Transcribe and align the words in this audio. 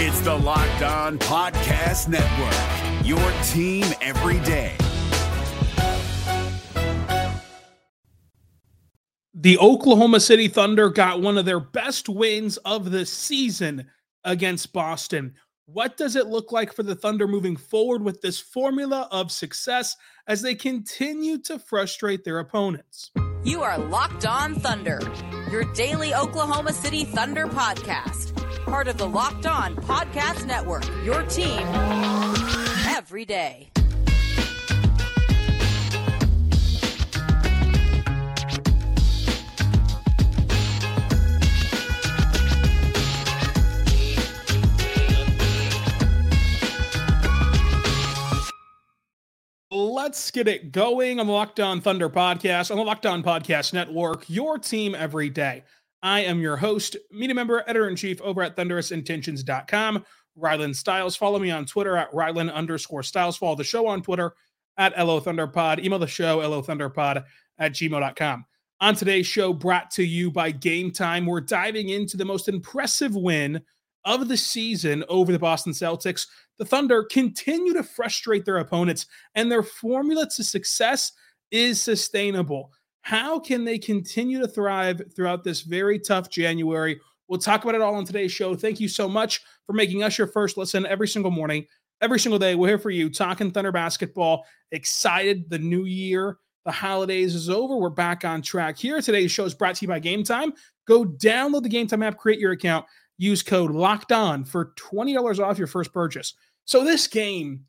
It's 0.00 0.20
the 0.20 0.32
Locked 0.32 0.82
On 0.82 1.18
Podcast 1.18 2.06
Network, 2.06 3.04
your 3.04 3.18
team 3.48 3.84
every 4.00 4.38
day. 4.46 4.76
The 9.34 9.58
Oklahoma 9.58 10.20
City 10.20 10.46
Thunder 10.46 10.88
got 10.88 11.20
one 11.20 11.36
of 11.36 11.46
their 11.46 11.58
best 11.58 12.08
wins 12.08 12.58
of 12.58 12.92
the 12.92 13.04
season 13.06 13.88
against 14.22 14.72
Boston. 14.72 15.34
What 15.66 15.96
does 15.96 16.14
it 16.14 16.28
look 16.28 16.52
like 16.52 16.72
for 16.72 16.84
the 16.84 16.94
Thunder 16.94 17.26
moving 17.26 17.56
forward 17.56 18.04
with 18.04 18.20
this 18.20 18.38
formula 18.38 19.08
of 19.10 19.32
success 19.32 19.96
as 20.28 20.42
they 20.42 20.54
continue 20.54 21.38
to 21.38 21.58
frustrate 21.58 22.22
their 22.22 22.38
opponents? 22.38 23.10
You 23.42 23.64
are 23.64 23.78
Locked 23.78 24.26
On 24.26 24.54
Thunder, 24.54 25.00
your 25.50 25.64
daily 25.74 26.14
Oklahoma 26.14 26.72
City 26.72 27.04
Thunder 27.04 27.48
podcast, 27.48 28.37
part 28.68 28.86
of 28.86 28.98
the 28.98 29.08
Locked 29.08 29.46
On 29.46 29.74
Podcast 29.76 30.44
Network, 30.44 30.84
your 31.02 31.22
team 31.22 31.66
every 32.86 33.24
day. 33.24 33.70
Let's 49.70 50.30
get 50.30 50.46
it 50.46 50.72
going 50.72 51.20
on 51.20 51.26
the 51.26 51.32
Locked 51.32 51.60
On 51.60 51.80
Thunder 51.80 52.10
podcast 52.10 52.70
on 52.70 52.76
the 52.76 52.84
Locked 52.84 53.06
On 53.06 53.22
Podcast 53.22 53.72
Network, 53.72 54.28
your 54.28 54.58
team 54.58 54.94
every 54.94 55.30
day. 55.30 55.64
I 56.02 56.20
am 56.20 56.40
your 56.40 56.56
host, 56.56 56.96
media 57.10 57.34
member, 57.34 57.62
editor 57.66 57.88
in 57.88 57.96
chief 57.96 58.20
over 58.20 58.42
at 58.42 58.56
thunderousintentions.com, 58.56 60.04
Rylan 60.38 60.74
Stiles. 60.74 61.16
Follow 61.16 61.38
me 61.38 61.50
on 61.50 61.66
Twitter 61.66 61.96
at 61.96 62.12
Rylan 62.12 62.52
underscore 62.52 63.02
Stiles. 63.02 63.36
Follow 63.36 63.56
the 63.56 63.64
show 63.64 63.86
on 63.86 64.02
Twitter 64.02 64.34
at 64.76 64.96
LO 64.96 65.20
Thunderpod. 65.20 65.84
Email 65.84 65.98
the 65.98 66.06
show, 66.06 66.38
LO 66.38 66.62
Thunderpod 66.62 67.24
at 67.58 67.72
gmail.com. 67.72 68.44
On 68.80 68.94
today's 68.94 69.26
show, 69.26 69.52
brought 69.52 69.90
to 69.92 70.04
you 70.04 70.30
by 70.30 70.52
Game 70.52 70.92
Time, 70.92 71.26
we're 71.26 71.40
diving 71.40 71.88
into 71.88 72.16
the 72.16 72.24
most 72.24 72.48
impressive 72.48 73.16
win 73.16 73.60
of 74.04 74.28
the 74.28 74.36
season 74.36 75.04
over 75.08 75.32
the 75.32 75.38
Boston 75.38 75.72
Celtics 75.72 76.26
the 76.58 76.64
Thunder 76.64 77.04
continue 77.04 77.72
to 77.72 77.82
frustrate 77.82 78.44
their 78.44 78.58
opponents, 78.58 79.06
and 79.34 79.50
their 79.50 79.62
formula 79.62 80.28
to 80.36 80.44
success 80.44 81.12
is 81.50 81.80
sustainable. 81.80 82.72
How 83.02 83.38
can 83.38 83.64
they 83.64 83.78
continue 83.78 84.40
to 84.40 84.48
thrive 84.48 85.00
throughout 85.14 85.44
this 85.44 85.62
very 85.62 85.98
tough 85.98 86.28
January? 86.28 87.00
We'll 87.28 87.38
talk 87.38 87.62
about 87.62 87.74
it 87.74 87.80
all 87.80 87.94
on 87.94 88.04
today's 88.04 88.32
show. 88.32 88.54
Thank 88.54 88.80
you 88.80 88.88
so 88.88 89.08
much 89.08 89.42
for 89.66 89.72
making 89.72 90.02
us 90.02 90.18
your 90.18 90.26
first 90.26 90.56
listen 90.56 90.86
every 90.86 91.08
single 91.08 91.30
morning, 91.30 91.66
every 92.00 92.18
single 92.18 92.38
day. 92.38 92.54
We're 92.54 92.68
here 92.68 92.78
for 92.78 92.90
you, 92.90 93.10
talking 93.10 93.50
Thunder 93.50 93.72
basketball. 93.72 94.44
Excited. 94.72 95.48
The 95.50 95.58
new 95.58 95.84
year, 95.84 96.38
the 96.64 96.72
holidays 96.72 97.34
is 97.34 97.50
over. 97.50 97.76
We're 97.76 97.90
back 97.90 98.24
on 98.24 98.42
track 98.42 98.78
here. 98.78 99.00
Today's 99.00 99.30
show 99.30 99.44
is 99.44 99.54
brought 99.54 99.76
to 99.76 99.82
you 99.82 99.88
by 99.88 99.98
Game 99.98 100.24
Time. 100.24 100.52
Go 100.86 101.04
download 101.04 101.62
the 101.62 101.68
Game 101.68 101.86
Time 101.86 102.02
app, 102.02 102.16
create 102.16 102.40
your 102.40 102.52
account, 102.52 102.86
use 103.18 103.42
code 103.42 103.70
locked 103.70 104.12
on 104.12 104.44
for 104.44 104.72
$20 104.76 105.38
off 105.44 105.58
your 105.58 105.66
first 105.66 105.92
purchase. 105.92 106.34
So 106.64 106.84
this 106.84 107.06
game, 107.06 107.64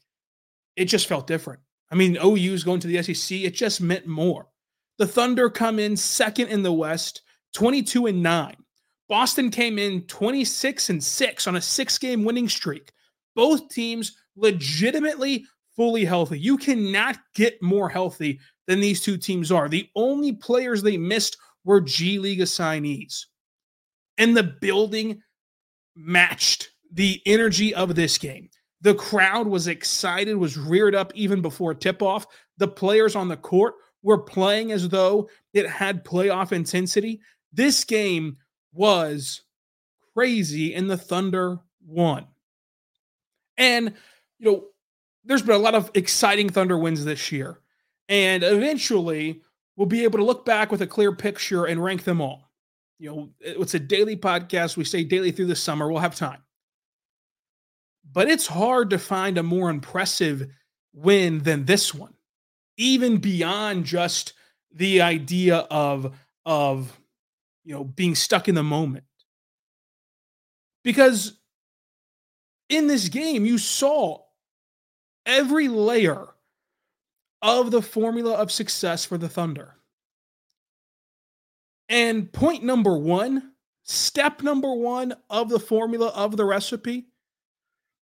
it 0.75 0.85
just 0.85 1.07
felt 1.07 1.27
different. 1.27 1.61
I 1.91 1.95
mean, 1.95 2.17
OU's 2.23 2.63
going 2.63 2.79
to 2.81 2.87
the 2.87 3.01
SEC, 3.01 3.39
it 3.39 3.55
just 3.55 3.81
meant 3.81 4.07
more. 4.07 4.47
The 4.99 5.07
Thunder 5.07 5.49
come 5.49 5.79
in 5.79 5.95
second 5.95 6.49
in 6.49 6.61
the 6.61 6.73
West, 6.73 7.21
22 7.53 8.07
and 8.07 8.21
9. 8.21 8.53
Boston 9.07 9.49
came 9.49 9.79
in 9.79 10.01
26 10.03 10.89
and 10.89 11.03
6 11.03 11.47
on 11.47 11.55
a 11.55 11.61
six 11.61 11.97
game 11.97 12.25
winning 12.25 12.49
streak. 12.49 12.91
Both 13.33 13.69
teams 13.69 14.17
legitimately 14.35 15.45
fully 15.75 16.03
healthy. 16.03 16.37
You 16.37 16.57
cannot 16.57 17.17
get 17.33 17.61
more 17.63 17.87
healthy 17.87 18.41
than 18.67 18.81
these 18.81 19.01
two 19.01 19.17
teams 19.17 19.53
are. 19.53 19.69
The 19.69 19.87
only 19.95 20.33
players 20.33 20.83
they 20.83 20.97
missed 20.97 21.37
were 21.63 21.79
G 21.79 22.19
League 22.19 22.41
assignees. 22.41 23.27
And 24.17 24.35
the 24.35 24.43
building 24.43 25.21
matched 25.95 26.71
the 26.91 27.21
energy 27.25 27.73
of 27.73 27.95
this 27.95 28.17
game. 28.17 28.49
The 28.81 28.95
crowd 28.95 29.47
was 29.47 29.69
excited, 29.69 30.35
was 30.35 30.57
reared 30.57 30.93
up 30.93 31.13
even 31.15 31.41
before 31.41 31.73
tip 31.73 32.01
off. 32.01 32.27
The 32.57 32.67
players 32.67 33.15
on 33.15 33.29
the 33.29 33.37
court 33.37 33.75
were 34.01 34.17
playing 34.17 34.71
as 34.71 34.89
though 34.89 35.29
it 35.53 35.67
had 35.67 36.05
playoff 36.05 36.51
intensity. 36.51 37.21
This 37.51 37.83
game 37.83 38.37
was 38.73 39.41
crazy, 40.13 40.73
and 40.75 40.89
the 40.89 40.97
Thunder 40.97 41.59
won. 41.85 42.27
And, 43.57 43.93
you 44.39 44.51
know, 44.51 44.63
there's 45.25 45.41
been 45.41 45.55
a 45.55 45.59
lot 45.59 45.75
of 45.75 45.91
exciting 45.93 46.49
Thunder 46.49 46.77
wins 46.77 47.03
this 47.03 47.31
year. 47.31 47.59
And 48.07 48.43
eventually, 48.43 49.41
we'll 49.75 49.87
be 49.87 50.03
able 50.03 50.19
to 50.19 50.25
look 50.25 50.45
back 50.45 50.71
with 50.71 50.81
a 50.81 50.87
clear 50.87 51.11
picture 51.13 51.65
and 51.65 51.83
rank 51.83 52.03
them 52.03 52.21
all. 52.21 52.49
You 52.99 53.09
know, 53.09 53.29
it's 53.39 53.73
a 53.73 53.79
daily 53.79 54.15
podcast. 54.15 54.77
We 54.77 54.83
say 54.83 55.03
daily 55.03 55.31
through 55.31 55.47
the 55.47 55.55
summer. 55.55 55.89
We'll 55.89 56.01
have 56.01 56.15
time 56.15 56.39
but 58.11 58.29
it's 58.29 58.47
hard 58.47 58.89
to 58.89 58.99
find 58.99 59.37
a 59.37 59.43
more 59.43 59.69
impressive 59.69 60.47
win 60.93 61.39
than 61.39 61.65
this 61.65 61.93
one, 61.93 62.13
even 62.79 63.17
beyond 63.17 63.85
just 63.85 64.33
the 64.73 65.01
idea 65.01 65.57
of 65.69 66.15
of 66.45 66.97
you 67.63 67.75
know 67.75 67.83
being 67.83 68.15
stuck 68.15 68.47
in 68.47 68.55
the 68.55 68.63
moment. 68.63 69.03
Because 70.83 71.33
in 72.69 72.87
this 72.87 73.09
game, 73.09 73.45
you 73.45 73.57
saw 73.57 74.21
every 75.25 75.67
layer 75.67 76.27
of 77.41 77.69
the 77.71 77.81
formula 77.81 78.33
of 78.33 78.51
success 78.51 79.05
for 79.05 79.17
the 79.17 79.29
Thunder. 79.29 79.75
And 81.89 82.31
point 82.31 82.63
number 82.63 82.97
one, 82.97 83.53
step 83.83 84.41
number 84.41 84.73
one 84.73 85.15
of 85.29 85.49
the 85.49 85.59
formula 85.59 86.07
of 86.09 86.37
the 86.37 86.45
recipe 86.45 87.07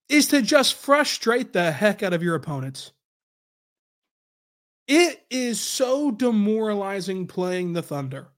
is 0.09 0.27
to 0.27 0.41
just 0.41 0.75
frustrate 0.75 1.53
the 1.53 1.71
heck 1.71 2.03
out 2.03 2.13
of 2.13 2.21
your 2.21 2.35
opponents. 2.35 2.91
It 4.87 5.25
is 5.29 5.59
so 5.59 6.11
demoralizing 6.11 7.27
playing 7.27 7.73
the 7.73 7.81
Thunder 7.81 8.29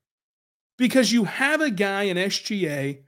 because 0.78 1.12
you 1.12 1.26
have 1.26 1.62
a 1.62 1.70
guy 1.70 2.04
in 2.04 2.18
SGA 2.18 3.04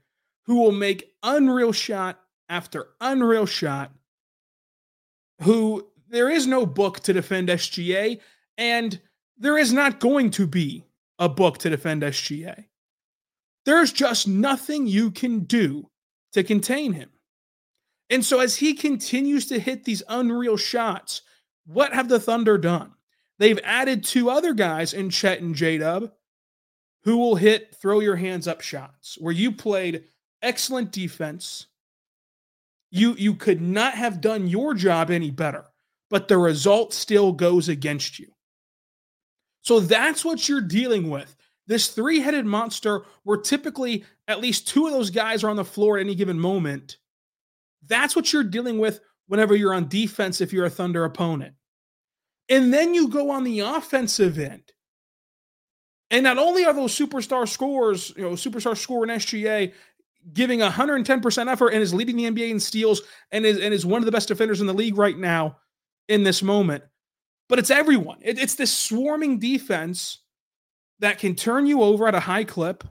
who 0.46 0.60
will 0.60 0.72
make 0.72 1.14
unreal 1.22 1.72
shot 1.72 2.20
after 2.48 2.88
unreal 3.00 3.46
shot, 3.46 3.92
who 5.40 5.88
there 6.08 6.28
is 6.30 6.46
no 6.46 6.66
book 6.66 7.00
to 7.00 7.12
defend 7.12 7.48
SGA, 7.48 8.20
and 8.58 9.00
there 9.38 9.58
is 9.58 9.72
not 9.72 9.98
going 9.98 10.30
to 10.32 10.46
be 10.46 10.84
a 11.18 11.28
book 11.28 11.58
to 11.58 11.70
defend 11.70 12.02
SGA. 12.02 12.66
There's 13.64 13.92
just 13.92 14.28
nothing 14.28 14.86
you 14.86 15.10
can 15.10 15.40
do 15.40 15.88
to 16.32 16.44
contain 16.44 16.92
him. 16.92 17.10
And 18.10 18.24
so 18.24 18.40
as 18.40 18.56
he 18.56 18.74
continues 18.74 19.46
to 19.46 19.58
hit 19.58 19.84
these 19.84 20.02
unreal 20.08 20.56
shots, 20.56 21.22
what 21.64 21.94
have 21.94 22.08
the 22.08 22.20
Thunder 22.20 22.58
done? 22.58 22.92
They've 23.42 23.58
added 23.64 24.04
two 24.04 24.30
other 24.30 24.54
guys 24.54 24.92
in 24.92 25.10
Chet 25.10 25.40
and 25.40 25.54
J 25.54 25.78
Dub 25.78 26.12
who 27.02 27.18
will 27.18 27.34
hit 27.34 27.74
throw 27.74 27.98
your 27.98 28.14
hands 28.14 28.46
up 28.46 28.60
shots 28.60 29.18
where 29.18 29.32
you 29.32 29.50
played 29.50 30.04
excellent 30.40 30.92
defense. 30.92 31.66
You 32.92 33.14
you 33.18 33.34
could 33.34 33.60
not 33.60 33.94
have 33.94 34.20
done 34.20 34.46
your 34.46 34.74
job 34.74 35.10
any 35.10 35.32
better, 35.32 35.64
but 36.08 36.28
the 36.28 36.38
result 36.38 36.94
still 36.94 37.32
goes 37.32 37.68
against 37.68 38.20
you. 38.20 38.28
So 39.62 39.80
that's 39.80 40.24
what 40.24 40.48
you're 40.48 40.60
dealing 40.60 41.10
with. 41.10 41.34
This 41.66 41.88
three-headed 41.88 42.46
monster 42.46 43.02
where 43.24 43.38
typically 43.38 44.04
at 44.28 44.40
least 44.40 44.68
two 44.68 44.86
of 44.86 44.92
those 44.92 45.10
guys 45.10 45.42
are 45.42 45.50
on 45.50 45.56
the 45.56 45.64
floor 45.64 45.98
at 45.98 46.02
any 46.02 46.14
given 46.14 46.38
moment 46.38 46.98
that's 47.88 48.14
what 48.14 48.32
you're 48.32 48.44
dealing 48.44 48.78
with 48.78 49.00
whenever 49.26 49.56
you're 49.56 49.74
on 49.74 49.88
defense 49.88 50.40
if 50.40 50.52
you're 50.52 50.66
a 50.66 50.70
Thunder 50.70 51.04
opponent. 51.04 51.54
And 52.52 52.72
then 52.72 52.92
you 52.92 53.08
go 53.08 53.30
on 53.30 53.44
the 53.44 53.60
offensive 53.60 54.38
end. 54.38 54.72
And 56.10 56.22
not 56.22 56.36
only 56.36 56.66
are 56.66 56.74
those 56.74 56.94
superstar 56.94 57.48
scores, 57.48 58.12
you 58.14 58.22
know, 58.24 58.32
superstar 58.32 58.76
scorer 58.76 59.04
in 59.04 59.08
SGA 59.08 59.72
giving 60.34 60.60
110% 60.60 61.50
effort 61.50 61.70
and 61.70 61.82
is 61.82 61.94
leading 61.94 62.16
the 62.18 62.30
NBA 62.30 62.50
in 62.50 62.60
steals 62.60 63.00
and 63.30 63.46
is, 63.46 63.58
and 63.58 63.72
is 63.72 63.86
one 63.86 64.02
of 64.02 64.04
the 64.04 64.12
best 64.12 64.28
defenders 64.28 64.60
in 64.60 64.66
the 64.66 64.74
league 64.74 64.98
right 64.98 65.16
now 65.16 65.56
in 66.08 66.24
this 66.24 66.42
moment, 66.42 66.84
but 67.48 67.58
it's 67.58 67.70
everyone. 67.70 68.18
It, 68.20 68.38
it's 68.38 68.54
this 68.54 68.70
swarming 68.70 69.38
defense 69.38 70.18
that 70.98 71.18
can 71.18 71.34
turn 71.34 71.64
you 71.64 71.80
over 71.80 72.06
at 72.06 72.14
a 72.14 72.20
high 72.20 72.44
clip, 72.44 72.84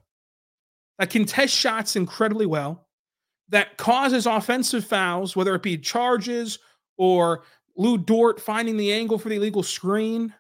that 0.97 1.11
can 1.11 1.25
test 1.25 1.53
shots 1.55 1.95
incredibly 1.95 2.47
well, 2.47 2.87
that 3.49 3.77
causes 3.77 4.25
offensive 4.25 4.85
fouls, 4.85 5.35
whether 5.35 5.53
it 5.53 5.61
be 5.61 5.77
charges 5.77 6.57
or 6.97 7.43
Lu 7.75 7.97
Dort 7.97 8.39
finding 8.39 8.77
the 8.77 8.91
angle 8.93 9.17
for 9.17 9.29
the 9.29 9.35
illegal 9.35 9.63
screen, 9.63 10.33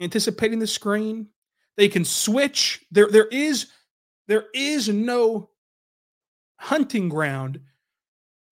anticipating 0.00 0.58
the 0.58 0.66
screen. 0.66 1.28
They 1.76 1.88
can 1.88 2.04
switch. 2.04 2.84
There, 2.90 3.08
there 3.08 3.26
is, 3.26 3.66
there 4.26 4.46
is 4.54 4.88
no 4.88 5.50
hunting 6.56 7.08
ground 7.08 7.60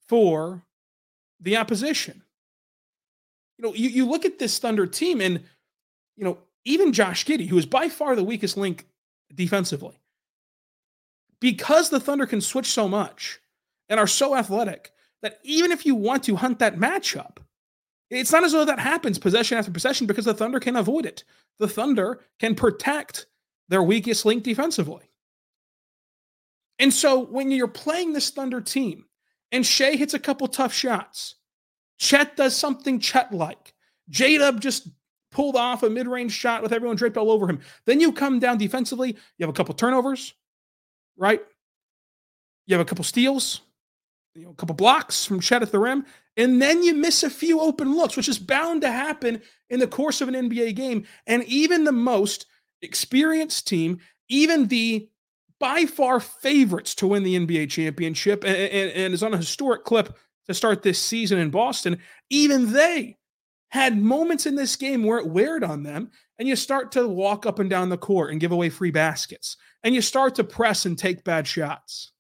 for 0.09 0.65
the 1.41 1.57
opposition. 1.57 2.23
You 3.59 3.65
know, 3.65 3.75
you, 3.75 3.89
you 3.89 4.07
look 4.07 4.25
at 4.25 4.39
this 4.39 4.59
Thunder 4.59 4.87
team, 4.87 5.21
and, 5.21 5.43
you 6.17 6.25
know, 6.25 6.39
even 6.65 6.93
Josh 6.93 7.25
Giddey, 7.25 7.49
who 7.49 7.59
is 7.59 7.67
by 7.67 7.89
far 7.89 8.15
the 8.15 8.25
weakest 8.25 8.57
link 8.57 8.87
defensively, 9.35 9.99
because 11.41 11.91
the 11.91 12.01
Thunder 12.01 12.27
can 12.27 12.41
switch 12.41 12.67
so 12.67 12.89
much 12.89 13.41
and 13.89 13.99
are 13.99 14.07
so 14.07 14.37
athletic 14.37 14.93
that 15.23 15.41
even 15.43 15.73
if 15.73 15.87
you 15.87 15.95
want 15.95 16.23
to 16.25 16.37
hunt 16.37 16.59
that 16.59 16.77
matchup, 16.77 17.39
it's 18.11 18.33
not 18.33 18.45
as 18.45 18.53
though 18.53 18.65
that 18.65 18.79
happens 18.79 19.19
possession 19.19 19.59
after 19.59 19.71
possession 19.71 20.07
because 20.07 20.25
the 20.25 20.35
Thunder 20.35 20.61
can 20.61 20.77
avoid 20.77 21.07
it. 21.07 21.25
The 21.59 21.69
Thunder 21.69 22.21
can 22.39 22.55
protect 22.55 23.27
their 23.69 23.83
weakest 23.83 24.25
link 24.25 24.43
defensively. 24.43 25.11
And 26.79 26.93
so 26.93 27.21
when 27.21 27.51
you're 27.51 27.69
playing 27.69 28.13
this 28.13 28.31
Thunder 28.31 28.61
team 28.61 29.07
and 29.51 29.65
Shai 29.65 29.97
hits 29.97 30.15
a 30.15 30.19
couple 30.19 30.47
tough 30.47 30.73
shots, 30.73 31.37
Chet 31.99 32.37
does 32.37 32.55
something 32.55 33.01
Chet 33.01 33.33
like, 33.33 33.75
J 34.11 34.39
Dub 34.39 34.61
just 34.61 34.89
pulled 35.33 35.57
off 35.57 35.83
a 35.83 35.91
mid 35.91 36.07
range 36.07 36.33
shot 36.33 36.63
with 36.63 36.73
everyone 36.73 36.97
draped 36.97 37.17
all 37.17 37.31
over 37.31 37.49
him. 37.49 37.61
Then 37.87 38.01
you 38.01 38.13
come 38.13 38.39
down 38.39 38.59
defensively, 38.59 39.09
you 39.09 39.47
have 39.47 39.51
a 39.51 39.53
couple 39.53 39.75
turnovers, 39.75 40.35
right? 41.17 41.43
You 42.67 42.75
have 42.77 42.85
a 42.85 42.89
couple 42.89 43.05
steals, 43.05 43.63
you 44.37 44.45
know, 44.45 44.51
a 44.51 44.55
couple 44.55 44.75
blocks 44.75 45.25
from 45.25 45.41
Chet 45.41 45.63
at 45.63 45.73
the 45.73 45.79
rim, 45.79 46.05
and 46.37 46.61
then 46.61 46.83
you 46.83 46.95
miss 46.95 47.23
a 47.23 47.31
few 47.31 47.61
open 47.61 47.95
looks, 47.95 48.17
which 48.17 48.29
is 48.29 48.39
bound 48.39 48.83
to 48.83 48.93
happen 48.93 49.41
in 49.71 49.81
the 49.81 49.87
course 49.87 50.21
of 50.21 50.29
an 50.29 50.35
NBA 50.35 50.75
game. 50.77 51.07
And 51.27 51.43
even 51.45 51.85
the 51.85 51.93
most 51.93 52.47
experienced 52.83 53.67
team, 53.67 53.99
even 54.29 54.69
the 54.69 55.09
by 55.59 55.87
far 55.87 56.21
favorites 56.21 56.95
to 56.97 57.07
win 57.07 57.23
the 57.23 57.39
NBA 57.39 57.71
championship 57.71 58.45
and, 58.45 58.55
and, 58.55 58.91
and, 58.91 59.15
is 59.15 59.23
on 59.23 59.33
a 59.33 59.39
historic 59.39 59.85
clip 59.85 60.15
to 60.47 60.53
start 60.53 60.83
this 60.83 61.01
season 61.01 61.39
in 61.39 61.49
Boston, 61.49 61.99
even 62.29 62.73
they 62.73 63.17
had 63.71 63.97
moments 63.97 64.45
in 64.45 64.55
this 64.55 64.77
game 64.77 65.03
where 65.03 65.19
it 65.19 65.27
weared 65.27 65.65
on 65.65 65.83
them, 65.83 66.11
and 66.39 66.47
you 66.47 66.55
start 66.55 66.93
to 66.93 67.09
walk 67.09 67.47
up 67.47 67.59
and 67.59 67.71
down 67.71 67.89
the 67.89 67.97
court 67.97 68.31
and 68.31 68.41
give 68.41 68.53
away 68.53 68.69
free 68.69 68.91
baskets, 68.91 69.57
and 69.83 69.95
you 69.95 70.03
start 70.03 70.35
to 70.35 70.45
press 70.45 70.85
and 70.85 70.99
take 70.99 71.25
bad 71.25 71.47
shots. 71.47 72.13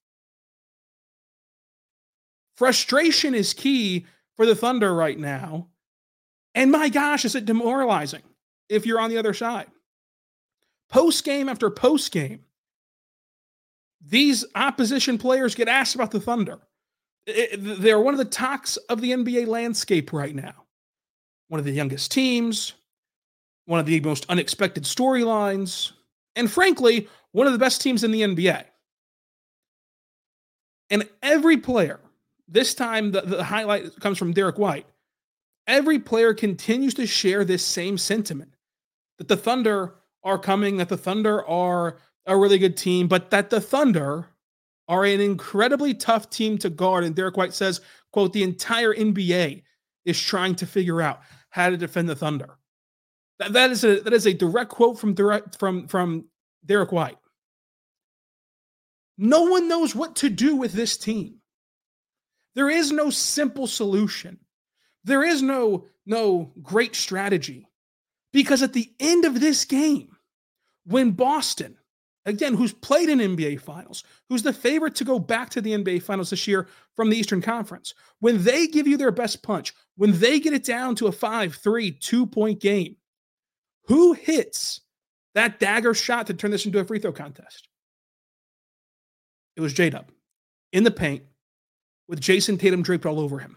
Frustration 2.56 3.34
is 3.34 3.52
key 3.52 4.06
for 4.36 4.46
the 4.46 4.54
Thunder 4.54 4.94
right 4.94 5.18
now. 5.18 5.68
And 6.54 6.70
my 6.70 6.88
gosh, 6.88 7.24
is 7.24 7.34
it 7.34 7.44
demoralizing 7.44 8.22
if 8.68 8.86
you're 8.86 9.00
on 9.00 9.10
the 9.10 9.18
other 9.18 9.34
side? 9.34 9.66
Post 10.88 11.24
game 11.24 11.48
after 11.48 11.68
post 11.68 12.12
game, 12.12 12.44
these 14.00 14.44
opposition 14.54 15.18
players 15.18 15.54
get 15.54 15.68
asked 15.68 15.94
about 15.94 16.12
the 16.12 16.20
Thunder. 16.20 16.60
It, 17.26 17.58
they're 17.82 18.00
one 18.00 18.14
of 18.14 18.18
the 18.18 18.24
talks 18.24 18.76
of 18.76 19.00
the 19.00 19.10
NBA 19.10 19.46
landscape 19.46 20.12
right 20.12 20.34
now. 20.34 20.64
One 21.48 21.58
of 21.58 21.66
the 21.66 21.72
youngest 21.72 22.12
teams, 22.12 22.72
one 23.66 23.80
of 23.80 23.86
the 23.86 24.00
most 24.00 24.26
unexpected 24.28 24.84
storylines, 24.84 25.92
and 26.36 26.50
frankly, 26.50 27.08
one 27.32 27.46
of 27.46 27.52
the 27.52 27.58
best 27.58 27.80
teams 27.80 28.04
in 28.04 28.12
the 28.12 28.22
NBA. 28.22 28.64
And 30.88 31.08
every 31.22 31.56
player 31.56 32.00
this 32.48 32.74
time, 32.74 33.12
the, 33.12 33.22
the 33.22 33.44
highlight 33.44 33.98
comes 34.00 34.18
from 34.18 34.32
Derrick 34.32 34.58
White. 34.58 34.86
Every 35.66 35.98
player 35.98 36.32
continues 36.32 36.94
to 36.94 37.06
share 37.06 37.44
this 37.44 37.64
same 37.64 37.98
sentiment 37.98 38.54
that 39.18 39.28
the 39.28 39.36
Thunder 39.36 39.94
are 40.22 40.38
coming, 40.38 40.76
that 40.76 40.88
the 40.88 40.96
Thunder 40.96 41.44
are 41.46 41.98
a 42.26 42.36
really 42.36 42.58
good 42.58 42.76
team, 42.76 43.08
but 43.08 43.30
that 43.30 43.50
the 43.50 43.60
Thunder 43.60 44.28
are 44.88 45.04
an 45.04 45.20
incredibly 45.20 45.94
tough 45.94 46.30
team 46.30 46.58
to 46.58 46.70
guard. 46.70 47.04
And 47.04 47.14
Derrick 47.14 47.36
White 47.36 47.54
says, 47.54 47.80
quote, 48.12 48.32
the 48.32 48.42
entire 48.42 48.94
NBA 48.94 49.62
is 50.04 50.20
trying 50.20 50.54
to 50.56 50.66
figure 50.66 51.02
out 51.02 51.20
how 51.50 51.70
to 51.70 51.76
defend 51.76 52.08
the 52.08 52.16
Thunder. 52.16 52.58
That, 53.38 53.52
that 53.52 53.70
is 53.70 53.84
a 53.84 54.00
that 54.00 54.12
is 54.12 54.26
a 54.26 54.32
direct 54.32 54.70
quote 54.70 54.98
from 54.98 55.14
direct 55.14 55.58
from 55.58 55.88
from 55.88 56.26
Derrick 56.64 56.92
White. 56.92 57.18
No 59.18 59.44
one 59.44 59.68
knows 59.68 59.94
what 59.94 60.16
to 60.16 60.28
do 60.28 60.56
with 60.56 60.72
this 60.72 60.96
team. 60.96 61.40
There 62.56 62.70
is 62.70 62.90
no 62.90 63.10
simple 63.10 63.68
solution. 63.68 64.38
There 65.04 65.22
is 65.22 65.42
no 65.42 65.86
no 66.06 66.52
great 66.62 66.96
strategy. 66.96 67.68
Because 68.32 68.62
at 68.62 68.72
the 68.72 68.90
end 69.00 69.24
of 69.24 69.40
this 69.40 69.64
game, 69.64 70.16
when 70.84 71.12
Boston, 71.12 71.76
again, 72.24 72.54
who's 72.54 72.72
played 72.72 73.08
in 73.08 73.18
NBA 73.18 73.60
finals, 73.60 74.04
who's 74.28 74.42
the 74.42 74.52
favorite 74.52 74.94
to 74.96 75.04
go 75.04 75.18
back 75.18 75.50
to 75.50 75.60
the 75.60 75.72
NBA 75.72 76.02
finals 76.02 76.30
this 76.30 76.46
year 76.46 76.68
from 76.94 77.10
the 77.10 77.16
Eastern 77.16 77.40
Conference, 77.40 77.94
when 78.20 78.42
they 78.42 78.66
give 78.66 78.86
you 78.86 78.96
their 78.96 79.10
best 79.10 79.42
punch, 79.42 79.74
when 79.96 80.18
they 80.18 80.38
get 80.40 80.52
it 80.52 80.64
down 80.64 80.94
to 80.96 81.06
a 81.06 81.12
5 81.12 81.54
3, 81.54 81.90
two 81.92 82.26
point 82.26 82.60
game, 82.60 82.96
who 83.86 84.12
hits 84.12 84.80
that 85.34 85.58
dagger 85.58 85.94
shot 85.94 86.26
to 86.26 86.34
turn 86.34 86.50
this 86.50 86.66
into 86.66 86.78
a 86.78 86.84
free 86.84 86.98
throw 86.98 87.12
contest? 87.12 87.68
It 89.56 89.60
was 89.60 89.72
J 89.72 89.90
Dub 89.90 90.10
in 90.72 90.84
the 90.84 90.90
paint 90.90 91.22
with 92.08 92.20
Jayson 92.20 92.58
Tatum 92.58 92.82
draped 92.82 93.06
all 93.06 93.20
over 93.20 93.38
him. 93.38 93.56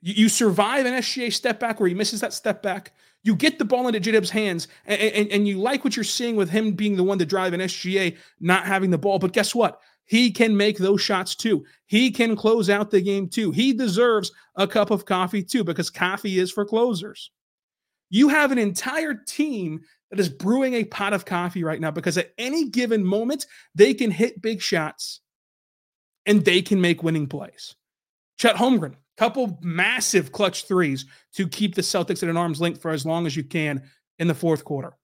You, 0.00 0.14
you 0.14 0.28
survive 0.28 0.86
an 0.86 0.94
SGA 0.94 1.32
step 1.32 1.60
back 1.60 1.80
where 1.80 1.88
he 1.88 1.94
misses 1.94 2.20
that 2.20 2.32
step 2.32 2.62
back. 2.62 2.92
You 3.22 3.34
get 3.34 3.58
the 3.58 3.64
ball 3.64 3.86
into 3.86 4.00
J-Dub's 4.00 4.30
hands, 4.30 4.68
and, 4.86 5.00
and, 5.00 5.28
and 5.30 5.48
you 5.48 5.58
like 5.58 5.84
what 5.84 5.94
you're 5.94 6.04
seeing 6.04 6.36
with 6.36 6.48
him 6.48 6.72
being 6.72 6.96
the 6.96 7.04
one 7.04 7.18
to 7.18 7.26
drive 7.26 7.52
an 7.52 7.60
SGA 7.60 8.16
not 8.40 8.64
having 8.64 8.90
the 8.90 8.98
ball. 8.98 9.18
But 9.18 9.32
guess 9.32 9.54
what? 9.54 9.80
He 10.06 10.30
can 10.30 10.56
make 10.56 10.78
those 10.78 11.00
shots 11.00 11.36
too. 11.36 11.64
He 11.86 12.10
can 12.10 12.34
close 12.34 12.70
out 12.70 12.90
the 12.90 13.00
game 13.00 13.28
too. 13.28 13.52
He 13.52 13.72
deserves 13.72 14.32
a 14.56 14.66
cup 14.66 14.90
of 14.90 15.04
coffee 15.04 15.42
too, 15.42 15.62
because 15.62 15.90
coffee 15.90 16.38
is 16.38 16.50
for 16.50 16.64
closers. 16.64 17.30
You 18.08 18.28
have 18.28 18.50
an 18.50 18.58
entire 18.58 19.14
team 19.14 19.82
that 20.10 20.18
is 20.18 20.28
brewing 20.28 20.74
a 20.74 20.84
pot 20.84 21.12
of 21.12 21.24
coffee 21.24 21.62
right 21.62 21.80
now 21.80 21.92
because 21.92 22.18
at 22.18 22.32
any 22.38 22.68
given 22.68 23.04
moment, 23.04 23.46
they 23.74 23.94
can 23.94 24.10
hit 24.10 24.42
big 24.42 24.60
shots 24.60 25.20
and 26.26 26.44
they 26.44 26.62
can 26.62 26.80
make 26.80 27.02
winning 27.02 27.26
plays. 27.26 27.74
Chet 28.38 28.56
Holmgren, 28.56 28.94
couple 29.16 29.58
massive 29.60 30.32
clutch 30.32 30.64
threes 30.64 31.04
to 31.34 31.46
keep 31.46 31.74
the 31.74 31.82
Celtics 31.82 32.22
at 32.22 32.28
an 32.30 32.38
arm's 32.38 32.60
length 32.60 32.80
for 32.80 32.90
as 32.90 33.04
long 33.04 33.26
as 33.26 33.36
you 33.36 33.44
can 33.44 33.82
in 34.18 34.28
the 34.28 34.34
fourth 34.34 34.64
quarter. 34.64 34.96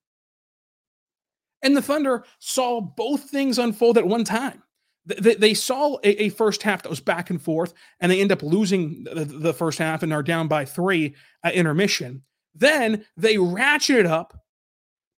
And 1.63 1.77
the 1.77 1.83
Thunder 1.83 2.25
saw 2.39 2.81
both 2.81 3.29
things 3.29 3.59
unfold 3.59 3.99
at 3.99 4.07
one 4.07 4.25
time. 4.25 4.63
They, 5.05 5.55
saw 5.55 5.99
a, 6.03 6.31
first 6.31 6.63
half 6.63 6.83
that 6.83 6.89
was 6.91 7.01
back 7.01 7.31
and 7.31 7.41
forth, 7.41 7.75
and 8.01 8.11
they 8.11 8.21
end 8.21 8.33
up 8.33 8.43
losing 8.43 9.05
the, 9.05 9.55
first 9.55 9.79
half 9.79 10.03
and 10.03 10.13
are 10.13 10.23
down 10.23 10.49
by 10.49 10.65
three 10.65 11.15
at 11.45 11.55
intermission. 11.55 12.23
Then 12.55 13.05
they 13.17 13.39
ratchet 13.39 13.99
it 13.99 14.07
up 14.07 14.46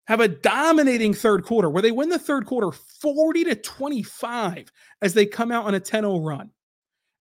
have 0.08 0.20
a 0.20 0.28
dominating 0.28 1.12
third 1.12 1.44
quarter 1.44 1.68
where 1.68 1.82
they 1.82 1.92
win 1.92 2.08
the 2.08 2.18
third 2.18 2.46
quarter 2.46 2.72
40 2.72 3.44
to 3.44 3.54
25 3.54 4.72
as 5.02 5.12
they 5.12 5.26
come 5.26 5.52
out 5.52 5.66
on 5.66 5.74
a 5.74 5.80
10 5.80 6.02
0 6.02 6.20
run. 6.20 6.50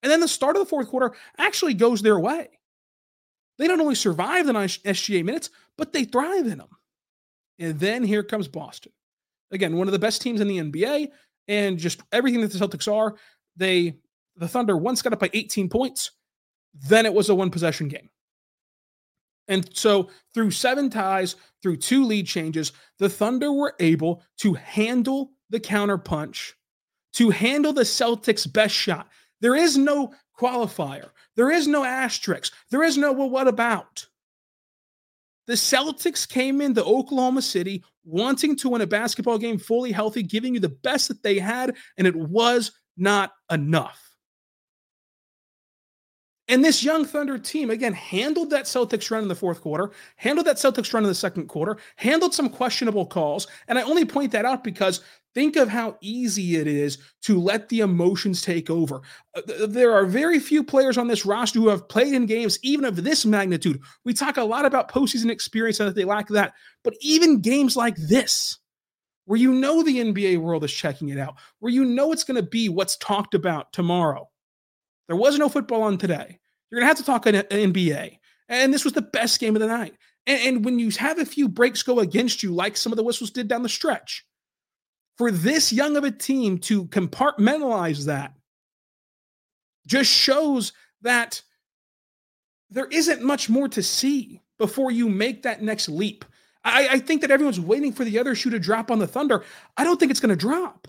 And 0.02 0.12
then 0.12 0.20
the 0.20 0.28
start 0.28 0.54
of 0.54 0.60
the 0.60 0.68
fourth 0.68 0.88
quarter 0.88 1.14
actually 1.36 1.74
goes 1.74 2.00
their 2.00 2.18
way. 2.18 2.48
They 3.58 3.66
not 3.66 3.80
only 3.80 3.96
survive 3.96 4.46
the 4.46 4.52
SGA 4.52 5.24
minutes, 5.24 5.50
but 5.76 5.92
they 5.92 6.04
thrive 6.04 6.46
in 6.46 6.58
them. 6.58 6.68
And 7.58 7.80
then 7.80 8.04
here 8.04 8.22
comes 8.22 8.46
Boston. 8.46 8.92
Again, 9.50 9.76
one 9.76 9.88
of 9.88 9.92
the 9.92 9.98
best 9.98 10.22
teams 10.22 10.40
in 10.40 10.46
the 10.46 10.58
NBA 10.58 11.08
and 11.48 11.78
just 11.78 12.02
everything 12.12 12.40
that 12.42 12.52
the 12.52 12.58
Celtics 12.58 12.92
are. 12.92 13.16
They 13.56 13.96
the 14.36 14.46
Thunder 14.46 14.76
once 14.76 15.02
got 15.02 15.12
up 15.12 15.18
by 15.18 15.30
18 15.32 15.68
points, 15.68 16.12
then 16.72 17.04
it 17.04 17.14
was 17.14 17.30
a 17.30 17.34
one 17.34 17.50
possession 17.50 17.88
game. 17.88 18.10
And 19.48 19.68
so, 19.76 20.10
through 20.34 20.50
seven 20.50 20.90
ties, 20.90 21.36
through 21.62 21.76
two 21.76 22.04
lead 22.04 22.26
changes, 22.26 22.72
the 22.98 23.08
Thunder 23.08 23.52
were 23.52 23.74
able 23.80 24.22
to 24.38 24.54
handle 24.54 25.30
the 25.50 25.60
counterpunch, 25.60 26.52
to 27.14 27.30
handle 27.30 27.72
the 27.72 27.82
Celtics' 27.82 28.52
best 28.52 28.74
shot. 28.74 29.08
There 29.40 29.54
is 29.54 29.76
no 29.78 30.12
qualifier, 30.38 31.10
there 31.36 31.50
is 31.50 31.68
no 31.68 31.84
asterisk, 31.84 32.52
there 32.70 32.82
is 32.82 32.98
no, 32.98 33.12
well, 33.12 33.30
what 33.30 33.48
about? 33.48 34.06
The 35.46 35.54
Celtics 35.54 36.28
came 36.28 36.60
into 36.60 36.84
Oklahoma 36.84 37.42
City 37.42 37.84
wanting 38.04 38.56
to 38.56 38.70
win 38.70 38.80
a 38.80 38.86
basketball 38.86 39.38
game 39.38 39.58
fully 39.58 39.92
healthy, 39.92 40.22
giving 40.22 40.54
you 40.54 40.60
the 40.60 40.68
best 40.68 41.08
that 41.08 41.22
they 41.22 41.38
had, 41.38 41.76
and 41.96 42.06
it 42.06 42.16
was 42.16 42.72
not 42.96 43.32
enough. 43.50 44.05
And 46.48 46.64
this 46.64 46.84
young 46.84 47.04
Thunder 47.04 47.38
team, 47.38 47.70
again, 47.70 47.92
handled 47.92 48.50
that 48.50 48.66
Celtics 48.66 49.10
run 49.10 49.22
in 49.22 49.28
the 49.28 49.34
fourth 49.34 49.60
quarter, 49.60 49.90
handled 50.14 50.46
that 50.46 50.56
Celtics 50.56 50.94
run 50.94 51.02
in 51.02 51.08
the 51.08 51.14
second 51.14 51.48
quarter, 51.48 51.76
handled 51.96 52.34
some 52.34 52.48
questionable 52.48 53.04
calls. 53.04 53.48
And 53.66 53.78
I 53.78 53.82
only 53.82 54.04
point 54.04 54.30
that 54.32 54.44
out 54.44 54.62
because 54.62 55.00
think 55.34 55.56
of 55.56 55.68
how 55.68 55.96
easy 56.00 56.56
it 56.56 56.68
is 56.68 56.98
to 57.22 57.40
let 57.40 57.68
the 57.68 57.80
emotions 57.80 58.42
take 58.42 58.70
over. 58.70 59.02
Uh, 59.34 59.66
there 59.66 59.92
are 59.92 60.06
very 60.06 60.38
few 60.38 60.62
players 60.62 60.96
on 60.96 61.08
this 61.08 61.26
roster 61.26 61.58
who 61.58 61.68
have 61.68 61.88
played 61.88 62.14
in 62.14 62.26
games 62.26 62.60
even 62.62 62.84
of 62.84 63.02
this 63.02 63.26
magnitude. 63.26 63.80
We 64.04 64.14
talk 64.14 64.36
a 64.36 64.44
lot 64.44 64.64
about 64.64 64.90
postseason 64.90 65.30
experience 65.30 65.80
and 65.80 65.88
that 65.88 65.96
they 65.96 66.04
lack 66.04 66.28
that. 66.28 66.54
But 66.84 66.94
even 67.00 67.40
games 67.40 67.76
like 67.76 67.96
this, 67.96 68.58
where 69.24 69.40
you 69.40 69.52
know 69.52 69.82
the 69.82 69.98
NBA 69.98 70.38
world 70.38 70.62
is 70.62 70.72
checking 70.72 71.08
it 71.08 71.18
out, 71.18 71.34
where 71.58 71.72
you 71.72 71.84
know 71.84 72.12
it's 72.12 72.22
going 72.22 72.40
to 72.40 72.48
be 72.48 72.68
what's 72.68 72.96
talked 72.98 73.34
about 73.34 73.72
tomorrow 73.72 74.28
There 75.08 75.16
was 75.16 75.38
no 75.38 75.48
football 75.48 75.82
on 75.82 75.98
today. 75.98 76.38
You're 76.70 76.80
going 76.80 76.84
to 76.84 76.88
have 76.88 76.98
to 76.98 77.04
talk 77.04 77.26
an 77.26 77.36
uh, 77.36 77.42
NBA. 77.50 78.18
And 78.48 78.72
this 78.72 78.84
was 78.84 78.92
the 78.94 79.02
best 79.02 79.40
game 79.40 79.56
of 79.56 79.60
the 79.60 79.68
night. 79.68 79.94
And, 80.26 80.40
and 80.40 80.64
when 80.64 80.78
you 80.78 80.90
have 80.98 81.18
a 81.18 81.24
few 81.24 81.48
breaks 81.48 81.82
go 81.82 82.00
against 82.00 82.42
you, 82.42 82.52
like 82.52 82.76
some 82.76 82.92
of 82.92 82.96
the 82.96 83.04
whistles 83.04 83.30
did 83.30 83.48
down 83.48 83.62
the 83.62 83.68
stretch, 83.68 84.24
for 85.16 85.30
this 85.30 85.72
young 85.72 85.96
of 85.96 86.04
a 86.04 86.10
team 86.10 86.58
to 86.58 86.86
compartmentalize 86.86 88.04
that 88.06 88.34
just 89.86 90.10
shows 90.10 90.72
that 91.02 91.40
there 92.70 92.86
isn't 92.86 93.22
much 93.22 93.48
more 93.48 93.68
to 93.68 93.82
see 93.82 94.42
before 94.58 94.90
you 94.90 95.08
make 95.08 95.42
that 95.42 95.62
next 95.62 95.88
leap. 95.88 96.24
I, 96.64 96.88
I, 96.88 96.98
think 96.98 97.20
that 97.20 97.30
everyone's 97.30 97.60
waiting 97.60 97.92
for 97.92 98.04
the 98.04 98.18
other 98.18 98.34
shoe 98.34 98.50
to 98.50 98.58
drop 98.58 98.90
on 98.90 98.98
the 98.98 99.06
Thunder. 99.06 99.44
I 99.76 99.84
don't 99.84 100.00
think 100.00 100.10
it's 100.10 100.18
going 100.18 100.30
to 100.30 100.36
drop 100.36 100.88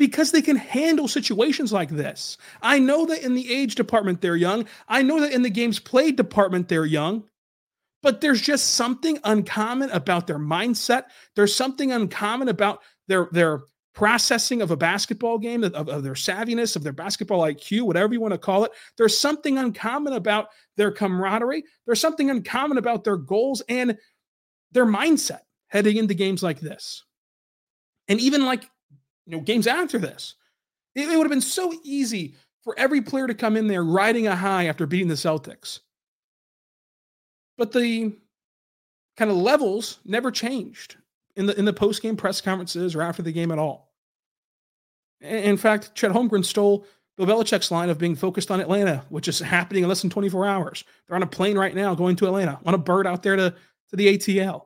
because 0.00 0.32
they 0.32 0.40
can 0.40 0.56
handle 0.56 1.06
situations 1.06 1.74
like 1.74 1.90
this. 1.90 2.38
I 2.62 2.78
know 2.78 3.04
that 3.04 3.22
in 3.22 3.34
the 3.34 3.52
age 3.52 3.74
department, 3.74 4.22
they're 4.22 4.34
young. 4.34 4.64
I 4.88 5.02
know 5.02 5.20
that 5.20 5.32
in 5.32 5.42
the 5.42 5.50
games 5.50 5.78
played 5.78 6.16
department, 6.16 6.68
they're 6.68 6.86
young. 6.86 7.24
But 8.02 8.22
there's 8.22 8.40
just 8.40 8.76
something 8.76 9.18
uncommon 9.24 9.90
about 9.90 10.26
their 10.26 10.38
mindset. 10.38 11.04
There's 11.36 11.54
something 11.54 11.92
uncommon 11.92 12.48
about 12.48 12.80
their, 13.08 13.28
their 13.32 13.64
processing 13.92 14.62
of 14.62 14.70
a 14.70 14.76
basketball 14.76 15.36
game, 15.36 15.64
of, 15.64 15.74
of, 15.74 16.02
their 16.02 16.14
savviness, 16.14 16.76
of 16.76 16.82
their 16.82 16.94
basketball 16.94 17.42
IQ, 17.42 17.82
whatever 17.82 18.14
you 18.14 18.22
want 18.22 18.32
to 18.32 18.38
call 18.38 18.64
it. 18.64 18.72
There's 18.96 19.18
something 19.18 19.58
uncommon 19.58 20.14
about 20.14 20.48
their 20.78 20.90
camaraderie. 20.90 21.64
There's 21.84 22.00
something 22.00 22.30
uncommon 22.30 22.78
about 22.78 23.04
their 23.04 23.18
goals 23.18 23.60
and 23.68 23.98
their 24.72 24.86
mindset 24.86 25.40
heading 25.68 25.98
into 25.98 26.14
games 26.14 26.42
like 26.42 26.58
this. 26.58 27.04
And 28.08 28.18
even 28.18 28.46
like 28.46 28.64
you 29.30 29.36
know, 29.36 29.42
games 29.42 29.66
after 29.68 29.98
this. 29.98 30.34
It, 30.94 31.08
it 31.08 31.16
would 31.16 31.24
have 31.24 31.30
been 31.30 31.40
so 31.40 31.72
easy 31.84 32.34
for 32.64 32.74
every 32.76 33.00
player 33.00 33.28
to 33.28 33.34
come 33.34 33.56
in 33.56 33.68
there 33.68 33.84
riding 33.84 34.26
a 34.26 34.34
high 34.34 34.66
after 34.66 34.86
beating 34.86 35.08
the 35.08 35.14
Celtics. 35.14 35.80
But 37.56 37.72
the 37.72 38.16
kind 39.16 39.30
of 39.30 39.36
levels 39.36 40.00
never 40.04 40.30
changed 40.30 40.96
in 41.36 41.46
the 41.46 41.56
in 41.58 41.64
the 41.64 41.72
post 41.72 42.02
game 42.02 42.16
press 42.16 42.40
conferences 42.40 42.94
or 42.94 43.02
after 43.02 43.22
the 43.22 43.32
game 43.32 43.52
at 43.52 43.58
all. 43.58 43.92
In 45.20 45.56
fact, 45.56 45.94
Chet 45.94 46.10
Holmgren 46.10 46.44
stole 46.44 46.86
Bill 47.16 47.26
Belichick's 47.26 47.70
line 47.70 47.90
of 47.90 47.98
being 47.98 48.16
focused 48.16 48.50
on 48.50 48.60
Atlanta, 48.60 49.04
which 49.10 49.28
is 49.28 49.38
happening 49.38 49.82
in 49.82 49.88
less 49.88 50.00
than 50.00 50.10
24 50.10 50.46
hours. 50.46 50.84
They're 51.06 51.16
on 51.16 51.22
a 51.22 51.26
plane 51.26 51.58
right 51.58 51.74
now 51.74 51.94
going 51.94 52.16
to 52.16 52.26
Atlanta, 52.26 52.58
on 52.64 52.74
a 52.74 52.78
bird 52.78 53.06
out 53.06 53.22
there 53.22 53.36
to, 53.36 53.50
to 53.90 53.96
the 53.96 54.16
ATL. 54.16 54.64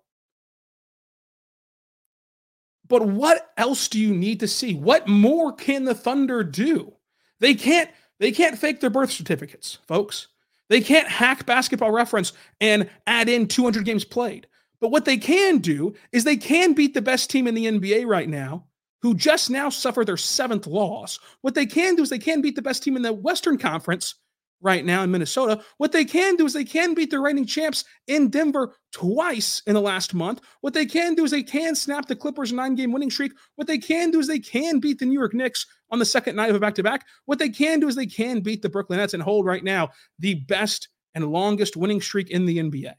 But 2.89 3.07
what 3.07 3.53
else 3.57 3.89
do 3.89 3.99
you 3.99 4.15
need 4.15 4.41
to 4.41 4.49
see? 4.49 4.75
What 4.75 5.09
more 5.09 5.53
can 5.53 5.85
the 5.85 5.95
Thunder 5.95 6.45
do? 6.45 6.93
They 7.41 7.55
can't 7.55 7.91
they 8.21 8.33
can't 8.33 8.59
fake 8.59 8.81
their 8.81 8.91
birth 8.91 9.11
certificates, 9.11 9.79
folks. 9.89 10.29
They 10.69 10.81
can't 10.81 11.09
hack 11.09 11.47
basketball 11.47 11.91
reference 11.91 12.33
and 12.61 12.89
add 13.07 13.29
in 13.29 13.49
200 13.49 13.85
games 13.85 14.05
played. 14.05 14.47
But 14.81 14.91
what 14.91 15.05
they 15.05 15.17
can 15.17 15.59
do 15.59 15.95
is 16.13 16.25
they 16.25 16.37
can 16.37 16.75
beat 16.75 16.95
the 16.95 17.03
best 17.03 17.31
team 17.31 17.47
in 17.47 17.55
the 17.55 17.67
NBA 17.67 18.07
right 18.07 18.29
now, 18.29 18.67
who 19.03 19.15
just 19.15 19.51
now 19.51 19.69
suffered 19.69 20.07
their 20.07 20.17
seventh 20.17 20.67
loss. 20.67 21.19
What 21.41 21.55
they 21.55 21.67
can 21.67 21.97
do 21.97 22.03
is 22.03 22.11
they 22.11 22.19
can 22.19 22.41
beat 22.41 22.55
the 22.55 22.63
best 22.63 22.83
team 22.83 22.97
in 22.97 23.03
the 23.03 23.13
Western 23.13 23.59
Conference 23.59 24.15
right 24.61 24.85
now 24.85 25.03
in 25.03 25.11
Minnesota. 25.11 25.63
What 25.77 25.93
they 25.93 26.05
can 26.05 26.37
do 26.37 26.47
is 26.47 26.53
they 26.53 26.65
can 26.65 26.95
beat 26.95 27.11
the 27.11 27.21
reigning 27.21 27.47
champs 27.47 27.85
in 28.07 28.31
Denver 28.31 28.75
twice 28.93 29.63
in 29.67 29.75
the 29.75 29.81
last 29.81 30.15
month. 30.15 30.41
What 30.63 30.75
they 30.75 30.87
can 30.87 31.15
do 31.15 31.25
is 31.25 31.31
they 31.31 31.43
can 31.43 31.75
snap 31.75 32.07
the 32.07 32.17
Clippers' 32.17 32.53
nine 32.53 32.75
game 32.75 32.93
winning 32.93 33.11
streak. 33.11 33.33
What 33.57 33.67
they 33.67 33.79
can 33.79 34.11
do 34.11 34.21
is 34.21 34.27
they 34.27 34.39
can 34.39 34.81
beat 34.81 34.99
the 34.99 35.07
New 35.07 35.19
York 35.19 35.35
Knicks 35.35 35.67
on 35.91 35.99
the 35.99 36.05
second 36.05 36.37
night 36.37 36.51
of 36.51 36.57
a 36.57 36.61
back 36.61 36.75
to 36.77 36.83
back. 36.83 37.05
What 37.27 37.39
they 37.39 37.51
can 37.51 37.79
do 37.79 37.89
is 37.89 37.95
they 37.95 38.07
can 38.07 38.41
beat 38.41 38.63
the 38.63 38.69
Brooklyn 38.69 38.99
Nets 38.99 39.15
and 39.15 39.23
hold 39.23 39.47
right 39.47 39.63
now 39.63 39.91
the 40.19 40.35
best 40.35 40.89
and 41.15 41.31
longest 41.31 41.77
winning 41.77 42.01
streak 42.01 42.31
in 42.31 42.47
the 42.47 42.59
NBA. 42.59 42.95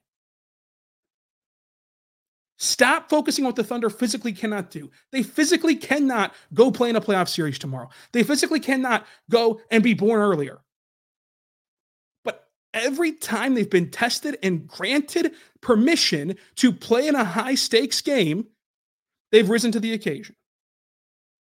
Stop 2.57 3.09
focusing 3.09 3.43
on 3.43 3.49
what 3.49 3.55
the 3.57 3.63
Thunder 3.63 3.89
physically 3.89 4.31
cannot 4.31 4.71
do. 4.71 4.89
They 5.11 5.23
physically 5.23 5.75
cannot 5.75 6.33
go 6.53 6.71
play 6.71 6.89
in 6.89 6.95
a 6.95 7.01
playoff 7.01 7.27
series 7.27 7.59
tomorrow. 7.59 7.89
They 8.13 8.23
physically 8.23 8.61
cannot 8.61 9.05
go 9.29 9.59
and 9.71 9.83
be 9.83 9.93
born 9.93 10.21
earlier 10.21 10.59
every 12.75 13.13
time 13.13 13.55
they've 13.55 13.69
been 13.69 13.89
tested 13.89 14.37
and 14.43 14.67
granted 14.67 15.33
permission 15.61 16.35
to 16.57 16.71
play 16.71 17.07
in 17.07 17.15
a 17.15 17.23
high 17.23 17.55
stakes 17.55 18.01
game, 18.01 18.45
they've 19.31 19.49
risen 19.49 19.71
to 19.71 19.79
the 19.79 19.93
occasion. 19.93 20.35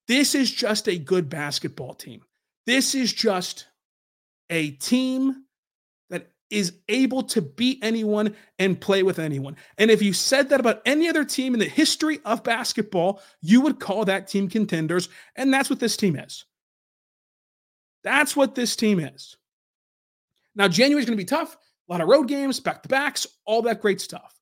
This 0.06 0.34
is 0.34 0.50
just 0.50 0.88
a 0.88 0.98
good 0.98 1.28
basketball 1.28 1.94
team. 1.94 2.22
This 2.66 2.94
is 2.94 3.12
just 3.12 3.66
a 4.50 4.72
team 4.72 5.44
that 6.10 6.30
is 6.50 6.74
able 6.88 7.22
to 7.22 7.40
beat 7.40 7.78
anyone 7.82 8.36
and 8.58 8.80
play 8.80 9.02
with 9.02 9.18
anyone. 9.18 9.56
And 9.78 9.90
if 9.90 10.02
you 10.02 10.12
said 10.12 10.50
that 10.50 10.60
about 10.60 10.82
any 10.84 11.08
other 11.08 11.24
team 11.24 11.54
in 11.54 11.60
the 11.60 11.66
history 11.66 12.20
of 12.24 12.44
basketball, 12.44 13.20
you 13.40 13.62
would 13.62 13.80
call 13.80 14.04
that 14.04 14.28
team 14.28 14.48
contenders. 14.48 15.08
And 15.34 15.52
that's 15.52 15.70
what 15.70 15.80
this 15.80 15.96
team 15.96 16.16
is. 16.16 16.44
That's 18.04 18.36
what 18.36 18.54
this 18.54 18.76
team 18.76 19.00
is. 19.00 19.36
Now, 20.54 20.68
January 20.68 21.00
is 21.00 21.06
going 21.06 21.16
to 21.16 21.22
be 21.22 21.26
tough. 21.26 21.56
A 21.88 21.92
lot 21.92 22.00
of 22.00 22.08
road 22.08 22.28
games, 22.28 22.60
back 22.60 22.82
to 22.82 22.88
backs, 22.88 23.26
all 23.44 23.62
that 23.62 23.80
great 23.80 24.00
stuff. 24.00 24.34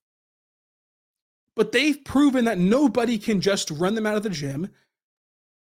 But 1.55 1.71
they've 1.71 2.03
proven 2.03 2.45
that 2.45 2.57
nobody 2.57 3.17
can 3.17 3.41
just 3.41 3.71
run 3.71 3.95
them 3.95 4.05
out 4.05 4.15
of 4.15 4.23
the 4.23 4.29
gym, 4.29 4.69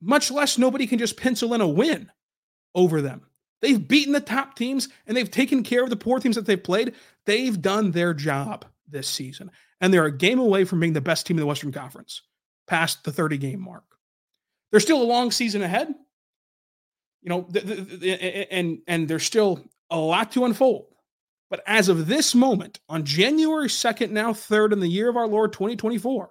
much 0.01 0.31
less 0.31 0.59
nobody 0.59 0.87
can 0.87 0.99
just 0.99 1.17
pencil 1.17 1.55
in 1.55 1.61
a 1.61 1.69
win 1.69 2.11
over 2.75 3.03
them. 3.03 3.27
They've 3.63 3.87
beaten 3.87 4.13
the 4.13 4.21
top 4.21 4.55
teams 4.55 4.89
and 5.07 5.17
they've 5.17 5.31
taken 5.31 5.63
care 5.63 5.83
of 5.83 5.91
the 5.91 5.97
poor 5.97 6.19
teams 6.19 6.37
that 6.37 6.47
they've 6.47 6.63
played. 6.63 6.95
They've 7.25 7.61
done 7.61 7.91
their 7.91 8.15
job 8.15 8.65
this 8.89 9.09
season. 9.09 9.51
And 9.81 9.93
they're 9.93 10.05
a 10.05 10.17
game 10.17 10.39
away 10.39 10.65
from 10.65 10.81
being 10.81 10.93
the 10.93 11.01
best 11.01 11.27
team 11.27 11.37
in 11.37 11.41
the 11.41 11.47
Western 11.47 11.73
Conference 11.73 12.23
past 12.67 13.05
the 13.05 13.13
30 13.13 13.39
game 13.39 13.61
mark. 13.61 13.85
There's 14.71 14.83
still 14.83 15.03
a 15.03 15.05
long 15.05 15.31
season 15.31 15.63
ahead. 15.63 15.95
You 17.23 17.31
know, 17.31 17.47
the, 17.51 18.47
and 18.51 18.79
and 18.87 19.09
there's 19.09 19.25
still 19.25 19.65
a 19.91 19.99
lot 19.99 20.33
to 20.33 20.45
unfold. 20.45 20.87
But 21.49 21.63
as 21.67 21.89
of 21.89 22.07
this 22.07 22.35
moment, 22.35 22.81
on 22.89 23.05
January 23.05 23.69
2nd, 23.69 24.11
now 24.11 24.33
3rd 24.33 24.73
in 24.73 24.81
the 24.81 24.89
year 24.89 25.09
of 25.09 25.17
our 25.17 25.29
Lord 25.29 25.53
2024, 25.53 26.31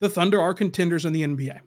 the 0.00 0.08
Thunder 0.08 0.40
are 0.40 0.54
contenders 0.54 1.04
in 1.04 1.12
the 1.12 1.22
NBA. 1.22 1.60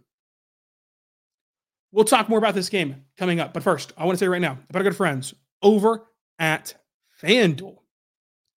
We'll 1.91 2.05
talk 2.05 2.27
more 2.27 2.39
about 2.39 2.55
this 2.55 2.69
game 2.69 3.05
coming 3.17 3.39
up. 3.39 3.53
But 3.53 3.63
first, 3.63 3.93
I 3.95 4.05
want 4.05 4.17
to 4.17 4.25
say 4.25 4.27
right 4.27 4.41
now 4.41 4.57
about 4.69 4.79
our 4.79 4.83
good 4.83 4.97
friends 4.97 5.33
over 5.61 6.03
at 6.39 6.73
FanDuel. 7.21 7.77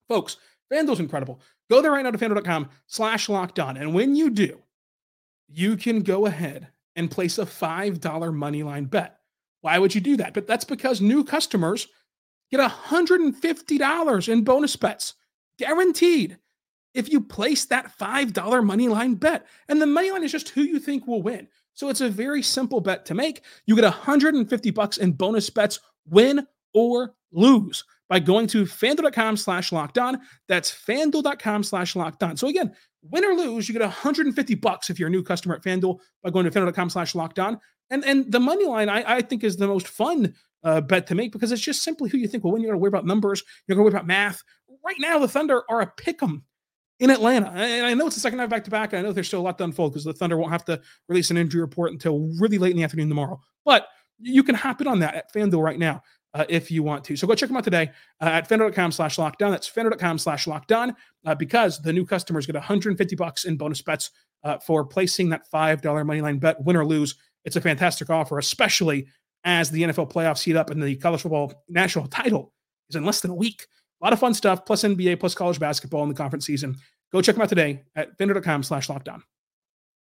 Folks, 0.08 0.38
FanDuel's 0.72 1.00
incredible. 1.00 1.40
Go 1.70 1.82
there 1.82 1.92
right 1.92 2.02
now 2.02 2.10
to 2.10 2.18
fanduel.com 2.18 2.70
slash 2.86 3.28
locked 3.28 3.58
on. 3.58 3.76
And 3.76 3.94
when 3.94 4.16
you 4.16 4.30
do, 4.30 4.58
you 5.48 5.76
can 5.76 6.00
go 6.00 6.26
ahead 6.26 6.68
and 6.96 7.10
place 7.10 7.38
a 7.38 7.44
$5 7.44 8.34
money 8.34 8.62
line 8.62 8.86
bet. 8.86 9.18
Why 9.60 9.78
would 9.78 9.94
you 9.94 10.00
do 10.00 10.16
that? 10.18 10.34
But 10.34 10.46
that's 10.46 10.64
because 10.64 11.00
new 11.00 11.24
customers 11.24 11.88
get 12.50 12.60
$150 12.60 14.28
in 14.28 14.44
bonus 14.44 14.76
bets, 14.76 15.14
guaranteed, 15.58 16.38
if 16.94 17.10
you 17.10 17.20
place 17.20 17.66
that 17.66 17.96
$5 17.98 18.64
money 18.64 18.88
line 18.88 19.14
bet. 19.14 19.46
And 19.68 19.80
the 19.80 19.86
money 19.86 20.10
line 20.10 20.24
is 20.24 20.32
just 20.32 20.50
who 20.50 20.62
you 20.62 20.78
think 20.78 21.06
will 21.06 21.22
win. 21.22 21.48
So 21.74 21.90
it's 21.90 22.00
a 22.00 22.08
very 22.08 22.42
simple 22.42 22.80
bet 22.80 23.04
to 23.06 23.14
make. 23.14 23.42
You 23.66 23.74
get 23.74 23.84
150 23.84 24.70
bucks 24.70 24.96
in 24.96 25.12
bonus 25.12 25.50
bets, 25.50 25.78
win 26.08 26.46
or 26.72 27.14
lose 27.32 27.84
by 28.08 28.20
going 28.20 28.46
to 28.46 28.64
fanduel.com 28.64 29.36
slash 29.36 29.72
locked 29.72 29.98
on. 29.98 30.20
That's 30.48 30.70
fanduel.com 30.70 31.64
slash 31.64 31.96
locked 31.96 32.22
on. 32.22 32.36
So 32.36 32.48
again, 32.48 32.74
win 33.10 33.24
or 33.24 33.34
lose, 33.34 33.68
you 33.68 33.72
get 33.72 33.82
150 33.82 34.54
bucks 34.56 34.90
if 34.90 34.98
you're 34.98 35.08
a 35.08 35.10
new 35.10 35.22
customer 35.22 35.54
at 35.54 35.62
FanDuel 35.62 35.98
by 36.22 36.30
going 36.30 36.44
to 36.44 36.50
fanduel.com 36.50 36.90
slash 36.90 37.14
locked 37.14 37.38
on. 37.38 37.58
And 37.90 38.04
and 38.04 38.30
the 38.30 38.40
money 38.40 38.66
line, 38.66 38.88
I, 38.88 39.16
I 39.16 39.22
think, 39.22 39.44
is 39.44 39.56
the 39.56 39.68
most 39.68 39.86
fun 39.86 40.34
uh, 40.64 40.80
bet 40.80 41.06
to 41.06 41.14
make 41.14 41.32
because 41.32 41.52
it's 41.52 41.62
just 41.62 41.82
simply 41.82 42.10
who 42.10 42.18
you 42.18 42.26
think 42.26 42.42
will 42.42 42.52
win. 42.52 42.62
You're 42.62 42.72
to 42.72 42.78
worry 42.78 42.88
about 42.88 43.06
numbers. 43.06 43.42
You're 43.66 43.76
to 43.76 43.82
worry 43.82 43.92
about 43.92 44.06
math. 44.06 44.42
Right 44.84 44.96
now, 44.98 45.18
the 45.18 45.28
Thunder 45.28 45.62
are 45.70 45.80
a 45.80 45.86
pick 45.86 46.22
'em 46.22 46.44
in 46.98 47.10
Atlanta. 47.10 47.50
And 47.50 47.86
I 47.86 47.94
know 47.94 48.06
it's 48.06 48.16
the 48.16 48.20
second 48.20 48.38
night 48.38 48.50
back 48.50 48.64
to 48.64 48.70
back. 48.70 48.94
I 48.94 49.02
know 49.02 49.12
there's 49.12 49.28
still 49.28 49.40
a 49.40 49.42
lot 49.42 49.58
to 49.58 49.64
unfold 49.64 49.92
because 49.92 50.04
the 50.04 50.12
Thunder 50.12 50.36
won't 50.36 50.52
have 50.52 50.64
to 50.66 50.80
release 51.08 51.30
an 51.30 51.36
injury 51.36 51.60
report 51.60 51.92
until 51.92 52.30
really 52.40 52.58
late 52.58 52.70
in 52.70 52.76
the 52.76 52.84
afternoon 52.84 53.08
tomorrow. 53.08 53.40
But 53.64 53.86
you 54.18 54.42
can 54.42 54.54
hop 54.54 54.80
in 54.80 54.86
on 54.86 55.00
that 55.00 55.14
at 55.14 55.32
FanDuel 55.32 55.62
right 55.62 55.78
now 55.78 56.02
uh, 56.36 56.44
if 56.48 56.70
you 56.70 56.82
want 56.82 57.02
to. 57.04 57.16
So 57.16 57.26
go 57.26 57.34
check 57.34 57.48
them 57.48 57.56
out 57.56 57.64
today 57.64 57.90
uh, 58.20 58.26
at 58.26 58.48
fanduel.com 58.48 58.92
slash 58.92 59.18
locked 59.18 59.42
on. 59.42 59.50
That's 59.50 59.68
fanduel.com 59.68 60.18
slash 60.18 60.46
locked 60.46 60.70
on 60.70 60.94
uh, 61.24 61.34
because 61.34 61.80
the 61.80 61.92
new 61.92 62.04
customers 62.04 62.46
get 62.46 62.54
150 62.54 63.16
bucks 63.16 63.44
in 63.44 63.56
bonus 63.56 63.82
bets 63.82 64.10
uh, 64.44 64.58
for 64.58 64.84
placing 64.84 65.30
that 65.30 65.50
$5 65.50 66.06
money 66.06 66.20
line 66.20 66.38
bet, 66.38 66.62
win 66.62 66.76
or 66.76 66.86
lose 66.86 67.16
it's 67.46 67.56
a 67.56 67.60
fantastic 67.60 68.10
offer, 68.10 68.38
especially 68.38 69.06
as 69.44 69.70
the 69.70 69.84
NFL 69.84 70.12
playoffs 70.12 70.42
heat 70.42 70.56
up 70.56 70.68
and 70.68 70.82
the 70.82 70.96
college 70.96 71.22
football 71.22 71.64
national 71.68 72.08
title 72.08 72.52
is 72.90 72.96
in 72.96 73.04
less 73.04 73.20
than 73.20 73.30
a 73.30 73.34
week. 73.34 73.66
A 74.02 74.04
lot 74.04 74.12
of 74.12 74.18
fun 74.18 74.34
stuff, 74.34 74.66
plus 74.66 74.82
NBA, 74.82 75.20
plus 75.20 75.34
college 75.34 75.60
basketball 75.60 76.02
in 76.02 76.08
the 76.08 76.14
conference 76.14 76.44
season. 76.44 76.76
Go 77.12 77.22
check 77.22 77.36
them 77.36 77.42
out 77.42 77.48
today 77.48 77.84
at 77.94 78.18
fanduel.com 78.18 78.64
slash 78.64 78.88
locked 78.88 79.08
on. 79.08 79.22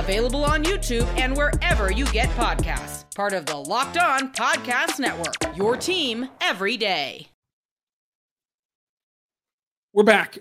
available 0.00 0.46
on 0.46 0.64
YouTube 0.64 1.06
and 1.18 1.36
wherever 1.36 1.92
you 1.92 2.06
get 2.06 2.30
podcasts 2.30 3.04
part 3.14 3.34
of 3.34 3.44
the 3.44 3.56
Locked 3.56 3.98
On 3.98 4.32
Podcast 4.32 4.98
Network. 4.98 5.34
Your 5.54 5.76
team 5.76 6.26
every 6.40 6.78
day. 6.78 7.28
We're 9.92 10.04
back 10.04 10.38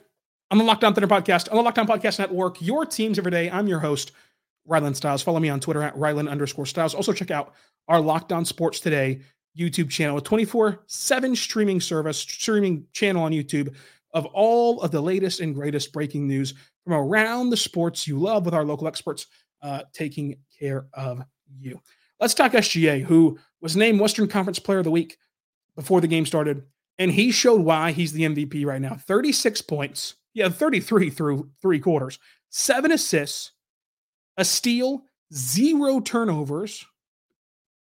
on 0.50 0.60
the 0.60 0.64
Locked 0.64 0.86
On 0.86 0.94
Thunder 0.94 1.10
Podcast, 1.10 1.52
on 1.52 1.58
the 1.58 1.62
Locked 1.62 1.78
On 1.78 1.86
Podcast 1.86 2.20
Network. 2.20 2.62
Your 2.62 2.86
teams 2.86 3.20
every 3.20 3.32
day. 3.32 3.52
I'm 3.52 3.68
your 3.68 3.80
host, 3.80 4.14
Rylan 4.70 4.96
Stiles. 4.96 5.22
Follow 5.22 5.42
me 5.42 5.50
on 5.50 5.60
Twitter 5.60 5.84
at 5.84 5.94
Rylan 5.96 6.30
underscore 6.30 6.66
Stiles. 6.66 6.96
Also, 6.96 7.12
check 7.12 7.32
out 7.32 7.54
our 7.90 8.00
Locked 8.00 8.32
On 8.32 8.46
Sports 8.46 8.80
Today 8.80 9.20
YouTube 9.58 9.90
channel, 9.90 10.18
a 10.18 10.22
24 10.22 10.84
7 10.88 11.36
streaming 11.36 11.82
service, 11.82 12.18
streaming 12.18 12.86
channel 12.94 13.24
on 13.24 13.34
YouTube 13.34 13.76
of 14.14 14.26
all 14.28 14.82
of 14.82 14.92
the 14.92 15.02
latest 15.02 15.42
and 15.42 15.54
greatest 15.54 15.92
breaking 15.92 16.28
news 16.28 16.54
from 16.86 16.94
around 16.94 17.50
the 17.50 17.58
sports 17.58 18.08
you 18.08 18.18
love 18.18 18.46
with 18.46 18.54
our 18.54 18.64
local 18.64 18.88
experts 18.88 19.28
uh, 19.62 19.84
taking 19.94 20.38
care 20.58 20.88
of 20.94 21.24
you. 21.60 21.82
Let's 22.20 22.34
talk 22.34 22.52
SGA, 22.52 23.04
who 23.04 23.40
was 23.62 23.76
named 23.76 24.00
Western 24.00 24.28
Conference 24.28 24.60
Player 24.60 24.80
of 24.80 24.84
the 24.84 24.92
Week 24.92 25.18
before 25.76 26.02
the 26.02 26.08
game 26.08 26.26
started. 26.26 26.64
And 26.98 27.12
he 27.12 27.32
showed 27.32 27.62
why 27.62 27.92
he's 27.92 28.12
the 28.12 28.24
MVP 28.24 28.66
right 28.66 28.82
now 28.82 28.96
36 28.96 29.62
points. 29.62 30.16
Yeah, 30.34 30.50
33 30.50 31.10
through 31.10 31.50
three 31.62 31.80
quarters, 31.80 32.20
seven 32.50 32.92
assists, 32.92 33.52
a 34.38 34.46
steal, 34.46 35.06
zero 35.34 36.00
turnovers. 36.00 36.86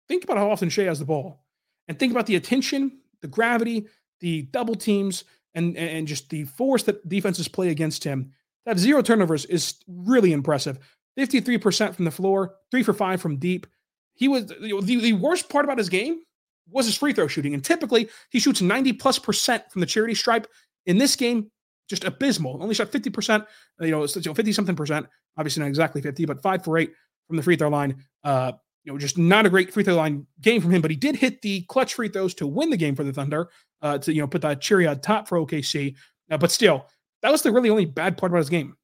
Think 0.08 0.24
about 0.24 0.38
how 0.38 0.50
often 0.50 0.70
Shai 0.70 0.84
has 0.84 1.00
the 1.00 1.06
ball 1.06 1.44
and 1.88 2.00
think 2.00 2.12
about 2.12 2.26
the 2.26 2.36
attention, 2.36 3.00
the 3.22 3.28
gravity, 3.28 3.88
the 4.22 4.44
double 4.44 4.76
teams, 4.76 5.24
and, 5.54 5.78
and 5.78 6.08
just 6.08 6.30
the 6.30 6.46
force 6.46 6.84
that 6.84 7.08
defenses 7.08 7.48
play 7.48 7.70
against 7.70 8.04
him. 8.04 8.32
That 8.66 8.80
zero 8.80 9.02
turnovers 9.02 9.46
is 9.46 9.76
really 9.88 10.34
impressive. 10.34 10.80
53% 11.18 11.96
from 11.96 12.06
the 12.06 12.12
floor, 12.12 12.56
three 12.70 12.84
for 12.84 12.94
five 12.94 13.22
from 13.22 13.38
deep, 13.38 13.68
he 14.14 14.28
was 14.28 14.46
the, 14.48 14.80
the 14.82 15.14
worst 15.14 15.50
part 15.50 15.66
about 15.66 15.78
his 15.78 15.90
game 15.90 16.22
was 16.70 16.86
his 16.86 16.96
free 16.96 17.14
throw 17.14 17.28
shooting. 17.28 17.54
And 17.54 17.64
typically 17.64 18.10
he 18.30 18.40
shoots 18.40 18.62
90 18.62 18.94
plus 18.94 19.20
percent 19.20 19.64
from 19.72 19.82
the 19.82 19.86
charity 19.86 20.16
stripe. 20.16 20.48
In 20.86 20.98
this 20.98 21.16
game, 21.16 21.52
just 21.90 22.04
abysmal. 22.06 22.58
Only 22.62 22.74
shot 22.74 22.92
50%, 22.92 23.46
you 23.82 23.92
know, 23.92 24.08
50 24.08 24.52
something 24.54 24.76
percent. 24.76 25.08
Obviously 25.38 25.62
not 25.62 25.68
exactly 25.68 26.02
50, 26.02 26.26
but 26.26 26.42
five 26.42 26.64
for 26.64 26.78
eight 26.78 26.94
from 27.28 27.38
the 27.38 27.44
free 27.44 27.56
throw 27.56 27.70
line. 27.70 28.04
Uh, 28.24 28.54
you 28.84 28.92
know, 28.92 28.98
just 28.98 29.18
not 29.18 29.46
a 29.46 29.50
great 29.50 29.72
free 29.72 29.84
throw 29.84 29.96
line 29.96 30.26
game 30.42 30.62
from 30.62 30.72
him, 30.72 30.82
but 30.82 30.92
he 30.92 30.98
did 30.98 31.16
hit 31.16 31.42
the 31.42 31.62
clutch 31.64 31.94
free 31.94 32.08
throws 32.08 32.34
to 32.36 32.48
win 32.48 32.70
the 32.70 32.78
game 32.78 32.96
for 32.96 33.04
the 33.04 33.14
Thunder, 33.14 33.50
uh, 33.82 33.98
to, 34.00 34.14
you 34.14 34.22
know, 34.22 34.28
put 34.28 34.42
that 34.42 34.62
cherry 34.62 34.88
on 34.88 35.00
top 35.00 35.28
for 35.28 35.38
OKC. 35.38 35.96
Uh, 36.32 36.38
but 36.38 36.52
still, 36.52 36.88
that 37.22 37.32
was 37.32 37.44
the 37.44 37.52
really 37.52 37.70
only 37.70 37.86
bad 37.86 38.18
part 38.18 38.32
about 38.32 38.40
his 38.40 38.50
game. 38.50 38.76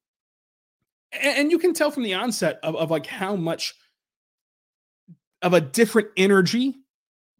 And, 1.12 1.50
you 1.50 1.58
can 1.58 1.72
tell 1.72 1.90
from 1.90 2.02
the 2.02 2.14
onset 2.14 2.58
of, 2.62 2.76
of 2.76 2.90
like 2.90 3.06
how 3.06 3.36
much– 3.36 3.74
of 5.42 5.52
a 5.52 5.60
different 5.60 6.08
energy 6.16 6.74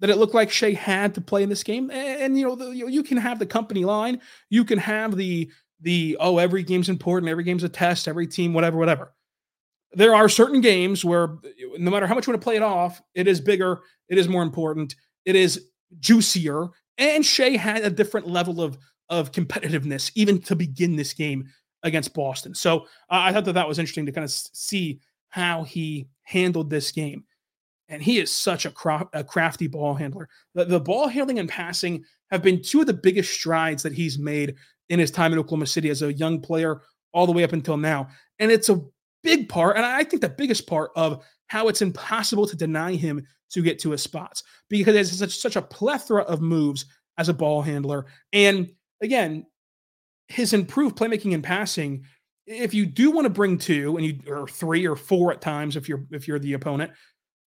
that 0.01 0.11
it 0.11 0.17
looked 0.17 0.35
like 0.35 0.51
Shai 0.51 0.73
had 0.73 1.15
to 1.15 1.21
play 1.21 1.43
in 1.43 1.49
this 1.49 1.65
game. 1.65 1.91
And, 1.91 2.21
and 2.21 2.39
you 2.39 2.47
know, 2.47 2.55
the, 2.55 2.71
you, 2.71 2.89
you, 2.89 3.03
can 3.03 3.17
have 3.17 3.39
the 3.39 3.47
company 3.47 3.85
line, 3.85 4.21
you 4.49 4.65
can 4.65 4.79
have 4.79 5.17
the 5.17 5.51
the 5.81 6.17
oh, 6.19 6.39
every 6.39 6.65
game's 6.65 6.89
important, 6.89 7.31
every 7.31 7.45
game's 7.45 7.63
a 7.63 7.69
test, 7.69 8.09
every 8.09 8.27
team, 8.27 8.53
whatever, 8.53 8.77
whatever. 8.77 9.15
There 9.93 10.15
are 10.15 10.29
certain 10.29 10.61
games 10.61 11.05
where 11.05 11.39
no 11.79 11.91
matter 11.91 12.07
how 12.07 12.15
much 12.15 12.27
you 12.27 12.33
want 12.33 12.41
to 12.41 12.45
play 12.45 12.57
it 12.57 12.63
off, 12.63 13.01
it 13.15 13.27
is 13.29 13.41
bigger, 13.41 13.81
it 14.09 14.19
is 14.19 14.29
more 14.29 14.43
important, 14.43 14.95
it 15.25 15.37
is 15.37 15.67
juicier. 16.01 16.69
And 16.99 17.25
Shai 17.25 17.51
had 17.51 17.83
a 17.83 17.91
different 17.91 18.27
level 18.29 18.61
of 18.61 18.79
of 19.09 19.33
competitiveness 19.33 20.13
even 20.15 20.41
to 20.43 20.55
begin 20.55 20.97
this 20.97 21.15
game 21.15 21.49
against 21.83 22.15
Boston. 22.15 22.55
So 22.55 22.81
uh, 22.81 22.85
I 23.11 23.33
thought 23.33 23.45
that 23.47 23.53
that 23.53 23.69
was 23.69 23.79
interesting 23.79 24.07
to 24.07 24.13
kind 24.13 24.25
of 24.25 24.31
see 24.31 25.01
how 25.31 25.63
he 25.65 26.09
handled 26.23 26.71
this 26.71 26.91
game 26.91 27.25
and 27.89 28.03
he 28.03 28.19
is 28.19 28.31
such 28.31 28.67
a, 28.67 28.71
cra- 28.71 29.09
a 29.13 29.25
crafty 29.25 29.67
ball 29.67 29.95
handler. 29.95 30.29
The, 30.55 30.65
the, 30.67 30.81
ball 30.81 31.09
handling 31.09 31.39
and 31.39 31.49
passing 31.49 32.05
have 32.31 32.43
been 32.43 32.63
two 32.63 32.81
of 32.81 32.87
the 32.87 32.93
biggest 32.93 33.33
strides 33.33 33.83
that 33.83 33.95
he's 33.95 34.19
made 34.19 34.57
in 34.91 34.99
his 34.99 35.11
time 35.11 35.33
in 35.33 35.39
Oklahoma 35.39 35.67
City 35.67 35.89
as 35.91 36.03
a 36.03 36.13
young 36.13 36.41
player, 36.41 36.83
all 37.13 37.27
the 37.27 37.33
way 37.33 37.45
up 37.45 37.53
until 37.53 37.77
now. 37.77 38.09
And 38.39 38.51
it's 38.51 38.69
a 38.69 38.83
big 39.23 39.49
part, 39.49 39.77
and 39.77 39.85
I 39.85 40.05
think 40.05 40.23
the 40.23 40.29
biggest 40.29 40.67
part 40.67 40.91
of 40.97 41.25
how 41.47 41.69
it's 41.69 41.83
impossible 41.83 42.47
to 42.47 42.57
deny 42.57 42.95
him 42.95 43.27
to 43.51 43.63
get 43.63 43.79
to 43.81 43.91
his 43.91 44.03
spots 44.03 44.43
because 44.69 44.93
there's 44.93 45.19
such, 45.19 45.39
such 45.39 45.57
a 45.57 45.63
plethora 45.63 46.23
of 46.25 46.43
moves 46.43 46.85
as 47.17 47.31
a 47.31 47.35
ball 47.35 47.63
handler. 47.63 48.05
And 48.35 48.71
again, 49.01 49.47
his 50.29 50.53
improved 50.53 50.97
playmaking 50.97 51.35
and 51.35 51.43
passing. 51.43 52.05
If 52.47 52.73
you 52.73 52.87
do 52.87 53.11
want 53.11 53.25
to 53.27 53.31
bring 53.31 53.59
two, 53.59 53.97
and 53.97 54.07
you 54.07 54.19
or 54.27 54.47
three 54.47 54.87
or 54.87 54.97
four 54.97 55.33
at 55.33 55.41
times, 55.41 55.77
if 55.77 55.89
you're 55.89 56.05
if 56.11 56.29
you're 56.29 56.39
the 56.39 56.55
opponent, 56.55 56.93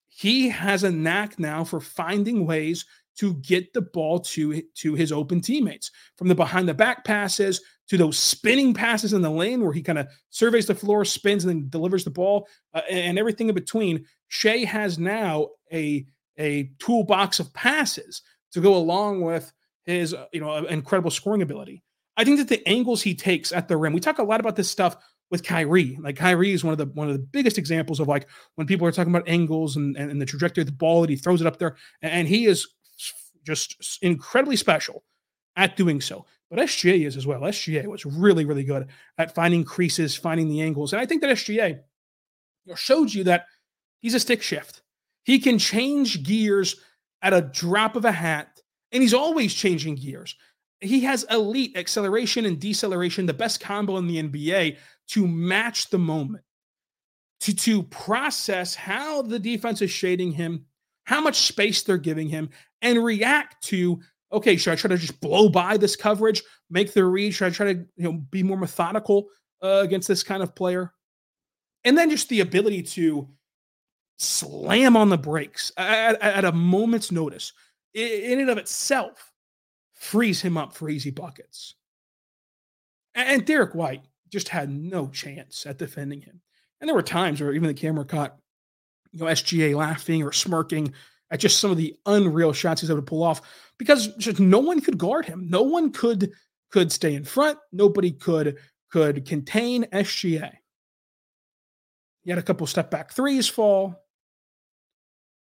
he 0.10 0.50
has 0.50 0.84
a 0.84 0.91
knack 0.91 1.39
now 1.39 1.63
for 1.63 1.80
finding 1.80 2.46
ways 2.46 2.86
to 3.17 3.34
get 3.36 3.74
the 3.74 3.82
ball 3.82 4.20
to, 4.20 4.62
to 4.76 4.96
his 4.96 5.12
open 5.12 5.41
teammates 5.41 5.91
from 6.17 6.28
the 6.28 6.36
behind 6.36 6.67
the 6.67 6.74
back 6.74 7.04
passes 7.04 7.62
to 7.88 7.98
those 7.98 8.17
spinning 8.17 8.74
passes 8.74 9.13
in 9.13 9.22
the 9.22 9.30
lane 9.30 9.62
where 9.62 9.74
he 9.74 9.82
kind 9.82 10.00
of 10.00 10.08
surveys 10.30 10.65
the 10.65 10.76
floor, 10.76 11.04
spins, 11.04 11.44
and 11.44 11.52
then 11.52 11.70
delivers 11.70 12.04
the 12.04 12.10
ball 12.10 12.48
uh, 12.74 12.82
and 12.89 13.20
everything 13.20 13.50
in 13.50 13.56
between. 13.56 14.06
Shai 14.30 14.60
has 14.60 14.98
now 14.98 15.50
a, 15.74 16.06
a 16.39 16.72
toolbox 16.80 17.39
of 17.39 17.54
passes 17.54 18.22
to 18.54 18.62
go 18.62 18.76
along 18.76 19.22
with 19.22 19.52
his 19.84 20.15
you 20.32 20.39
know 20.39 20.65
incredible 20.65 21.12
scoring 21.12 21.41
ability. 21.41 21.84
I 22.22 22.24
think 22.24 22.38
that 22.38 22.50
the 22.50 22.68
angles 22.70 23.02
he 23.02 23.16
takes 23.16 23.52
at 23.52 23.68
the 23.68 23.76
rim, 23.76 23.94
we 23.94 24.00
talk 24.00 24.20
a 24.20 24.24
lot 24.24 24.40
about 24.40 24.56
this 24.56 24.70
stuff 24.70 24.96
with 25.32 25.44
Kyrie. 25.44 25.98
Like 26.00 26.18
Kyrie 26.18 26.52
is 26.52 26.64
one 26.64 26.72
of 26.72 26.78
the 26.78 26.86
one 26.86 27.08
of 27.08 27.14
the 27.14 27.20
biggest 27.20 27.58
examples 27.58 28.00
of 28.00 28.08
like 28.08 28.28
when 28.56 28.68
people 28.68 28.86
are 28.86 28.92
talking 28.92 29.12
about 29.12 29.28
angles 29.28 29.76
and, 29.76 29.98
and, 29.98 30.12
and 30.12 30.22
the 30.22 30.26
trajectory 30.28 30.62
of 30.62 30.68
the 30.68 30.74
ball 30.74 31.02
that 31.02 31.10
he 31.10 31.16
throws 31.16 31.42
it 31.42 31.48
up 31.48 31.58
there, 31.58 31.78
and 32.04 32.28
he 32.28 32.46
is 32.46 32.68
just 33.44 33.98
incredibly 34.04 34.56
special 34.56 35.04
at 35.56 35.76
doing 35.76 36.00
so. 36.00 36.28
But 36.52 36.60
SGA 36.60 37.08
is 37.08 37.18
as 37.18 37.26
well. 37.26 37.42
SGA 37.42 37.88
was 37.88 38.06
really, 38.06 38.46
really 38.46 38.66
good 38.66 38.90
at 39.18 39.34
finding 39.34 39.64
creases, 39.64 40.16
finding 40.16 40.48
the 40.48 40.62
angles. 40.62 40.94
And 40.94 41.02
I 41.02 41.08
think 41.08 41.22
that 41.22 41.36
SGA 41.36 41.80
showed 42.76 43.12
you 43.12 43.24
that 43.24 43.48
he's 44.00 44.14
a 44.14 44.20
stick 44.20 44.44
shift. 44.44 44.84
He 45.24 45.40
can 45.40 45.58
change 45.58 46.22
gears 46.22 46.76
at 47.24 47.34
a 47.34 47.42
drop 47.42 47.96
of 47.96 48.06
a 48.06 48.12
hat, 48.12 48.60
and 48.92 49.02
he's 49.02 49.14
always 49.16 49.56
changing 49.56 49.96
gears. 49.96 50.36
He 50.82 51.02
has 51.02 51.26
elite 51.30 51.78
acceleration 51.78 52.46
and 52.46 52.60
deceleration, 52.60 53.26
the 53.26 53.34
best 53.34 53.62
combo 53.62 53.98
in 53.98 54.08
the 54.08 54.22
NBA 54.22 54.78
to 55.10 55.28
match 55.28 55.89
the 55.89 56.00
moment, 56.00 56.44
to, 57.41 57.56
to 57.56 57.84
process 57.84 58.74
how 58.74 59.22
the 59.22 59.39
defense 59.39 59.82
is 59.82 59.91
shading 59.91 60.32
him, 60.32 60.65
how 61.04 61.22
much 61.22 61.36
space 61.36 61.84
they're 61.84 61.98
giving 61.98 62.30
him, 62.30 62.50
and 62.82 63.04
react 63.04 63.63
to 63.65 64.02
okay, 64.34 64.56
should 64.56 64.72
I 64.72 64.76
try 64.76 64.88
to 64.89 64.98
just 64.98 65.20
blow 65.20 65.50
by 65.50 65.76
this 65.78 65.96
coverage, 65.96 66.41
make 66.70 66.94
the 66.94 67.04
read? 67.04 67.34
Should 67.34 67.48
I 67.48 67.50
try 67.50 67.74
to 67.74 67.80
you 67.96 68.04
know 68.04 68.13
be 68.13 68.44
more 68.44 68.58
methodical 68.58 69.28
uh, 69.62 69.82
against 69.84 70.08
this 70.08 70.24
kind 70.24 70.41
of 70.41 70.56
player? 70.56 70.94
And 71.84 71.98
then 71.98 72.10
just 72.10 72.30
the 72.30 72.41
ability 72.41 72.84
to 72.84 73.28
slam 74.17 74.96
on 74.96 75.10
the 75.10 75.17
brakes 75.17 75.72
at, 75.78 76.22
at 76.22 76.46
a 76.46 76.52
moment's 76.52 77.12
notice 77.12 77.54
in 77.94 78.39
and 78.39 78.50
of 78.50 78.58
itself 78.58 79.31
frees 80.02 80.42
him 80.42 80.58
up 80.58 80.74
for 80.74 80.90
easy 80.90 81.12
buckets. 81.12 81.76
And 83.14 83.46
Derrick 83.46 83.76
White, 83.76 84.02
just 84.32 84.50
had 84.50 84.70
no 84.70 85.08
chance 85.08 85.66
at 85.66 85.78
defending 85.78 86.22
him. 86.22 86.42
And 86.80 86.88
there 86.88 86.96
were 86.96 87.04
times 87.04 87.40
where 87.40 87.54
even 87.54 87.68
the 87.68 87.74
camera 87.74 88.06
caught, 88.06 88.38
you 89.12 89.20
know, 89.20 89.26
SGA 89.26 89.76
laughing 89.76 90.24
or 90.24 90.32
smirking 90.32 90.94
at 91.30 91.40
just 91.40 91.60
some 91.60 91.70
of 91.70 91.78
the 91.78 91.96
unreal 92.06 92.54
shots 92.54 92.82
he's 92.82 92.90
able 92.90 93.02
to 93.02 93.06
pull 93.06 93.24
off 93.24 93.42
because 93.78 94.08
just 94.16 94.40
no 94.40 94.60
one 94.60 94.82
could 94.82 94.98
guard 94.98 95.26
him. 95.26 95.50
No 95.50 95.62
one 95.62 95.92
could 95.92 96.32
could 96.72 96.92
stay 96.92 97.14
in 97.14 97.26
front. 97.26 97.60
Nobody 97.72 98.12
could 98.12 98.58
could 98.90 99.26
contain 99.26 99.84
SGA. 99.86 100.52
He 102.24 102.30
had 102.30 102.40
a 102.40 102.44
couple 102.44 102.66
step 102.68 102.90
back 102.90 103.12
threes 103.12 103.48
fall. 103.48 104.02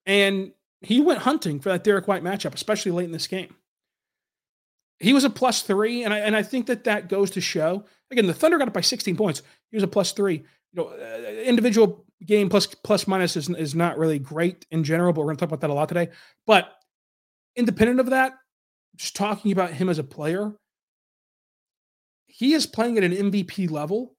And 0.04 0.52
he 0.80 1.00
went 1.00 1.20
hunting 1.20 1.60
for 1.60 1.68
that 1.68 1.84
Derrick 1.84 2.08
White 2.08 2.24
matchup, 2.24 2.54
especially 2.54 2.90
late 2.90 3.04
in 3.04 3.12
this 3.12 3.28
game. 3.28 3.54
He 5.02 5.12
was 5.12 5.24
a 5.24 5.30
plus 5.30 5.62
three, 5.62 6.04
and 6.04 6.14
I 6.14 6.18
and 6.20 6.36
I 6.36 6.44
think 6.44 6.66
that 6.66 6.84
that 6.84 7.08
goes 7.08 7.32
to 7.32 7.40
show 7.40 7.84
again 8.10 8.26
the 8.26 8.34
Thunder 8.34 8.56
got 8.56 8.68
it 8.68 8.74
by 8.74 8.80
16 8.80 9.16
points. 9.16 9.42
He 9.70 9.76
was 9.76 9.82
a 9.82 9.88
plus 9.88 10.12
three. 10.12 10.44
You 10.72 10.84
know, 10.84 10.88
uh, 10.88 11.42
individual 11.42 12.06
game 12.24 12.48
plus 12.48 12.66
plus 12.66 13.08
minus 13.08 13.36
is 13.36 13.48
is 13.50 13.74
not 13.74 13.98
really 13.98 14.20
great 14.20 14.64
in 14.70 14.84
general, 14.84 15.12
but 15.12 15.22
we're 15.22 15.26
going 15.26 15.36
to 15.38 15.40
talk 15.40 15.48
about 15.48 15.60
that 15.60 15.70
a 15.70 15.74
lot 15.74 15.88
today. 15.88 16.10
But 16.46 16.72
independent 17.56 17.98
of 17.98 18.10
that, 18.10 18.34
just 18.96 19.16
talking 19.16 19.50
about 19.50 19.72
him 19.72 19.88
as 19.88 19.98
a 19.98 20.04
player, 20.04 20.52
he 22.26 22.54
is 22.54 22.64
playing 22.64 22.96
at 22.96 23.04
an 23.04 23.12
MVP 23.12 23.70
level, 23.70 24.14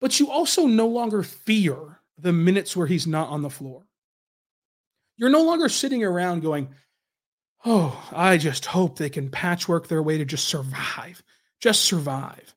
but 0.00 0.18
you 0.18 0.30
also 0.30 0.66
no 0.66 0.88
longer 0.88 1.22
fear 1.22 2.00
the 2.18 2.32
minutes 2.32 2.76
where 2.76 2.88
he's 2.88 3.06
not 3.06 3.28
on 3.28 3.42
the 3.42 3.50
floor. 3.50 3.84
You're 5.16 5.30
no 5.30 5.44
longer 5.44 5.68
sitting 5.68 6.02
around 6.02 6.42
going, 6.42 6.70
Oh, 7.68 8.00
I 8.12 8.36
just 8.36 8.64
hope 8.64 8.96
they 8.96 9.10
can 9.10 9.28
patchwork 9.28 9.88
their 9.88 10.02
way 10.02 10.18
to 10.18 10.24
just 10.24 10.46
survive, 10.46 11.20
just 11.60 11.82
survive. 11.82 12.54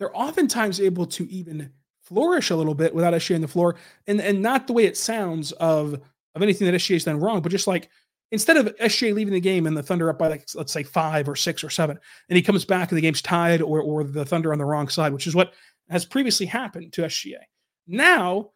They're 0.00 0.16
oftentimes 0.16 0.80
able 0.80 1.06
to 1.06 1.30
even 1.30 1.70
flourish 2.02 2.50
a 2.50 2.56
little 2.56 2.74
bit 2.74 2.92
without 2.92 3.14
SGA 3.14 3.36
on 3.36 3.40
the 3.40 3.46
floor, 3.46 3.76
and 4.08 4.20
and 4.20 4.42
not 4.42 4.66
the 4.66 4.72
way 4.72 4.84
it 4.84 4.96
sounds 4.96 5.52
of 5.52 5.94
of 6.34 6.42
anything 6.42 6.66
that 6.66 6.74
SGA's 6.74 7.04
done 7.04 7.20
wrong, 7.20 7.40
but 7.40 7.52
just 7.52 7.68
like 7.68 7.88
instead 8.32 8.56
of 8.56 8.74
SGA 8.78 9.14
leaving 9.14 9.32
the 9.32 9.40
game 9.40 9.68
and 9.68 9.76
the 9.76 9.82
Thunder 9.82 10.10
up 10.10 10.18
by 10.18 10.26
like 10.26 10.44
let's 10.56 10.72
say 10.72 10.82
five 10.82 11.28
or 11.28 11.36
six 11.36 11.62
or 11.62 11.70
seven, 11.70 11.96
and 12.28 12.36
he 12.36 12.42
comes 12.42 12.64
back 12.64 12.90
and 12.90 12.98
the 12.98 13.02
game's 13.02 13.22
tied 13.22 13.62
or 13.62 13.80
or 13.80 14.02
the 14.02 14.24
Thunder 14.24 14.52
on 14.52 14.58
the 14.58 14.64
wrong 14.64 14.88
side, 14.88 15.12
which 15.12 15.28
is 15.28 15.36
what 15.36 15.54
has 15.88 16.04
previously 16.04 16.46
happened 16.46 16.92
to 16.94 17.02
SGA. 17.02 17.42
Now 17.86 18.50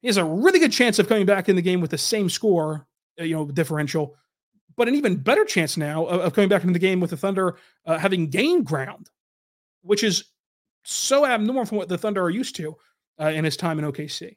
he 0.00 0.08
has 0.08 0.16
a 0.16 0.24
really 0.24 0.60
good 0.60 0.72
chance 0.72 0.98
of 0.98 1.08
coming 1.08 1.26
back 1.26 1.50
in 1.50 1.56
the 1.56 1.62
game 1.62 1.82
with 1.82 1.90
the 1.90 1.98
same 1.98 2.30
score, 2.30 2.86
uh, 3.20 3.24
you 3.24 3.34
know, 3.34 3.44
differential, 3.44 4.16
but 4.76 4.88
an 4.88 4.94
even 4.94 5.16
better 5.16 5.44
chance 5.44 5.76
now 5.76 6.04
of, 6.06 6.20
of 6.20 6.34
coming 6.34 6.48
back 6.48 6.62
into 6.62 6.72
the 6.72 6.78
game 6.78 7.00
with 7.00 7.10
the 7.10 7.16
Thunder 7.16 7.56
uh, 7.86 7.98
having 7.98 8.28
gained 8.28 8.66
ground, 8.66 9.10
which 9.82 10.02
is 10.02 10.24
so 10.84 11.24
abnormal 11.26 11.64
from 11.64 11.78
what 11.78 11.88
the 11.88 11.98
Thunder 11.98 12.22
are 12.22 12.30
used 12.30 12.56
to 12.56 12.76
uh, 13.20 13.26
in 13.26 13.44
his 13.44 13.56
time 13.56 13.78
in 13.78 13.84
OKC. 13.84 14.36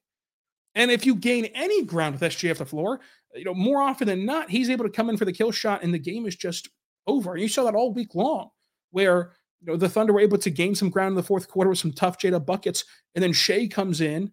And 0.76 0.92
if 0.92 1.06
you 1.06 1.16
gain 1.16 1.46
any 1.56 1.84
ground 1.84 2.14
with 2.20 2.32
SGA 2.32 2.52
off 2.52 2.60
the 2.60 2.66
floor, 2.66 3.00
you 3.34 3.44
know, 3.44 3.54
more 3.54 3.82
often 3.82 4.08
than 4.08 4.26
not, 4.26 4.50
he's 4.50 4.70
able 4.70 4.86
to 4.86 4.92
come 4.92 5.10
in 5.10 5.18
for 5.18 5.26
the 5.26 5.34
kill 5.34 5.52
shot 5.52 5.84
and 5.84 5.94
the 5.94 6.00
game 6.00 6.26
is 6.26 6.36
just 6.36 6.70
over. 7.08 7.34
And 7.34 7.42
you 7.42 7.50
saw 7.50 7.64
that 7.64 7.76
all 7.76 7.94
week 7.94 8.16
long, 8.16 8.50
where 8.92 9.32
you 9.62 9.68
know 9.68 9.76
the 9.76 9.90
Thunder 9.90 10.14
were 10.14 10.20
able 10.20 10.38
to 10.38 10.50
gain 10.50 10.76
some 10.76 10.90
ground 10.90 11.14
in 11.14 11.16
the 11.16 11.24
fourth 11.24 11.48
quarter 11.48 11.70
with 11.70 11.80
some 11.80 11.92
tough 11.92 12.20
Jada 12.20 12.44
buckets, 12.44 12.86
and 13.16 13.24
then 13.24 13.34
Shai 13.34 13.68
comes 13.68 14.02
in 14.02 14.32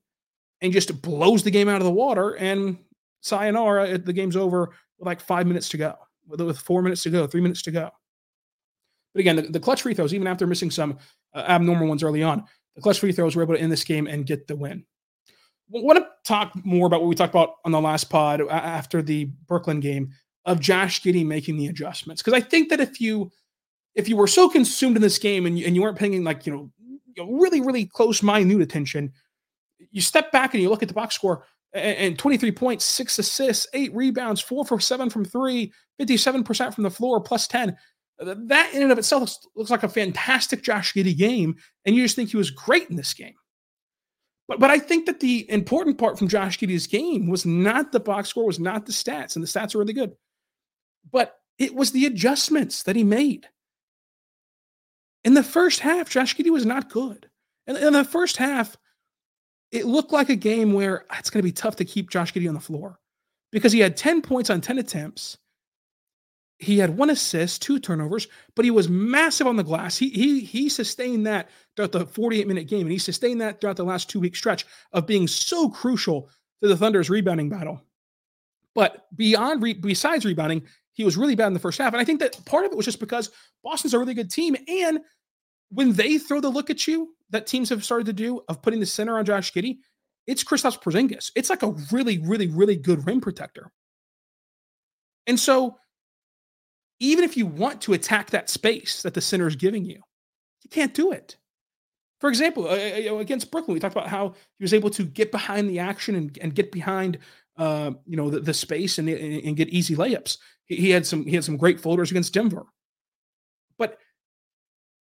and 0.60 0.72
just 0.72 1.00
blows 1.02 1.42
the 1.42 1.50
game 1.50 1.68
out 1.68 1.80
of 1.80 1.86
the 1.86 1.92
water. 1.92 2.36
And 2.36 2.78
sayonara, 3.22 3.98
the 3.98 4.12
game's 4.12 4.36
over 4.36 4.70
like 5.06 5.20
five 5.20 5.46
minutes 5.46 5.68
to 5.70 5.76
go, 5.76 5.94
with 6.26 6.58
four 6.58 6.82
minutes 6.82 7.02
to 7.04 7.10
go, 7.10 7.26
three 7.26 7.40
minutes 7.40 7.62
to 7.62 7.70
go. 7.70 7.90
But 9.14 9.20
again, 9.20 9.36
the, 9.36 9.42
the 9.42 9.60
clutch 9.60 9.82
free 9.82 9.94
throws, 9.94 10.12
even 10.12 10.26
after 10.26 10.46
missing 10.46 10.70
some 10.70 10.98
uh, 11.34 11.44
abnormal 11.48 11.88
ones 11.88 12.02
early 12.02 12.22
on, 12.22 12.44
the 12.74 12.82
clutch 12.82 12.98
free 12.98 13.12
throws 13.12 13.36
were 13.36 13.42
able 13.42 13.54
to 13.54 13.60
end 13.60 13.70
this 13.70 13.84
game 13.84 14.06
and 14.06 14.26
get 14.26 14.46
the 14.46 14.56
win. 14.56 14.84
I 15.74 15.80
want 15.80 15.98
to 15.98 16.06
talk 16.24 16.52
more 16.64 16.86
about 16.86 17.00
what 17.00 17.08
we 17.08 17.14
talked 17.14 17.34
about 17.34 17.54
on 17.64 17.72
the 17.72 17.80
last 17.80 18.10
pod 18.10 18.42
after 18.42 19.02
the 19.02 19.26
Brooklyn 19.46 19.80
game 19.80 20.10
of 20.44 20.60
Josh 20.60 21.00
Giddey 21.00 21.24
making 21.24 21.56
the 21.56 21.68
adjustments. 21.68 22.22
Because 22.22 22.34
I 22.34 22.44
think 22.44 22.68
that 22.68 22.80
if 22.80 23.00
you 23.00 23.30
if 23.94 24.08
you 24.08 24.16
were 24.16 24.26
so 24.26 24.48
consumed 24.48 24.96
in 24.96 25.02
this 25.02 25.18
game 25.18 25.46
and 25.46 25.58
you, 25.58 25.66
and 25.66 25.74
you 25.74 25.82
weren't 25.82 25.98
paying 25.98 26.22
like 26.24 26.46
you 26.46 26.52
know 27.16 27.24
really 27.24 27.60
really 27.60 27.86
close 27.86 28.22
minute 28.22 28.60
attention, 28.60 29.12
you 29.90 30.00
step 30.00 30.32
back 30.32 30.54
and 30.54 30.62
you 30.62 30.68
look 30.68 30.82
at 30.82 30.88
the 30.88 30.94
box 30.94 31.14
score 31.14 31.44
and, 31.74 31.96
and 31.98 32.18
23 32.18 32.52
points, 32.52 32.84
six 32.84 33.18
assists, 33.18 33.66
eight 33.74 33.94
rebounds, 33.94 34.40
four 34.40 34.64
for 34.64 34.80
seven 34.80 35.10
from 35.10 35.24
three, 35.24 35.72
57% 36.00 36.74
from 36.74 36.84
the 36.84 36.90
floor, 36.90 37.20
plus 37.20 37.46
10 37.46 37.76
that 38.18 38.70
in 38.72 38.82
and 38.82 38.92
of 38.92 38.98
itself 38.98 39.22
looks, 39.22 39.38
looks 39.56 39.70
like 39.70 39.82
a 39.82 39.88
fantastic 39.88 40.62
Josh 40.62 40.92
Giddey 40.92 41.16
game, 41.16 41.56
and 41.84 41.94
you 41.94 42.02
just 42.02 42.16
think 42.16 42.30
he 42.30 42.36
was 42.36 42.50
great 42.50 42.88
in 42.90 42.96
this 42.96 43.14
game. 43.14 43.34
But 44.46 44.60
but 44.60 44.70
I 44.70 44.78
think 44.78 45.06
that 45.06 45.20
the 45.20 45.50
important 45.50 45.98
part 45.98 46.18
from 46.18 46.28
Josh 46.28 46.58
Giddey's 46.58 46.86
game 46.86 47.28
was 47.28 47.46
not 47.46 47.92
the 47.92 48.00
box 48.00 48.28
score, 48.28 48.46
was 48.46 48.60
not 48.60 48.86
the 48.86 48.92
stats, 48.92 49.36
and 49.36 49.42
the 49.42 49.48
stats 49.48 49.74
are 49.74 49.78
really 49.78 49.92
good, 49.92 50.12
but 51.10 51.34
it 51.58 51.74
was 51.74 51.92
the 51.92 52.06
adjustments 52.06 52.82
that 52.84 52.96
he 52.96 53.04
made. 53.04 53.48
In 55.24 55.34
the 55.34 55.42
first 55.42 55.80
half, 55.80 56.10
Josh 56.10 56.36
Giddey 56.36 56.50
was 56.50 56.66
not 56.66 56.90
good. 56.90 57.30
And 57.66 57.78
in 57.78 57.94
the 57.94 58.04
first 58.04 58.36
half, 58.36 58.76
it 59.74 59.86
looked 59.86 60.12
like 60.12 60.28
a 60.28 60.36
game 60.36 60.72
where 60.72 61.04
ah, 61.10 61.16
it's 61.18 61.30
going 61.30 61.40
to 61.40 61.48
be 61.48 61.52
tough 61.52 61.76
to 61.76 61.84
keep 61.84 62.10
Josh 62.10 62.32
Giddey 62.32 62.48
on 62.48 62.54
the 62.54 62.60
floor 62.60 62.98
because 63.52 63.72
he 63.72 63.80
had 63.80 63.96
10 63.96 64.22
points 64.22 64.50
on 64.50 64.60
10 64.60 64.78
attempts 64.78 65.38
he 66.58 66.78
had 66.78 66.96
one 66.96 67.10
assist, 67.10 67.62
two 67.62 67.78
turnovers, 67.78 68.28
but 68.54 68.64
he 68.64 68.70
was 68.70 68.88
massive 68.88 69.46
on 69.46 69.56
the 69.56 69.64
glass. 69.64 69.96
He 69.96 70.08
he 70.10 70.40
he 70.40 70.68
sustained 70.68 71.26
that 71.26 71.50
throughout 71.76 71.92
the 71.92 72.06
48 72.06 72.46
minute 72.46 72.68
game, 72.68 72.82
and 72.82 72.92
he 72.92 72.98
sustained 72.98 73.40
that 73.40 73.60
throughout 73.60 73.76
the 73.76 73.84
last 73.84 74.08
two 74.08 74.20
week 74.20 74.36
stretch 74.36 74.64
of 74.92 75.06
being 75.06 75.26
so 75.26 75.68
crucial 75.68 76.30
to 76.62 76.68
the 76.68 76.76
Thunder's 76.76 77.10
rebounding 77.10 77.48
battle. 77.48 77.82
But 78.74 79.06
beyond 79.14 79.62
re- 79.62 79.74
besides 79.74 80.24
rebounding, 80.24 80.62
he 80.92 81.04
was 81.04 81.16
really 81.16 81.34
bad 81.34 81.48
in 81.48 81.54
the 81.54 81.60
first 81.60 81.78
half, 81.78 81.92
and 81.92 82.00
I 82.00 82.04
think 82.04 82.20
that 82.20 82.42
part 82.44 82.64
of 82.64 82.72
it 82.72 82.76
was 82.76 82.86
just 82.86 83.00
because 83.00 83.30
Boston's 83.62 83.94
a 83.94 83.98
really 83.98 84.14
good 84.14 84.30
team, 84.30 84.56
and 84.68 85.00
when 85.70 85.92
they 85.92 86.18
throw 86.18 86.40
the 86.40 86.48
look 86.48 86.70
at 86.70 86.86
you 86.86 87.14
that 87.34 87.48
teams 87.48 87.68
have 87.68 87.84
started 87.84 88.06
to 88.06 88.12
do 88.12 88.40
of 88.48 88.62
putting 88.62 88.78
the 88.78 88.86
center 88.86 89.18
on 89.18 89.24
Josh 89.24 89.52
Giddey, 89.52 89.78
it's 90.26 90.44
Kristaps 90.44 90.80
Porzingis. 90.80 91.32
It's 91.34 91.50
like 91.50 91.64
a 91.64 91.72
really, 91.90 92.18
really, 92.18 92.46
really 92.46 92.76
good 92.76 93.04
rim 93.06 93.20
protector. 93.20 93.72
And 95.26 95.38
so 95.38 95.76
even 97.00 97.24
if 97.24 97.36
you 97.36 97.46
want 97.46 97.80
to 97.82 97.92
attack 97.92 98.30
that 98.30 98.48
space 98.48 99.02
that 99.02 99.14
the 99.14 99.20
center 99.20 99.48
is 99.48 99.56
giving 99.56 99.84
you, 99.84 100.00
you 100.62 100.70
can't 100.70 100.94
do 100.94 101.10
it. 101.10 101.36
For 102.20 102.28
example, 102.28 102.68
against 102.68 103.50
Brooklyn, 103.50 103.74
we 103.74 103.80
talked 103.80 103.96
about 103.96 104.08
how 104.08 104.34
he 104.58 104.64
was 104.64 104.72
able 104.72 104.90
to 104.90 105.04
get 105.04 105.32
behind 105.32 105.68
the 105.68 105.80
action 105.80 106.14
and, 106.14 106.38
and 106.40 106.54
get 106.54 106.70
behind, 106.70 107.18
uh, 107.58 107.90
you 108.06 108.16
know, 108.16 108.30
the, 108.30 108.40
the 108.40 108.54
space 108.54 108.98
and, 108.98 109.08
and 109.08 109.56
get 109.56 109.68
easy 109.70 109.96
layups. 109.96 110.38
He 110.66 110.90
had 110.90 111.04
some 111.04 111.26
he 111.26 111.34
had 111.34 111.44
some 111.44 111.56
great 111.56 111.80
floaters 111.80 112.10
against 112.12 112.32
Denver. 112.32 112.64
But 113.76 113.98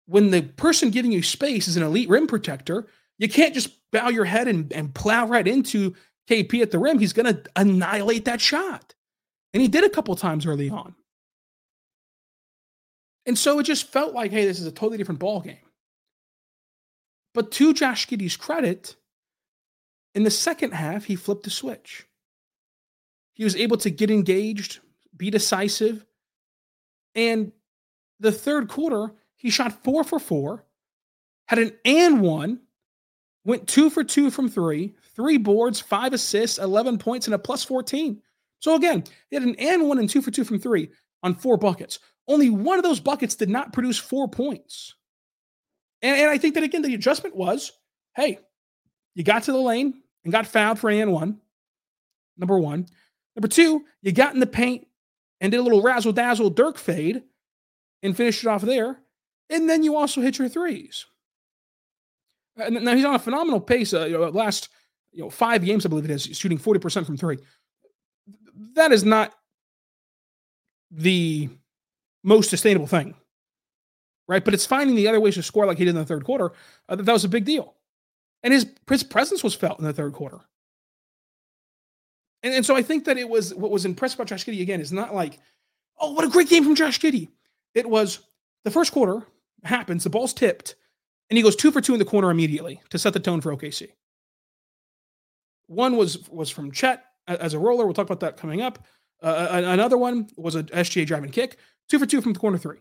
when 0.06 0.32
the 0.32 0.42
person 0.42 0.92
giving 0.92 1.12
you 1.12 1.24
space 1.24 1.68
is 1.68 1.78
an 1.78 1.84
elite 1.84 2.10
rim 2.10 2.28
protector, 2.28 2.88
you 3.18 3.30
can't 3.30 3.54
just 3.54 3.70
bow 3.92 4.10
your 4.10 4.26
head 4.26 4.48
and, 4.48 4.72
and 4.74 4.94
plow 4.94 5.28
right 5.28 5.48
into 5.48 5.96
KP 6.30 6.62
at 6.62 6.72
the 6.72 6.80
rim. 6.80 7.00
He's 7.00 7.14
going 7.14 7.34
to 7.34 7.44
annihilate 7.56 8.26
that 8.26 8.42
shot. 8.42 8.94
And 9.54 9.62
he 9.62 9.68
did 9.68 9.84
a 9.84 9.90
couple 9.90 10.16
times 10.16 10.46
early 10.46 10.70
on. 10.70 10.96
And 13.26 13.38
so 13.38 13.58
it 13.60 13.64
just 13.64 13.92
felt 13.92 14.14
like, 14.14 14.32
hey, 14.32 14.46
this 14.46 14.60
is 14.60 14.68
a 14.68 14.72
totally 14.72 14.98
different 14.98 15.20
ball 15.20 15.40
game. 15.40 15.58
But 17.34 17.52
to 17.54 17.74
Josh 17.74 18.08
Giddey's 18.08 18.38
credit, 18.38 18.96
in 20.14 20.24
the 20.24 20.32
second 20.32 20.74
half, 20.74 21.06
he 21.06 21.16
flipped 21.16 21.44
the 21.44 21.50
switch. 21.50 22.06
He 23.34 23.44
was 23.44 23.56
able 23.56 23.78
to 23.78 23.90
get 23.90 24.12
engaged, 24.12 24.80
be 25.16 25.30
decisive. 25.30 26.06
And 27.16 27.52
the 28.20 28.32
third 28.32 28.70
quarter, 28.70 29.14
he 29.38 29.50
shot 29.50 29.84
four 29.84 30.04
for 30.04 30.20
four, 30.20 30.66
had 31.48 31.60
an 31.60 31.74
and 31.86 32.22
one, 32.22 32.62
went 33.46 33.68
two 33.68 33.90
for 33.90 34.04
two 34.04 34.32
from 34.32 34.50
three, 34.50 34.96
three 35.16 35.38
boards, 35.38 35.80
five 35.80 36.14
assists, 36.14 36.58
11 36.58 36.98
points, 36.98 37.28
and 37.28 37.36
a 37.36 37.40
plus 37.40 37.64
14. 37.64 38.22
So 38.60 38.76
again, 38.76 39.04
he 39.30 39.36
had 39.36 39.44
an 39.44 39.56
and 39.60 39.88
one 39.88 40.00
and 40.00 40.10
two 40.10 40.22
for 40.22 40.32
two 40.32 40.44
from 40.44 40.60
three 40.60 40.90
on 41.22 41.36
four 41.36 41.58
buckets. 41.58 42.00
Only 42.28 42.50
one 42.50 42.78
of 42.78 42.84
those 42.84 43.00
buckets 43.00 43.36
did 43.36 43.50
not 43.50 43.74
produce 43.74 43.98
four 43.98 44.28
points. 44.28 44.96
And, 46.02 46.18
and 46.20 46.30
I 46.30 46.38
think 46.38 46.56
that, 46.56 46.64
again, 46.64 46.82
the 46.82 46.96
adjustment 46.96 47.36
was 47.36 47.72
hey, 48.16 48.40
you 49.14 49.24
got 49.24 49.44
to 49.44 49.52
the 49.52 49.58
lane 49.58 50.02
and 50.24 50.32
got 50.32 50.48
fouled 50.48 50.80
for 50.80 50.90
an 50.90 51.00
and 51.00 51.12
one, 51.12 51.40
number 52.38 52.58
one. 52.58 52.88
Number 53.36 53.50
two, 53.50 53.84
you 54.02 54.14
got 54.14 54.34
in 54.34 54.40
the 54.40 54.48
paint 54.48 54.88
and 55.42 55.52
did 55.52 55.60
a 55.60 55.64
little 55.64 55.82
razzle 55.82 56.14
dazzle 56.14 56.50
Dirk 56.50 56.78
fade 56.78 57.24
and 58.02 58.16
finished 58.16 58.44
it 58.44 58.48
off 58.48 58.62
there. 58.62 58.98
And 59.50 59.70
then 59.70 59.84
you 59.84 59.96
also 59.96 60.22
hit 60.22 60.38
your 60.40 60.50
threes. 60.50 61.06
And 62.58 62.84
now 62.84 62.96
he's 62.96 63.06
on 63.06 63.16
a 63.16 63.20
phenomenal 63.20 63.60
pace. 63.60 63.94
Uh, 63.94 64.06
you 64.06 64.18
know, 64.18 64.30
last 64.30 64.70
you 65.12 65.24
know 65.24 65.30
five 65.30 65.64
games, 65.64 65.86
I 65.86 65.90
believe 65.90 66.06
it 66.06 66.12
is, 66.12 66.24
shooting 66.24 66.58
forty 66.58 66.80
percent 66.80 67.06
from 67.06 67.18
three. 67.18 67.38
That 68.74 68.92
is 68.92 69.04
not 69.04 69.34
the 70.90 71.50
most 72.24 72.50
sustainable 72.50 72.88
thing, 72.88 73.14
right? 74.28 74.44
But 74.44 74.54
it's 74.54 74.66
finding 74.66 74.96
the 74.96 75.08
other 75.08 75.20
ways 75.20 75.36
to 75.36 75.44
score 75.44 75.66
like 75.66 75.78
he 75.78 75.86
did 75.86 75.92
in 75.92 75.96
the 75.98 76.06
third 76.06 76.24
quarter. 76.24 76.54
Uh, 76.88 76.96
that, 76.96 77.12
was 77.12 77.26
a 77.26 77.30
big 77.30 77.46
deal, 77.46 77.76
and 78.42 78.54
his 78.54 78.66
his 78.90 79.04
presence 79.04 79.44
was 79.44 79.54
felt 79.54 79.80
in 79.80 79.86
the 79.86 79.94
third 79.94 80.14
quarter. 80.14 80.40
And, 82.42 82.54
and 82.54 82.66
so 82.66 82.76
I 82.76 82.84
think 82.84 83.06
that 83.06 83.18
it 83.18 83.28
was 83.28 83.54
what 83.54 83.72
was 83.72 83.86
impressive 83.86 84.20
about 84.20 84.28
Josh 84.28 84.46
Giddey 84.46 84.62
again 84.62 84.80
is 84.80 84.94
not 84.94 85.14
like, 85.14 85.40
oh, 86.00 86.14
what 86.14 86.24
a 86.24 86.30
great 86.30 86.48
game 86.48 86.64
from 86.64 86.76
Josh 86.76 87.00
Giddey. 87.00 87.30
It 87.74 87.90
was 87.90 88.20
the 88.64 88.72
first 88.72 88.94
quarter 88.94 89.26
happens, 89.66 90.04
the 90.04 90.10
ball's 90.10 90.34
tipped, 90.34 90.76
and 91.30 91.38
he 91.38 91.44
goes 91.44 91.56
two 91.56 91.72
for 91.72 91.82
two 91.82 91.94
in 91.94 92.00
the 92.00 92.06
corner 92.06 92.30
immediately 92.30 92.82
to 92.90 93.00
set 93.00 93.14
the 93.14 93.20
tone 93.20 93.42
for 93.42 93.56
OKC. 93.56 93.90
One 95.68 95.98
was 95.98 96.30
was 96.30 96.50
from 96.50 96.72
Chet 96.72 97.04
as 97.28 97.54
a 97.54 97.60
roller. 97.60 97.86
We'll 97.86 97.94
talk 97.94 98.06
about 98.06 98.20
that 98.20 98.38
coming 98.38 98.62
up. 98.62 98.86
Uh, 99.22 99.48
another 99.66 99.98
one 99.98 100.28
was 100.38 100.56
a 100.56 100.64
SGA 100.64 101.06
driving 101.08 101.32
kick. 101.32 101.58
Two 101.90 101.98
for 101.98 102.06
two 102.06 102.22
from 102.22 102.34
the 102.34 102.40
corner 102.40 102.58
three. 102.58 102.78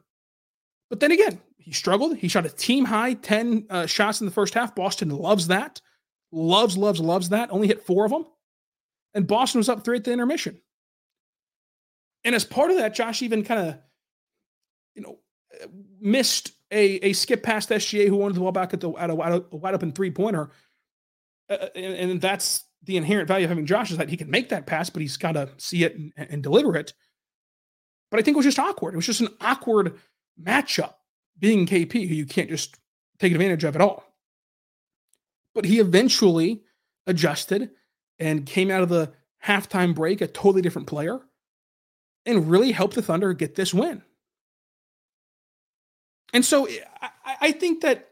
But 0.90 1.00
then 1.00 1.12
again, 1.12 1.40
he 1.56 1.72
struggled. 1.72 2.16
He 2.18 2.28
shot 2.28 2.44
a 2.44 2.50
team 2.50 2.84
high 2.84 3.14
10 3.14 3.66
uh, 3.70 3.86
shots 3.86 4.20
in 4.20 4.26
the 4.26 4.32
first 4.32 4.52
half. 4.52 4.74
Boston 4.74 5.08
loves 5.08 5.46
that. 5.46 5.80
Loves, 6.30 6.76
loves, 6.76 7.00
loves 7.00 7.30
that. 7.30 7.50
Only 7.50 7.68
hit 7.68 7.86
four 7.86 8.04
of 8.04 8.10
them. 8.10 8.26
And 9.14 9.26
Boston 9.26 9.60
was 9.60 9.68
up 9.68 9.84
three 9.84 9.96
at 9.96 10.04
the 10.04 10.12
intermission. 10.12 10.60
And 12.22 12.34
as 12.34 12.44
part 12.44 12.70
of 12.70 12.76
that, 12.78 12.94
Josh 12.94 13.22
even 13.22 13.44
kind 13.44 13.68
of 13.68 13.78
you 14.94 15.02
know, 15.02 15.18
missed 16.00 16.52
a, 16.70 17.06
a 17.06 17.12
skip 17.12 17.42
past 17.42 17.70
SGA 17.70 18.08
who 18.08 18.16
wanted 18.16 18.34
the 18.34 18.40
ball 18.40 18.52
back 18.52 18.74
at 18.74 18.80
the 18.80 18.90
at 18.92 19.10
a 19.10 19.14
wide, 19.14 19.32
a 19.32 19.56
wide 19.56 19.74
open 19.74 19.92
three 19.92 20.10
pointer. 20.10 20.50
Uh, 21.48 21.54
uh, 21.54 21.68
and, 21.74 22.10
and, 22.10 22.20
that's 22.20 22.64
the 22.84 22.96
inherent 22.96 23.28
value 23.28 23.44
of 23.44 23.50
having 23.50 23.66
Josh 23.66 23.90
is 23.90 23.98
that 23.98 24.08
he 24.08 24.16
can 24.16 24.30
make 24.30 24.48
that 24.48 24.66
pass, 24.66 24.88
but 24.88 25.02
he's 25.02 25.18
got 25.18 25.32
to 25.32 25.50
see 25.58 25.84
it 25.84 25.94
and, 25.94 26.12
and, 26.16 26.42
deliver 26.42 26.74
it. 26.74 26.94
But 28.10 28.18
I 28.18 28.22
think 28.22 28.34
it 28.34 28.38
was 28.38 28.46
just 28.46 28.58
awkward. 28.58 28.94
It 28.94 28.96
was 28.96 29.06
just 29.06 29.20
an 29.20 29.28
awkward 29.42 29.98
matchup 30.42 30.94
being 31.38 31.66
KP, 31.66 32.08
who 32.08 32.14
you 32.14 32.24
can't 32.24 32.48
just 32.48 32.78
take 33.18 33.32
advantage 33.32 33.64
of 33.64 33.74
at 33.74 33.82
all. 33.82 34.04
But 35.54 35.66
he 35.66 35.80
eventually 35.80 36.62
adjusted 37.06 37.70
and 38.18 38.46
came 38.46 38.70
out 38.70 38.82
of 38.82 38.88
the 38.88 39.12
halftime 39.44 39.94
break 39.94 40.20
a 40.20 40.26
totally 40.26 40.62
different 40.62 40.88
player 40.88 41.20
and 42.26 42.50
really 42.50 42.72
helped 42.72 42.94
the 42.94 43.02
Thunder 43.02 43.32
get 43.34 43.54
this 43.54 43.74
win. 43.74 44.02
And 46.34 46.44
so 46.44 46.66
eh, 46.66 46.78
I, 47.00 47.36
I 47.40 47.52
think 47.52 47.80
that 47.80 48.10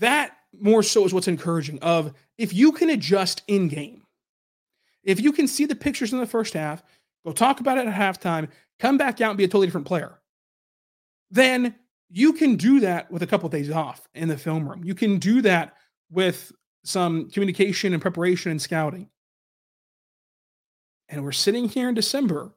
that 0.00 0.36
more 0.60 0.82
so 0.82 1.06
is 1.06 1.14
what's 1.14 1.28
encouraging 1.28 1.78
of 1.80 2.12
if 2.36 2.52
you 2.52 2.72
can 2.72 2.90
adjust 2.90 3.42
in 3.48 3.68
game, 3.68 4.02
if 5.04 5.20
you 5.20 5.32
can 5.32 5.46
see 5.48 5.64
the 5.64 5.74
pictures 5.74 6.12
in 6.12 6.18
the 6.18 6.26
first 6.26 6.52
half, 6.52 6.82
go 7.24 7.32
talk 7.32 7.60
about 7.60 7.78
it 7.78 7.86
at 7.86 7.94
halftime, 7.94 8.48
come 8.78 8.98
back 8.98 9.20
out 9.20 9.30
and 9.30 9.38
be 9.38 9.44
a 9.44 9.48
totally 9.48 9.66
different 9.66 9.86
player, 9.86 10.20
then 11.30 11.74
you 12.10 12.32
can 12.32 12.56
do 12.56 12.80
that 12.80 13.10
with 13.10 13.22
a 13.22 13.26
couple 13.26 13.46
of 13.46 13.52
days 13.52 13.70
off 13.70 14.08
in 14.14 14.28
the 14.28 14.36
film 14.36 14.68
room. 14.68 14.82
You 14.84 14.94
can 14.94 15.18
do 15.18 15.40
that 15.42 15.76
with 16.10 16.52
some 16.84 17.30
communication 17.30 17.92
and 17.92 18.02
preparation 18.02 18.50
and 18.50 18.60
scouting. 18.60 19.08
And 21.08 21.24
we're 21.24 21.32
sitting 21.32 21.68
here 21.68 21.88
in 21.88 21.94
December, 21.94 22.54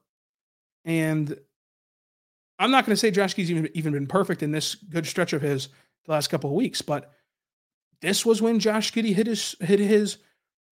and 0.84 1.38
I'm 2.62 2.70
not 2.70 2.86
going 2.86 2.94
to 2.94 3.00
say 3.00 3.10
Josh 3.10 3.34
Giddey's 3.34 3.50
even, 3.50 3.70
even 3.74 3.94
been 3.94 4.06
perfect 4.06 4.44
in 4.44 4.52
this 4.52 4.76
good 4.76 5.08
stretch 5.08 5.34
of 5.34 5.42
his 5.42 5.70
the 6.06 6.12
last 6.12 6.28
couple 6.28 6.52
of 6.52 6.56
weeks, 6.56 6.82
but 6.82 7.12
this 8.02 8.24
was 8.24 8.42
when 8.42 8.60
Josh 8.60 8.94
Giddey 8.94 9.16
hit 9.16 9.26
his 9.26 9.56
hit 9.60 9.80
his 9.80 10.18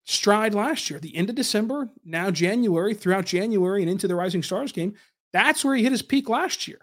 stride 0.05 0.53
last 0.53 0.89
year. 0.89 0.99
The 0.99 1.15
end 1.15 1.29
of 1.29 1.35
December, 1.35 1.89
now 2.05 2.29
January, 2.29 2.93
throughout 2.93 3.25
January 3.25 3.81
and 3.81 3.89
into 3.89 4.07
the 4.07 4.15
Rising 4.15 4.43
Stars 4.43 4.71
game, 4.71 4.93
that's 5.33 5.65
where 5.65 5.75
he 5.75 5.81
hit 5.81 5.91
his 5.91 6.03
peak 6.03 6.29
last 6.29 6.67
year. 6.67 6.79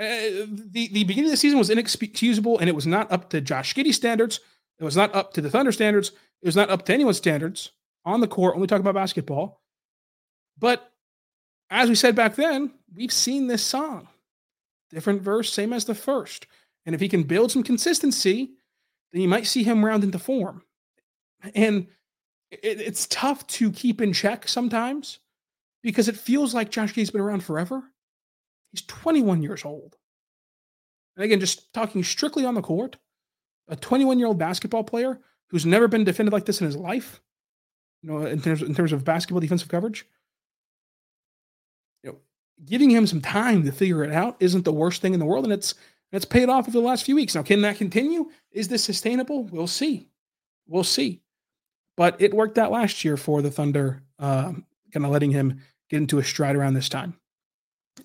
Uh, 0.00 0.44
the 0.48 0.88
the 0.92 1.04
beginning 1.04 1.26
of 1.26 1.30
the 1.30 1.36
season 1.36 1.58
was 1.60 1.70
inexcusable, 1.70 2.58
and 2.58 2.68
it 2.68 2.74
was 2.74 2.88
not 2.88 3.10
up 3.12 3.30
to 3.30 3.40
Josh 3.40 3.72
Giddey 3.72 3.94
standards. 3.94 4.40
It 4.80 4.84
was 4.84 4.96
not 4.96 5.14
up 5.14 5.32
to 5.34 5.40
the 5.40 5.50
Thunder 5.50 5.72
standards. 5.72 6.10
It 6.42 6.46
was 6.46 6.56
not 6.56 6.70
up 6.70 6.84
to 6.86 6.92
anyone's 6.92 7.18
standards 7.18 7.70
on 8.04 8.20
the 8.20 8.28
court. 8.28 8.56
Only 8.56 8.66
talk 8.66 8.80
about 8.80 8.94
basketball. 8.94 9.62
But 10.58 10.92
as 11.70 11.88
we 11.88 11.94
said 11.94 12.16
back 12.16 12.34
then, 12.34 12.72
we've 12.94 13.12
seen 13.12 13.46
this 13.46 13.64
song. 13.64 14.08
Different 14.90 15.22
verse, 15.22 15.52
same 15.52 15.72
as 15.72 15.84
the 15.84 15.94
first. 15.94 16.46
And 16.84 16.94
if 16.94 17.00
he 17.00 17.08
can 17.08 17.24
build 17.24 17.50
some 17.50 17.62
consistency, 17.62 18.52
then 19.12 19.22
you 19.22 19.28
might 19.28 19.46
see 19.46 19.64
him 19.64 19.84
round 19.84 20.04
into 20.04 20.18
form. 20.18 20.62
And 21.54 21.88
it, 22.50 22.80
it's 22.80 23.06
tough 23.08 23.46
to 23.48 23.72
keep 23.72 24.00
in 24.00 24.12
check 24.12 24.48
sometimes 24.48 25.18
because 25.82 26.08
it 26.08 26.16
feels 26.16 26.54
like 26.54 26.70
Josh 26.70 26.92
Giddey's 26.92 27.10
been 27.10 27.20
around 27.20 27.44
forever. 27.44 27.82
He's 28.72 28.82
21 28.82 29.42
years 29.42 29.64
old. 29.64 29.96
And 31.16 31.24
again, 31.24 31.40
just 31.40 31.72
talking 31.72 32.04
strictly 32.04 32.44
on 32.44 32.54
the 32.54 32.62
court, 32.62 32.96
a 33.68 33.76
21 33.76 34.18
year 34.18 34.28
old 34.28 34.38
basketball 34.38 34.84
player 34.84 35.20
who's 35.48 35.66
never 35.66 35.88
been 35.88 36.04
defended 36.04 36.32
like 36.32 36.44
this 36.44 36.60
in 36.60 36.66
his 36.66 36.76
life, 36.76 37.20
you 38.02 38.10
know, 38.10 38.26
in 38.26 38.40
terms, 38.40 38.62
in 38.62 38.74
terms 38.74 38.92
of 38.92 39.04
basketball 39.04 39.40
defensive 39.40 39.68
coverage, 39.68 40.06
giving 42.64 42.90
him 42.90 43.06
some 43.06 43.20
time 43.20 43.64
to 43.64 43.72
figure 43.72 44.02
it 44.02 44.12
out 44.12 44.36
isn't 44.40 44.64
the 44.64 44.72
worst 44.72 45.02
thing 45.02 45.14
in 45.14 45.20
the 45.20 45.26
world. 45.26 45.44
And 45.44 45.52
it's, 45.52 45.74
it's 46.12 46.24
paid 46.24 46.48
off 46.48 46.68
over 46.68 46.78
the 46.78 46.80
last 46.80 47.04
few 47.04 47.14
weeks. 47.14 47.34
Now, 47.34 47.42
can 47.42 47.60
that 47.62 47.76
continue? 47.76 48.30
Is 48.50 48.68
this 48.68 48.82
sustainable? 48.82 49.44
We'll 49.44 49.66
see. 49.66 50.08
We'll 50.66 50.84
see. 50.84 51.20
But 51.96 52.20
it 52.20 52.34
worked 52.34 52.58
out 52.58 52.72
last 52.72 53.04
year 53.04 53.16
for 53.16 53.42
the 53.42 53.50
Thunder, 53.50 54.02
uh, 54.18 54.52
kind 54.92 55.04
of 55.04 55.10
letting 55.10 55.30
him 55.30 55.60
get 55.90 55.98
into 55.98 56.18
a 56.18 56.24
stride 56.24 56.56
around 56.56 56.74
this 56.74 56.88
time, 56.88 57.18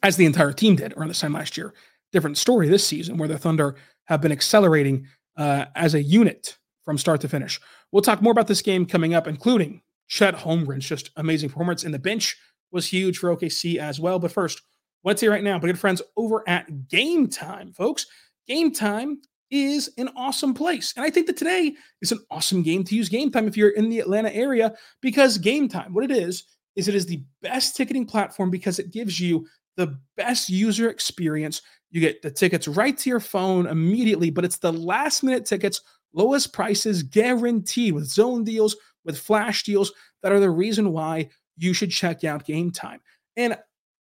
as 0.04 0.16
the 0.16 0.26
entire 0.26 0.54
team 0.54 0.76
did 0.76 0.94
around 0.94 1.10
this 1.10 1.20
time 1.20 1.34
last 1.34 1.58
year. 1.58 1.74
Different 2.12 2.38
story 2.38 2.68
this 2.68 2.86
season, 2.86 3.18
where 3.18 3.28
the 3.28 3.38
Thunder 3.38 3.76
have 4.06 4.22
been 4.22 4.32
accelerating 4.32 5.08
uh, 5.38 5.66
as 5.76 5.94
a 5.94 6.02
unit 6.02 6.58
from 6.84 6.98
start 6.98 7.22
to 7.22 7.30
finish. 7.30 7.60
We'll 7.92 8.02
talk 8.02 8.22
more 8.22 8.32
about 8.32 8.48
this 8.48 8.62
game 8.62 8.86
coming 8.86 9.14
up, 9.14 9.28
including 9.28 9.82
Chet 10.08 10.36
Holmgren's 10.36 10.86
just 10.86 11.10
amazing 11.16 11.50
performance 11.50 11.84
in 11.84 11.92
the 11.92 12.00
bench 12.00 12.38
was 12.72 12.88
huge 12.88 13.18
for 13.18 13.36
OKC 13.36 13.78
as 13.78 14.00
well. 14.00 14.20
But 14.20 14.32
first, 14.32 14.62
let's 15.04 15.20
say 15.20 15.28
right 15.28 15.44
now, 15.44 15.60
but 15.60 15.68
good 15.68 15.80
friends 15.80 16.02
over 16.18 16.48
at 16.48 16.88
Game 16.88 17.28
Time, 17.28 17.72
folks. 17.74 18.06
Game 18.48 18.72
Time 18.72 19.22
is 19.50 19.92
an 19.98 20.10
awesome 20.16 20.54
place. 20.54 20.94
And 20.96 21.06
I 21.06 21.10
think 21.10 21.28
that 21.28 21.38
today 21.38 21.76
is 22.02 22.12
an 22.12 22.20
awesome 22.32 22.64
game 22.64 22.84
to 22.86 22.96
use 22.96 23.10
Game 23.10 23.32
Time 23.32 23.48
if 23.48 23.58
you're 23.58 23.70
in 23.70 23.90
the 23.90 24.00
Atlanta 24.00 24.34
area 24.34 24.74
because 25.02 25.38
Game 25.38 25.68
Time, 25.68 25.94
what 25.94 26.06
it 26.06 26.12
is, 26.12 26.44
is 26.76 26.88
it 26.88 26.96
is 26.96 27.06
the 27.06 27.24
best 27.42 27.76
ticketing 27.76 28.06
platform 28.06 28.50
because 28.50 28.80
it 28.80 28.92
gives 28.92 29.20
you 29.20 29.46
the 29.76 29.98
best 30.16 30.50
user 30.50 30.90
experience. 30.90 31.62
You 31.92 32.00
get 32.00 32.22
the 32.22 32.32
tickets 32.32 32.68
right 32.68 32.98
to 32.98 33.10
your 33.10 33.20
phone 33.20 33.68
immediately, 33.68 34.30
but 34.30 34.46
it's 34.46 34.58
the 34.58 34.72
last 34.72 35.24
minute 35.24 35.46
tickets, 35.46 35.82
lowest 36.14 36.54
prices 36.54 37.04
guaranteed 37.04 37.94
with 37.94 38.06
zone 38.06 38.46
deals, 38.46 38.78
with 39.04 39.18
flash 39.18 39.64
deals 39.64 39.92
that 40.24 40.32
are 40.32 40.40
the 40.40 40.50
reason 40.50 40.92
why 40.92 41.30
you 41.62 41.74
should 41.74 41.92
check 41.92 42.24
out 42.24 42.46
Game 42.46 42.72
Time. 42.72 43.00
And 43.38 43.58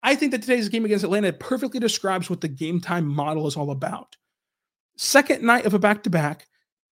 I 0.02 0.14
think 0.14 0.32
that 0.32 0.42
today's 0.42 0.68
game 0.68 0.84
against 0.84 1.04
Atlanta 1.04 1.32
perfectly 1.32 1.80
describes 1.80 2.28
what 2.28 2.40
the 2.40 2.48
Game 2.48 2.80
Time 2.80 3.06
model 3.06 3.46
is 3.46 3.56
all 3.56 3.70
about. 3.70 4.16
Second 4.96 5.42
night 5.42 5.66
of 5.66 5.74
a 5.74 5.78
back 5.78 6.02
to 6.04 6.10
back, 6.10 6.46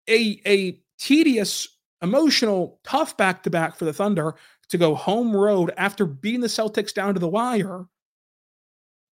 a 0.09 0.81
tedious, 0.99 1.69
emotional, 2.01 2.81
tough 2.85 3.17
back 3.17 3.43
to 3.43 3.51
back 3.51 3.77
for 3.77 3.85
the 3.85 3.93
Thunder 3.93 4.35
to 4.69 4.79
go 4.79 4.95
home 4.95 5.37
road 5.37 5.73
after 5.77 6.07
beating 6.07 6.41
the 6.41 6.47
Celtics 6.47 6.95
down 6.95 7.15
to 7.15 7.21
the 7.21 7.29
wire 7.29 7.87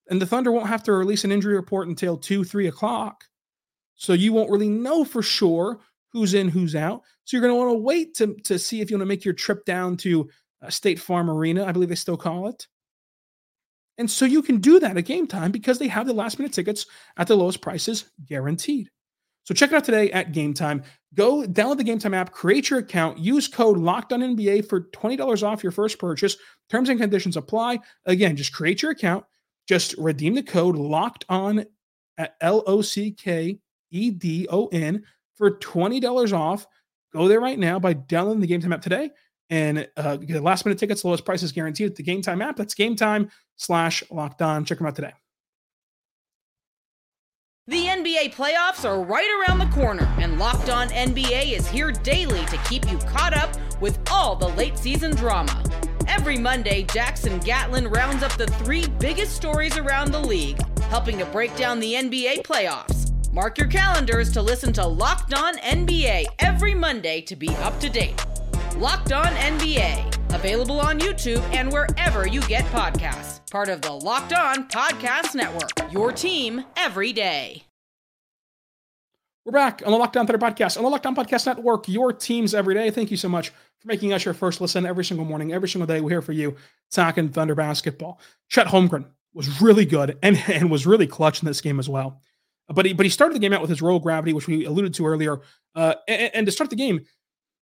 and 0.09 0.21
the 0.21 0.25
Thunder 0.25 0.51
won't 0.51 0.67
have 0.67 0.83
to 0.83 0.93
release 0.93 1.23
an 1.23 1.31
injury 1.31 1.55
report 1.55 1.87
until 1.87 2.17
two, 2.17 2.43
three 2.43 2.67
o'clock. 2.67 3.23
So 3.95 4.13
you 4.13 4.33
won't 4.33 4.49
really 4.49 4.69
know 4.69 5.03
for 5.03 5.21
sure 5.21 5.79
who's 6.11 6.33
in, 6.33 6.49
who's 6.49 6.75
out. 6.75 7.03
So 7.25 7.37
you're 7.37 7.41
going 7.41 7.53
to 7.53 7.57
want 7.57 7.69
to 7.69 7.83
wait 7.83 8.15
to, 8.15 8.35
to 8.45 8.57
see 8.57 8.81
if 8.81 8.89
you 8.89 8.97
want 8.97 9.03
to 9.03 9.09
make 9.09 9.23
your 9.23 9.35
trip 9.35 9.65
down 9.65 9.97
to 9.97 10.27
Uh, 10.61 10.69
State 10.69 10.99
Farm 10.99 11.29
Arena, 11.29 11.65
I 11.65 11.71
believe 11.71 11.89
they 11.89 11.95
still 11.95 12.17
call 12.17 12.47
it. 12.47 12.67
And 13.97 14.09
so 14.09 14.25
you 14.25 14.41
can 14.41 14.59
do 14.59 14.79
that 14.79 14.97
at 14.97 15.05
game 15.05 15.27
time 15.27 15.51
because 15.51 15.77
they 15.77 15.87
have 15.89 16.07
the 16.07 16.13
last 16.13 16.39
minute 16.39 16.53
tickets 16.53 16.85
at 17.17 17.27
the 17.27 17.35
lowest 17.35 17.61
prices 17.61 18.05
guaranteed. 18.25 18.89
So 19.43 19.53
check 19.53 19.71
it 19.71 19.75
out 19.75 19.83
today 19.83 20.11
at 20.11 20.31
Game 20.31 20.53
Time. 20.53 20.83
Go 21.15 21.41
download 21.43 21.77
the 21.77 21.83
Game 21.83 21.99
Time 21.99 22.13
app, 22.13 22.31
create 22.31 22.69
your 22.69 22.79
account, 22.79 23.17
use 23.17 23.47
code 23.47 23.77
Locked 23.77 24.13
On 24.13 24.21
NBA 24.21 24.69
for 24.69 24.81
$20 24.81 25.43
off 25.43 25.63
your 25.63 25.71
first 25.71 25.97
purchase. 25.97 26.37
Terms 26.69 26.89
and 26.89 26.99
conditions 26.99 27.35
apply. 27.35 27.79
Again, 28.05 28.35
just 28.35 28.53
create 28.53 28.81
your 28.81 28.91
account, 28.91 29.25
just 29.67 29.95
redeem 29.97 30.35
the 30.35 30.43
code 30.43 30.75
locked 30.75 31.25
on 31.29 31.65
at 32.17 32.35
L 32.41 32.63
O 32.67 32.81
C 32.81 33.11
K 33.11 33.59
E 33.91 34.11
D 34.11 34.47
O 34.51 34.67
N 34.67 35.03
for 35.35 35.57
$20 35.57 36.31
off. 36.37 36.67
Go 37.11 37.27
there 37.27 37.41
right 37.41 37.57
now 37.57 37.79
by 37.79 37.93
downloading 37.93 38.41
the 38.41 38.47
Game 38.47 38.61
Time 38.61 38.73
app 38.73 38.83
today 38.83 39.09
and 39.49 39.87
uh, 39.97 40.17
get 40.17 40.43
last 40.43 40.65
minute 40.65 40.79
tickets, 40.79 41.03
lowest 41.03 41.25
prices 41.25 41.51
guaranteed 41.51 41.91
at 41.91 41.95
the 41.95 42.03
Game 42.03 42.21
Time 42.21 42.41
app. 42.41 42.55
That's 42.55 42.73
Game 42.73 42.95
Time 42.95 43.29
slash 43.55 44.03
Locked 44.11 44.41
On. 44.41 44.65
Check 44.65 44.77
them 44.77 44.87
out 44.87 44.95
today. 44.95 45.13
The 47.67 47.85
NBA 47.85 48.33
playoffs 48.33 48.83
are 48.83 49.03
right 49.03 49.45
around 49.47 49.59
the 49.59 49.67
corner, 49.67 50.11
and 50.17 50.39
Locked 50.39 50.69
On 50.69 50.89
NBA 50.89 51.51
is 51.55 51.67
here 51.67 51.91
daily 51.91 52.43
to 52.47 52.57
keep 52.67 52.89
you 52.91 52.97
caught 52.97 53.35
up 53.37 53.51
with 53.79 53.99
all 54.11 54.35
the 54.35 54.47
late 54.49 54.77
season 54.77 55.15
drama. 55.15 55.63
Every 56.07 56.37
Monday, 56.39 56.81
Jackson 56.91 57.37
Gatlin 57.39 57.87
rounds 57.87 58.23
up 58.23 58.35
the 58.37 58.47
three 58.47 58.87
biggest 58.99 59.35
stories 59.35 59.77
around 59.77 60.11
the 60.11 60.19
league, 60.19 60.59
helping 60.85 61.19
to 61.19 61.25
break 61.25 61.55
down 61.55 61.79
the 61.79 61.93
NBA 61.93 62.41
playoffs. 62.41 63.11
Mark 63.31 63.59
your 63.59 63.67
calendars 63.67 64.31
to 64.31 64.41
listen 64.41 64.73
to 64.73 64.87
Locked 64.87 65.35
On 65.35 65.55
NBA 65.57 66.25
every 66.39 66.73
Monday 66.73 67.21
to 67.21 67.35
be 67.35 67.49
up 67.57 67.79
to 67.81 67.89
date. 67.89 68.19
Locked 68.77 69.11
On 69.11 69.25
NBA, 69.25 70.33
available 70.33 70.79
on 70.79 70.99
YouTube 70.99 71.41
and 71.53 71.71
wherever 71.71 72.27
you 72.27 72.41
get 72.41 72.63
podcasts. 72.65 73.49
Part 73.51 73.67
of 73.67 73.81
the 73.81 73.91
Locked 73.91 74.31
On 74.33 74.69
Podcast 74.69 75.35
Network, 75.35 75.91
your 75.91 76.11
team 76.11 76.63
every 76.77 77.11
day. 77.11 77.63
We're 79.43 79.51
back 79.51 79.81
on 79.85 79.91
the 79.91 79.97
Locked 79.97 80.15
On 80.17 80.27
Thunder 80.27 80.45
Podcast, 80.45 80.77
on 80.77 80.83
the 80.83 80.89
Locked 80.89 81.07
On 81.07 81.15
Podcast 81.15 81.47
Network, 81.47 81.89
your 81.89 82.13
teams 82.13 82.53
every 82.53 82.75
day. 82.75 82.91
Thank 82.91 83.11
you 83.11 83.17
so 83.17 83.27
much 83.27 83.49
for 83.49 83.87
making 83.87 84.13
us 84.13 84.23
your 84.23 84.33
first 84.33 84.61
listen 84.61 84.85
every 84.85 85.03
single 85.03 85.25
morning, 85.25 85.51
every 85.51 85.67
single 85.67 85.87
day. 85.87 85.99
We're 85.99 86.09
here 86.11 86.21
for 86.21 86.33
you, 86.33 86.55
talking 86.91 87.29
Thunder 87.29 87.55
basketball. 87.55 88.21
Chet 88.47 88.67
Holmgren 88.67 89.05
was 89.33 89.61
really 89.61 89.85
good 89.85 90.17
and, 90.21 90.37
and 90.47 90.69
was 90.69 90.85
really 90.85 91.07
clutch 91.07 91.41
in 91.41 91.47
this 91.47 91.61
game 91.61 91.79
as 91.79 91.89
well. 91.89 92.21
But 92.67 92.85
he 92.85 92.93
but 92.93 93.05
he 93.05 93.09
started 93.09 93.33
the 93.33 93.39
game 93.39 93.51
out 93.51 93.61
with 93.61 93.71
his 93.71 93.81
roll 93.81 93.99
gravity, 93.99 94.31
which 94.31 94.47
we 94.47 94.65
alluded 94.65 94.93
to 94.93 95.07
earlier. 95.07 95.41
Uh, 95.73 95.95
and, 96.07 96.31
and, 96.35 96.45
to 96.45 96.51
start 96.51 96.69
the 96.69 96.75
game, 96.75 97.03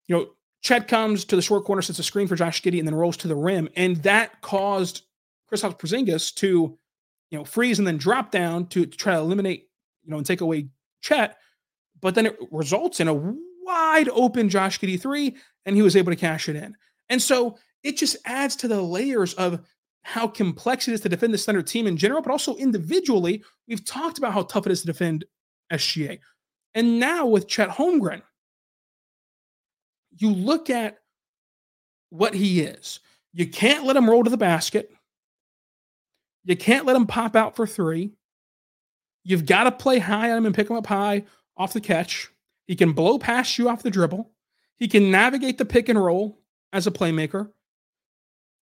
you 0.07 0.15
know, 0.15 0.27
Chet 0.61 0.87
comes 0.87 1.23
to 1.25 1.35
the 1.35 1.41
short 1.41 1.65
corner, 1.65 1.81
sets 1.81 1.99
a 1.99 2.03
screen 2.03 2.27
for 2.27 2.35
Josh 2.35 2.61
Giddey, 2.61 2.79
and 2.79 2.87
then 2.87 2.95
rolls 2.95 3.17
to 3.17 3.27
the 3.27 3.35
rim, 3.35 3.69
and 3.75 3.97
that 3.97 4.41
caused 4.41 5.03
Kristaps 5.51 5.79
Porzingis 5.79 6.33
to 6.35 6.77
you 7.29 7.37
know, 7.37 7.43
freeze 7.43 7.79
and 7.79 7.87
then 7.87 7.97
drop 7.97 8.31
down 8.31 8.67
to, 8.67 8.85
to 8.85 8.97
try 8.97 9.13
to 9.13 9.19
eliminate, 9.19 9.67
you 10.03 10.11
know, 10.11 10.17
and 10.17 10.25
take 10.25 10.41
away 10.41 10.69
Chet. 11.01 11.37
But 12.01 12.15
then 12.15 12.25
it 12.25 12.37
results 12.51 12.99
in 12.99 13.07
a 13.07 13.35
wide 13.63 14.09
open 14.09 14.49
Josh 14.49 14.79
Giddey 14.79 14.99
three, 14.99 15.35
and 15.65 15.75
he 15.75 15.81
was 15.81 15.95
able 15.95 16.11
to 16.11 16.15
cash 16.15 16.47
it 16.47 16.55
in. 16.55 16.75
And 17.09 17.21
so 17.21 17.57
it 17.83 17.97
just 17.97 18.17
adds 18.25 18.55
to 18.57 18.67
the 18.67 18.81
layers 18.81 19.33
of 19.33 19.65
how 20.03 20.27
complex 20.27 20.87
it 20.87 20.93
is 20.93 21.01
to 21.01 21.09
defend 21.09 21.33
the 21.33 21.37
Thunder 21.37 21.61
team 21.61 21.85
in 21.85 21.97
general, 21.97 22.21
but 22.21 22.31
also 22.31 22.55
individually. 22.55 23.43
We've 23.67 23.83
talked 23.83 24.17
about 24.17 24.33
how 24.33 24.43
tough 24.43 24.65
it 24.65 24.71
is 24.71 24.81
to 24.81 24.87
defend 24.87 25.25
SGA. 25.71 26.19
And 26.75 26.99
now 26.99 27.25
with 27.25 27.47
Chet 27.47 27.69
Holmgren, 27.69 28.21
you 30.17 30.31
look 30.31 30.69
at 30.69 30.97
what 32.09 32.33
he 32.33 32.61
is. 32.61 32.99
You 33.33 33.47
can't 33.47 33.85
let 33.85 33.97
him 33.97 34.09
roll 34.09 34.23
to 34.23 34.29
the 34.29 34.37
basket. 34.37 34.91
You 36.43 36.55
can't 36.55 36.85
let 36.85 36.95
him 36.95 37.07
pop 37.07 37.35
out 37.35 37.55
for 37.55 37.67
three. 37.67 38.13
You've 39.23 39.45
got 39.45 39.65
to 39.65 39.71
play 39.71 39.99
high 39.99 40.31
on 40.31 40.37
him 40.37 40.45
and 40.45 40.55
pick 40.55 40.69
him 40.69 40.77
up 40.77 40.87
high 40.87 41.25
off 41.57 41.73
the 41.73 41.81
catch. 41.81 42.29
He 42.65 42.75
can 42.75 42.93
blow 42.93 43.19
past 43.19 43.57
you 43.57 43.69
off 43.69 43.83
the 43.83 43.91
dribble. 43.91 44.31
He 44.77 44.87
can 44.87 45.11
navigate 45.11 45.57
the 45.57 45.65
pick 45.65 45.89
and 45.89 46.01
roll 46.01 46.39
as 46.71 46.87
a 46.87 46.91
playmaker. 46.91 47.51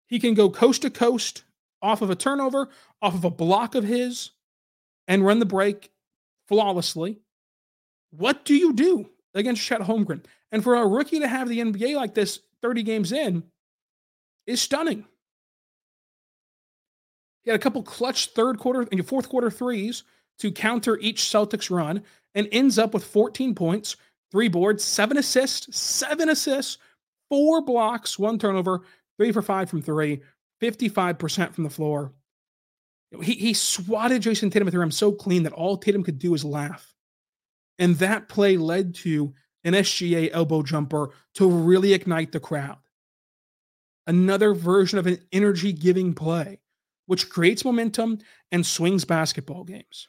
He 0.08 0.20
can 0.20 0.34
go 0.34 0.50
coast 0.50 0.82
to 0.82 0.90
coast 0.90 1.44
off 1.82 2.02
of 2.02 2.10
a 2.10 2.16
turnover, 2.16 2.70
off 3.02 3.14
of 3.14 3.26
a 3.26 3.30
block 3.30 3.76
of 3.76 3.84
his, 3.84 4.32
and 5.08 5.26
run 5.26 5.40
the 5.40 5.46
break 5.46 5.92
flawlessly. 6.48 7.20
What 8.12 8.44
do 8.44 8.56
you 8.56 8.74
do 8.74 9.10
against 9.36 9.62
Chet 9.62 9.82
Holmgren? 9.82 10.26
And 10.52 10.64
for 10.64 10.76
a 10.76 10.88
rookie 10.88 11.20
to 11.20 11.28
have 11.28 11.48
the 11.48 11.60
NBA 11.60 11.96
like 11.96 12.14
this 12.14 12.40
30 12.62 12.84
games 12.84 13.12
in 13.12 13.44
is 14.48 14.62
stunning. 14.62 15.06
He 17.44 17.52
had 17.52 17.60
a 17.60 17.64
couple 17.64 17.84
clutch 17.84 18.28
third 18.28 18.60
quarter 18.60 18.88
and 18.92 19.08
fourth 19.08 19.30
quarter 19.30 19.52
threes 19.52 20.04
to 20.40 20.52
counter 20.52 20.98
each 20.98 21.22
Celtics 21.22 21.70
run 21.70 22.04
and 22.36 22.48
ends 22.52 22.78
up 22.78 22.94
with 22.94 23.04
14 23.04 23.56
points, 23.56 23.96
three 24.32 24.48
boards, 24.48 24.84
seven 24.84 25.18
assists, 25.18 25.78
seven 25.78 26.30
assists, 26.30 26.78
four 27.30 27.62
blocks, 27.62 28.20
one 28.20 28.40
turnover, 28.40 28.82
three 29.18 29.32
for 29.32 29.42
five 29.42 29.70
from 29.70 29.82
three, 29.82 30.22
55% 30.62 31.54
from 31.54 31.64
the 31.64 31.70
floor. 31.70 32.14
He, 33.22 33.34
he 33.34 33.54
swatted 33.54 34.22
Jayson 34.22 34.52
Tatum 34.52 34.68
at 34.68 34.72
the 34.72 34.80
rim 34.80 34.92
so 34.92 35.12
clean 35.12 35.44
that 35.44 35.54
all 35.54 35.78
Tatum 35.78 36.04
could 36.04 36.20
do 36.20 36.32
was 36.32 36.46
laugh. 36.46 36.94
And 37.80 37.96
that 37.98 38.28
play 38.28 38.58
led 38.58 38.94
to 38.96 39.34
an 39.64 39.74
SGA 39.74 40.30
elbow 40.32 40.64
jumper 40.64 41.10
to 41.36 41.50
really 41.50 41.94
ignite 41.94 42.32
the 42.32 42.40
crowd. 42.40 42.78
Another 44.08 44.54
version 44.54 44.98
of 44.98 45.08
an 45.08 45.20
energy 45.32 45.72
giving 45.72 46.14
play, 46.14 46.60
which 47.06 47.30
creates 47.30 47.66
momentum 47.66 48.20
and 48.52 48.66
swings 48.66 49.06
basketball 49.06 49.64
games. 49.64 50.08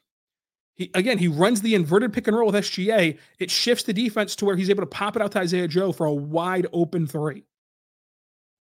He, 0.76 0.90
again, 0.94 1.18
he 1.18 1.28
runs 1.28 1.60
the 1.60 1.74
inverted 1.74 2.12
pick 2.12 2.26
and 2.26 2.36
roll 2.36 2.50
with 2.50 2.64
SGA. 2.64 3.18
It 3.38 3.50
shifts 3.50 3.84
the 3.84 3.92
defense 3.92 4.34
to 4.36 4.46
where 4.46 4.56
he's 4.56 4.70
able 4.70 4.82
to 4.82 4.86
pop 4.86 5.16
it 5.16 5.22
out 5.22 5.32
to 5.32 5.40
Isaiah 5.40 5.68
Joe 5.68 5.92
for 5.92 6.06
a 6.06 6.12
wide 6.12 6.66
open 6.72 7.06
three. 7.06 7.44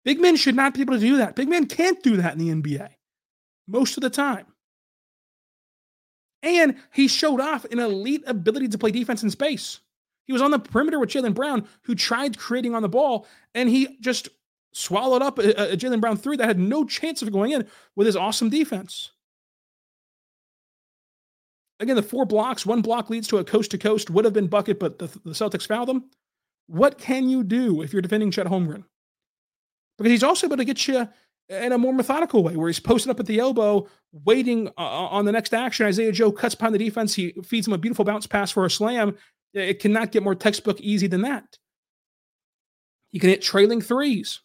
Big 0.04 0.20
men 0.20 0.36
should 0.36 0.54
not 0.54 0.74
be 0.74 0.82
able 0.82 0.94
to 0.94 1.00
do 1.00 1.16
that. 1.16 1.34
Big 1.34 1.48
men 1.48 1.66
can't 1.66 2.02
do 2.02 2.18
that 2.18 2.34
in 2.34 2.38
the 2.38 2.50
NBA 2.54 2.90
most 3.66 3.96
of 3.96 4.02
the 4.02 4.10
time. 4.10 4.46
And 6.42 6.76
he 6.92 7.08
showed 7.08 7.40
off 7.40 7.64
an 7.64 7.78
elite 7.78 8.22
ability 8.26 8.68
to 8.68 8.78
play 8.78 8.90
defense 8.90 9.22
in 9.22 9.30
space. 9.30 9.80
He 10.26 10.32
was 10.32 10.42
on 10.42 10.50
the 10.50 10.58
perimeter 10.58 10.98
with 10.98 11.10
Jaylen 11.10 11.34
Brown, 11.34 11.68
who 11.82 11.94
tried 11.94 12.38
creating 12.38 12.74
on 12.74 12.82
the 12.82 12.88
ball, 12.88 13.26
and 13.54 13.68
he 13.68 13.96
just 14.00 14.28
swallowed 14.72 15.22
up 15.22 15.38
a, 15.38 15.72
a 15.72 15.76
Jaylen 15.76 16.00
Brown 16.00 16.16
three 16.16 16.36
that 16.36 16.46
had 16.46 16.58
no 16.58 16.84
chance 16.84 17.22
of 17.22 17.32
going 17.32 17.52
in 17.52 17.66
with 17.94 18.06
his 18.06 18.16
awesome 18.16 18.48
defense. 18.48 19.10
Again, 21.80 21.96
the 21.96 22.02
four 22.02 22.24
blocks, 22.24 22.64
one 22.64 22.82
block 22.82 23.10
leads 23.10 23.28
to 23.28 23.38
a 23.38 23.44
coast 23.44 23.72
to 23.72 23.78
coast, 23.78 24.08
would 24.08 24.24
have 24.24 24.34
been 24.34 24.46
bucket, 24.46 24.78
but 24.78 24.98
the, 24.98 25.06
the 25.24 25.32
Celtics 25.32 25.66
fouled 25.66 25.88
them. 25.88 26.04
What 26.66 26.98
can 26.98 27.28
you 27.28 27.42
do 27.42 27.82
if 27.82 27.92
you're 27.92 28.00
defending 28.00 28.30
Chet 28.30 28.46
Holmgren? 28.46 28.84
Because 29.98 30.10
he's 30.10 30.22
also 30.22 30.46
able 30.46 30.56
to 30.56 30.64
get 30.64 30.88
you 30.88 31.08
in 31.48 31.72
a 31.72 31.78
more 31.78 31.92
methodical 31.92 32.42
way 32.42 32.56
where 32.56 32.68
he's 32.68 32.80
posted 32.80 33.10
up 33.10 33.20
at 33.20 33.26
the 33.26 33.38
elbow, 33.38 33.86
waiting 34.12 34.68
uh, 34.78 34.80
on 34.80 35.24
the 35.24 35.32
next 35.32 35.52
action. 35.52 35.84
Isaiah 35.86 36.10
Joe 36.10 36.32
cuts 36.32 36.54
behind 36.54 36.74
the 36.74 36.78
defense. 36.78 37.14
He 37.14 37.32
feeds 37.44 37.66
him 37.66 37.74
a 37.74 37.78
beautiful 37.78 38.04
bounce 38.04 38.26
pass 38.26 38.50
for 38.50 38.64
a 38.64 38.70
slam. 38.70 39.16
It 39.54 39.80
cannot 39.80 40.12
get 40.12 40.22
more 40.22 40.34
textbook 40.34 40.80
easy 40.80 41.06
than 41.06 41.22
that. 41.22 41.58
He 43.10 43.20
can 43.20 43.30
hit 43.30 43.42
trailing 43.42 43.80
threes. 43.80 44.40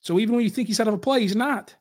So 0.00 0.18
even 0.18 0.34
when 0.34 0.44
you 0.44 0.50
think 0.50 0.68
he's 0.68 0.80
out 0.80 0.88
of 0.88 0.94
a 0.94 0.98
play, 0.98 1.20
he's 1.20 1.36
not. 1.36 1.74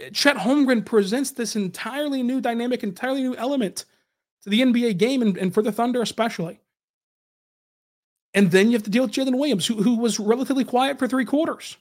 Uh, 0.00 0.08
Chet 0.10 0.36
Holmgren 0.36 0.84
presents 0.84 1.32
this 1.32 1.56
entirely 1.56 2.22
new 2.22 2.40
dynamic, 2.40 2.82
entirely 2.82 3.22
new 3.22 3.36
element 3.36 3.84
to 4.42 4.50
the 4.50 4.62
NBA 4.62 4.96
game 4.96 5.20
and, 5.20 5.36
and 5.36 5.52
for 5.52 5.62
the 5.62 5.72
Thunder 5.72 6.00
especially. 6.00 6.60
And 8.32 8.50
then 8.50 8.68
you 8.68 8.72
have 8.74 8.84
to 8.84 8.90
deal 8.90 9.02
with 9.02 9.12
Jalen 9.12 9.38
Williams, 9.38 9.66
who, 9.66 9.82
who 9.82 9.96
was 9.96 10.18
relatively 10.18 10.64
quiet 10.64 10.98
for 10.98 11.06
three 11.06 11.24
quarters. 11.24 11.76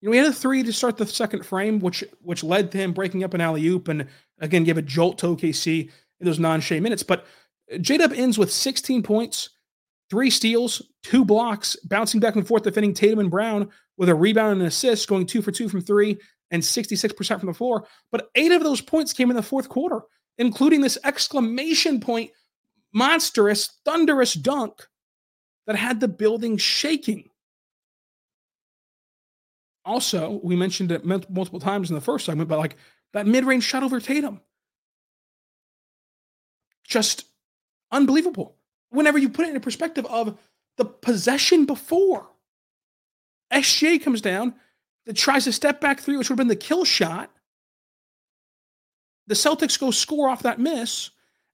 You 0.00 0.08
know, 0.08 0.10
we 0.10 0.16
had 0.18 0.26
a 0.26 0.32
three 0.32 0.64
to 0.64 0.72
start 0.72 0.96
the 0.96 1.06
second 1.06 1.46
frame, 1.46 1.78
which 1.78 2.02
which 2.22 2.42
led 2.42 2.72
to 2.72 2.78
him 2.78 2.92
breaking 2.92 3.22
up 3.22 3.34
an 3.34 3.40
alley 3.40 3.64
oop 3.66 3.86
and 3.86 4.08
again 4.40 4.64
gave 4.64 4.76
a 4.76 4.82
jolt 4.82 5.16
to 5.18 5.28
OKC 5.28 5.90
in 6.22 6.26
those 6.26 6.38
non-Shai 6.38 6.80
minutes. 6.80 7.02
But 7.02 7.26
uh, 7.72 7.78
J 7.78 7.98
Dub 7.98 8.12
ends 8.12 8.38
with 8.38 8.50
16 8.50 9.02
points, 9.02 9.50
three 10.08 10.30
steals, 10.30 10.80
two 11.02 11.24
blocks, 11.24 11.76
bouncing 11.84 12.20
back 12.20 12.36
and 12.36 12.46
forth, 12.46 12.62
defending 12.62 12.94
Tatum 12.94 13.18
and 13.18 13.30
Brown 13.30 13.68
with 13.98 14.08
a 14.08 14.14
rebound 14.14 14.52
and 14.52 14.62
an 14.62 14.68
assist, 14.68 15.08
going 15.08 15.26
two 15.26 15.42
for 15.42 15.52
two 15.52 15.68
from 15.68 15.82
three 15.82 16.18
and 16.50 16.62
66% 16.62 17.38
from 17.38 17.46
the 17.46 17.54
floor. 17.54 17.86
But 18.10 18.28
eight 18.34 18.52
of 18.52 18.62
those 18.62 18.80
points 18.80 19.12
came 19.12 19.30
in 19.30 19.36
the 19.36 19.42
fourth 19.42 19.68
quarter, 19.68 20.00
including 20.38 20.80
this 20.80 20.98
exclamation 21.04 22.00
point, 22.00 22.30
monstrous, 22.92 23.78
thunderous 23.84 24.34
dunk 24.34 24.86
that 25.66 25.76
had 25.76 26.00
the 26.00 26.08
building 26.08 26.56
shaking. 26.56 27.28
Also, 29.84 30.40
we 30.44 30.54
mentioned 30.54 30.92
it 30.92 31.04
multiple 31.04 31.58
times 31.58 31.90
in 31.90 31.94
the 31.94 32.00
first 32.00 32.26
segment, 32.26 32.48
but 32.48 32.58
like 32.58 32.76
that 33.14 33.26
mid 33.26 33.44
range 33.44 33.64
shot 33.64 33.82
over 33.82 33.98
Tatum. 33.98 34.40
Just 36.92 37.24
unbelievable. 37.90 38.54
Whenever 38.90 39.16
you 39.16 39.30
put 39.30 39.46
it 39.46 39.54
in 39.54 39.60
perspective 39.62 40.04
of 40.04 40.38
the 40.76 40.84
possession 40.84 41.64
before, 41.64 42.28
SGA 43.50 44.02
comes 44.02 44.20
down, 44.20 44.54
that 45.06 45.16
tries 45.16 45.44
to 45.44 45.52
step 45.52 45.80
back 45.80 46.00
three, 46.00 46.18
which 46.18 46.28
would 46.28 46.34
have 46.34 46.46
been 46.46 46.48
the 46.48 46.56
kill 46.56 46.84
shot. 46.84 47.30
The 49.26 49.34
Celtics 49.34 49.80
go 49.80 49.90
score 49.90 50.28
off 50.28 50.42
that 50.42 50.60
miss, 50.60 51.08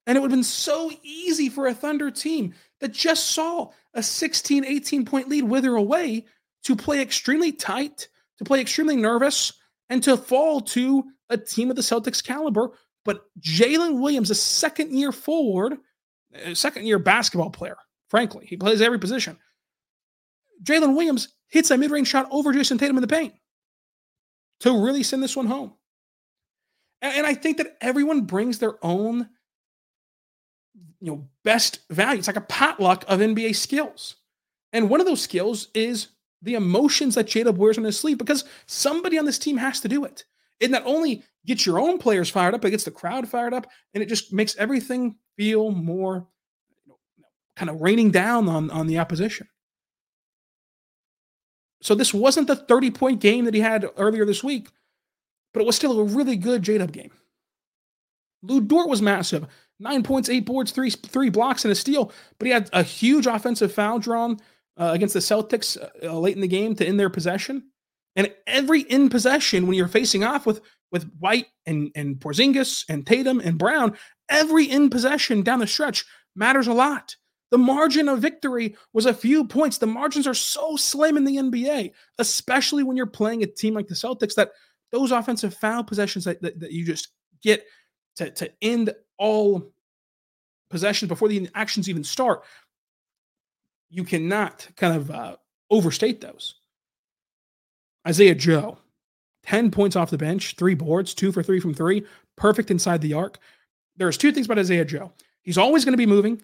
and 0.09 0.19
it 0.19 0.21
would 0.21 0.33
have 0.33 0.37
been 0.37 0.43
so 0.43 0.91
easy 1.05 1.49
for 1.49 1.69
a 1.69 1.75
Thunder 1.75 2.11
team 2.11 2.55
that 2.81 2.91
just 2.91 3.29
saw 3.29 3.71
a 3.95 4.03
16, 4.03 4.65
18 4.65 5.05
point 5.05 5.29
lead 5.29 5.45
wither 5.45 5.77
away 5.77 6.25
to 6.65 6.75
play 6.75 7.01
extremely 7.01 7.53
tight, 7.53 8.09
to 8.39 8.45
play 8.45 8.61
extremely 8.61 8.97
nervous, 8.97 9.53
and 9.89 10.03
to 10.03 10.17
fall 10.17 10.61
to 10.63 11.05
a 11.31 11.39
team 11.39 11.71
of 11.71 11.77
the 11.77 11.83
Celtics 11.83 12.25
caliber. 12.25 12.73
But 13.09 13.23
Jalen 13.41 14.01
Williams, 14.03 14.31
a 14.31 14.35
second 14.35 14.93
year 14.93 15.13
forward, 15.13 15.79
a 16.35 16.55
second 16.55 16.85
year 16.85 16.99
basketball 16.99 17.49
player, 17.49 17.79
frankly, 18.11 18.45
he 18.45 18.59
plays 18.59 18.83
every 18.83 18.99
position. 18.99 19.39
Jalen 20.63 20.95
Williams 20.95 21.29
hits 21.47 21.71
a 21.71 21.79
mid 21.79 21.91
range 21.91 22.09
shot 22.09 22.29
over 22.31 22.53
Jayson 22.53 22.77
Tatum 22.77 22.99
in 22.99 23.01
the 23.01 23.07
paint 23.07 23.33
to 24.61 24.85
really 24.85 25.03
send 25.03 25.23
this 25.23 25.35
one 25.35 25.47
home. 25.47 25.73
And, 27.01 27.17
and 27.17 27.27
I 27.27 27.33
think 27.33 27.57
that 27.57 27.79
everyone 27.81 28.27
brings 28.27 28.59
their 28.59 28.75
own 28.85 29.31
you 31.01 31.11
know 31.11 31.29
best 31.45 31.81
value. 31.89 32.19
It's 32.19 32.27
like 32.27 32.37
a 32.37 32.43
potluck 32.43 33.07
of 33.09 33.21
NBA 33.21 33.57
skills. 33.57 34.17
And 34.75 34.91
one 34.91 35.01
of 35.01 35.07
those 35.07 35.23
skills 35.23 35.69
is 35.73 36.09
the 36.43 36.57
emotions 36.57 37.15
that 37.15 37.29
J 37.29 37.45
wears 37.45 37.79
on 37.79 37.85
his 37.85 37.99
sleeve 37.99 38.19
because 38.19 38.45
somebody 38.67 39.19
on 39.19 39.25
this 39.25 39.39
team 39.39 39.57
has 39.57 39.81
to 39.81 39.89
do 39.89 40.05
it. 40.05 40.27
It 40.61 40.71
not 40.71 40.83
only 40.85 41.23
gets 41.47 41.65
your 41.65 41.79
own 41.79 41.99
players 41.99 42.29
fired 42.29 42.55
up, 42.55 42.65
it 42.65 42.71
gets 42.71 42.85
the 42.85 42.91
crowd 42.91 43.29
fired 43.29 43.55
up, 43.55 43.67
and 43.95 44.03
it 44.03 44.09
just 44.09 44.33
makes 44.33 44.57
everything 44.57 45.17
feel 45.37 45.71
more 45.71 46.27
you 46.85 46.93
know, 46.93 46.99
kind 47.57 47.71
of 47.71 47.81
raining 47.81 48.11
down 48.11 48.49
on, 48.49 48.71
on 48.71 48.87
the 48.87 48.99
opposition. 48.99 49.49
So 51.81 51.95
this 51.95 52.13
wasn't 52.13 52.49
the 52.49 52.57
30 52.57 52.91
point 52.91 53.21
game 53.21 53.45
that 53.45 53.55
he 53.55 53.61
had 53.61 53.87
earlier 53.97 54.25
this 54.25 54.43
week, 54.43 54.69
but 55.55 55.61
it 55.61 55.67
was 55.67 55.77
still 55.77 56.01
a 56.01 56.05
really 56.05 56.37
good 56.37 56.63
J 56.63 56.79
Dub 56.79 56.93
game. 56.93 57.13
Lu 58.43 58.61
Dort 58.61 58.89
was 58.89 59.03
massive. 59.03 59.47
Nine 59.81 60.03
points, 60.03 60.29
eight 60.29 60.45
boards, 60.45 60.73
three 60.73 60.91
three 60.91 61.31
blocks, 61.31 61.65
and 61.65 61.73
a 61.73 61.75
steal. 61.75 62.13
But 62.39 62.47
he 62.47 62.53
had 62.53 62.69
a 62.73 62.83
huge 62.83 63.27
offensive 63.27 63.73
foul 63.73 64.01
drawn 64.01 64.39
uh, 64.77 64.91
against 64.93 65.15
the 65.15 65.21
Celtics 65.21 65.77
uh, 66.03 66.19
late 66.19 66.35
in 66.35 66.41
the 66.41 66.49
game 66.49 66.75
to 66.77 66.87
end 66.87 66.99
their 66.99 67.11
possession. 67.11 67.65
And 68.19 68.35
every 68.49 68.81
in 68.83 69.09
possession, 69.09 69.67
when 69.67 69.77
you're 69.77 69.89
facing 69.89 70.25
off 70.25 70.45
with 70.45 70.61
with 70.91 71.09
White 71.21 71.47
and 71.67 71.91
and 71.95 72.17
Porzingis 72.17 72.85
and 72.89 73.07
Tatum 73.07 73.41
and 73.41 73.57
Brown, 73.57 73.97
every 74.29 74.65
in 74.65 74.91
possession 74.91 75.43
down 75.43 75.61
the 75.61 75.67
stretch 75.69 76.05
matters 76.35 76.67
a 76.67 76.75
lot. 76.75 77.15
The 77.51 77.59
margin 77.59 78.09
of 78.09 78.19
victory 78.19 78.77
was 78.93 79.07
a 79.07 79.15
few 79.15 79.47
points. 79.47 79.79
The 79.79 79.87
margins 79.87 80.27
are 80.27 80.35
so 80.35 80.77
slim 80.77 81.17
in 81.17 81.25
the 81.25 81.37
NBA, 81.37 81.93
especially 82.19 82.83
when 82.83 82.97
you're 82.97 83.07
playing 83.07 83.43
a 83.43 83.47
team 83.47 83.73
like 83.73 83.87
the 83.87 83.95
Celtics 83.95 84.35
that 84.35 84.51
those 84.91 85.13
offensive 85.13 85.55
foul 85.55 85.85
possessions 85.85 86.25
that, 86.25 86.43
that, 86.43 86.59
that 86.61 86.73
you 86.73 86.85
just 86.85 87.09
get 87.43 87.65
to, 88.17 88.31
to 88.33 88.51
end 88.61 88.93
all 89.17 89.73
possessions 90.71 91.09
before 91.09 91.29
the 91.29 91.49
actions 91.55 91.89
even 91.89 92.05
start, 92.05 92.43
you 93.91 94.05
cannot 94.05 94.69
kind 94.77 94.97
of 94.97 95.11
uh, 95.11 95.37
overstate 95.71 96.21
those. 96.21 96.58
Isaiah 98.09 98.35
Joe, 98.35 98.79
10 99.45 99.71
points 99.71 99.97
off 99.97 100.11
the 100.11 100.19
bench, 100.19 100.55
three 100.57 100.75
boards, 100.75 101.15
two 101.15 101.31
for 101.31 101.43
three 101.43 101.61
from 101.61 101.75
three, 101.75 102.05
perfect 102.37 102.71
inside 102.71 103.03
the 103.03 103.15
arc. 103.15 103.39
There's 103.97 104.17
two 104.17 104.33
things 104.33 104.47
about 104.47 104.59
Isaiah 104.59 104.85
Joe. 104.85 105.13
He's 105.43 105.59
always 105.59 105.85
going 105.85 105.93
to 105.93 105.99
be 105.99 106.07
moving. 106.07 106.43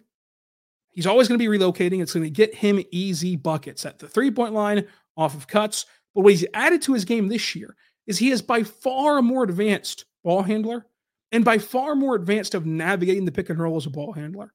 He's 0.90 1.06
always 1.06 1.26
going 1.26 1.38
to 1.38 1.50
be 1.50 1.58
relocating. 1.58 2.02
It's 2.02 2.12
going 2.12 2.24
to 2.24 2.30
get 2.30 2.54
him 2.54 2.82
easy 2.90 3.36
buckets 3.36 3.86
at 3.86 3.98
the 3.98 4.08
three 4.08 4.30
point 4.30 4.54
line 4.54 4.86
off 5.16 5.34
of 5.34 5.46
cuts. 5.46 5.86
But 6.14 6.22
what 6.22 6.32
he's 6.32 6.46
added 6.54 6.82
to 6.82 6.92
his 6.94 7.04
game 7.04 7.28
this 7.28 7.54
year 7.56 7.76
is 8.06 8.18
he 8.18 8.30
is 8.30 8.42
by 8.42 8.62
far 8.62 9.18
a 9.18 9.22
more 9.22 9.42
advanced 9.42 10.04
ball 10.22 10.42
handler 10.42 10.86
and 11.32 11.44
by 11.44 11.58
far 11.58 11.94
more 11.94 12.14
advanced 12.14 12.54
of 12.54 12.66
navigating 12.66 13.24
the 13.24 13.32
pick 13.32 13.50
and 13.50 13.58
roll 13.58 13.76
as 13.76 13.86
a 13.86 13.90
ball 13.90 14.12
handler. 14.12 14.52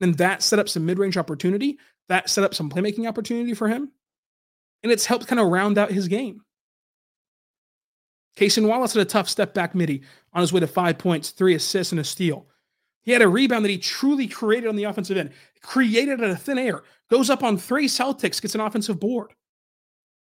And 0.00 0.16
that 0.18 0.42
set 0.42 0.58
up 0.58 0.68
some 0.68 0.86
mid 0.86 0.98
range 0.98 1.16
opportunity. 1.16 1.78
That 2.08 2.28
set 2.28 2.44
up 2.44 2.54
some 2.54 2.70
playmaking 2.70 3.08
opportunity 3.08 3.54
for 3.54 3.68
him. 3.68 3.90
And 4.84 4.92
it's 4.92 5.06
helped 5.06 5.26
kind 5.26 5.40
of 5.40 5.48
round 5.48 5.78
out 5.78 5.90
his 5.90 6.06
game. 6.06 6.42
Cason 8.36 8.68
Wallace 8.68 8.94
had 8.94 9.02
a 9.02 9.06
tough 9.06 9.28
step 9.28 9.54
back 9.54 9.74
midi 9.74 10.02
on 10.32 10.40
his 10.40 10.52
way 10.52 10.60
to 10.60 10.66
five 10.66 10.98
points, 10.98 11.30
three 11.30 11.54
assists, 11.54 11.92
and 11.92 12.00
a 12.00 12.04
steal. 12.04 12.46
He 13.02 13.12
had 13.12 13.22
a 13.22 13.28
rebound 13.28 13.64
that 13.64 13.70
he 13.70 13.78
truly 13.78 14.26
created 14.26 14.68
on 14.68 14.76
the 14.76 14.84
offensive 14.84 15.16
end, 15.16 15.30
created 15.62 16.22
out 16.22 16.30
of 16.30 16.42
thin 16.42 16.58
air, 16.58 16.82
goes 17.10 17.30
up 17.30 17.42
on 17.42 17.58
three 17.58 17.86
Celtics, 17.86 18.40
gets 18.40 18.54
an 18.54 18.60
offensive 18.60 19.00
board. 19.00 19.30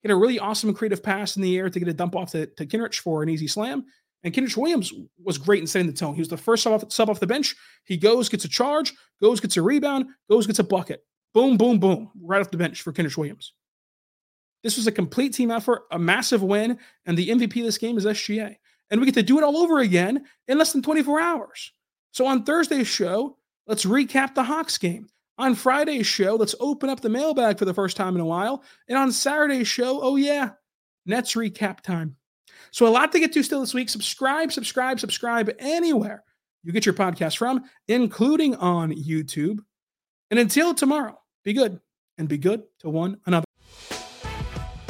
He 0.02 0.10
had 0.10 0.16
a 0.16 0.20
really 0.20 0.40
awesome 0.40 0.74
creative 0.74 1.02
pass 1.02 1.36
in 1.36 1.42
the 1.42 1.58
air 1.58 1.70
to 1.70 1.80
get 1.80 1.88
a 1.88 1.94
dump 1.94 2.16
off 2.16 2.32
to, 2.32 2.46
to 2.46 2.66
Kenrich 2.66 3.00
for 3.00 3.24
an 3.24 3.30
easy 3.30 3.48
slam. 3.48 3.86
And 4.24 4.34
Kenrich 4.34 4.58
Williams 4.58 4.92
was 5.24 5.38
great 5.38 5.62
in 5.62 5.68
setting 5.68 5.88
the 5.88 5.94
tone. 5.94 6.16
He 6.16 6.22
was 6.22 6.30
the 6.30 6.38
first 6.38 6.64
sub 6.64 6.74
off, 6.74 6.92
sub 6.92 7.10
off 7.10 7.20
the 7.20 7.28
bench. 7.28 7.56
He 7.86 7.98
goes, 7.98 8.28
gets 8.30 8.46
a 8.46 8.50
charge, 8.50 8.94
goes, 9.22 9.40
gets 9.40 9.58
a 9.58 9.62
rebound, 9.62 10.08
goes, 10.30 10.48
gets 10.48 10.60
a 10.60 10.64
bucket. 10.64 11.06
Boom, 11.34 11.58
boom, 11.58 11.80
boom, 11.80 12.12
right 12.22 12.42
off 12.42 12.52
the 12.52 12.58
bench 12.58 12.82
for 12.82 12.92
Kenrich 12.92 13.18
Williams. 13.18 13.54
This 14.64 14.78
was 14.78 14.88
a 14.88 14.92
complete 14.92 15.34
team 15.34 15.52
effort, 15.52 15.84
a 15.92 16.00
massive 16.00 16.42
win, 16.42 16.80
and 17.06 17.18
the 17.18 17.30
MVP 17.30 17.60
of 17.60 17.66
this 17.66 17.78
game 17.78 17.98
is 17.98 18.06
SGA. 18.06 18.56
And 18.90 19.00
we 19.00 19.06
get 19.06 19.16
to 19.16 19.24
do 19.24 19.38
it 19.38 19.44
all 19.44 19.58
over 19.58 19.80
again 19.80 20.26
in 20.48 20.58
less 20.58 20.72
than 20.72 20.82
24 20.82 21.20
hours. 21.20 21.72
So 22.12 22.26
on 22.26 22.44
Thursday's 22.44 22.88
show, 22.88 23.38
let's 23.68 23.86
recap 23.86 24.36
the 24.36 24.44
Hawks 24.44 24.78
game. 24.78 25.08
On 25.38 25.56
Friday's 25.56 26.06
show, 26.06 26.36
let's 26.36 26.56
open 26.60 26.90
up 26.90 27.02
the 27.02 27.10
mailbag 27.10 27.58
for 27.58 27.66
the 27.66 27.74
first 27.74 27.98
time 27.98 28.16
in 28.16 28.22
a 28.22 28.26
while. 28.26 28.64
And 28.88 28.98
on 28.98 29.12
Saturday's 29.12 29.68
show, 29.68 30.00
oh 30.02 30.16
yeah, 30.16 30.52
Nets 31.06 31.34
recap 31.34 31.82
time. 31.82 32.16
So 32.72 32.88
a 32.88 32.90
lot 32.90 33.12
to 33.12 33.20
get 33.20 33.34
to 33.34 33.44
still 33.44 33.62
this 33.62 33.74
week. 33.74 33.90
Subscribe, 33.90 34.52
subscribe, 34.52 35.00
subscribe 35.00 35.52
anywhere 35.60 36.24
you 36.64 36.72
get 36.72 36.86
your 36.86 36.96
podcast 36.96 37.38
from, 37.38 37.64
including 37.88 38.56
on 38.56 38.92
YouTube. 38.92 39.60
And 40.32 40.40
until 40.40 40.74
tomorrow, 40.74 41.20
be 41.44 41.54
good 41.54 41.80
and 42.18 42.28
be 42.28 42.38
good 42.38 42.64
to 42.80 42.90
one 42.90 43.20
another. 43.26 43.46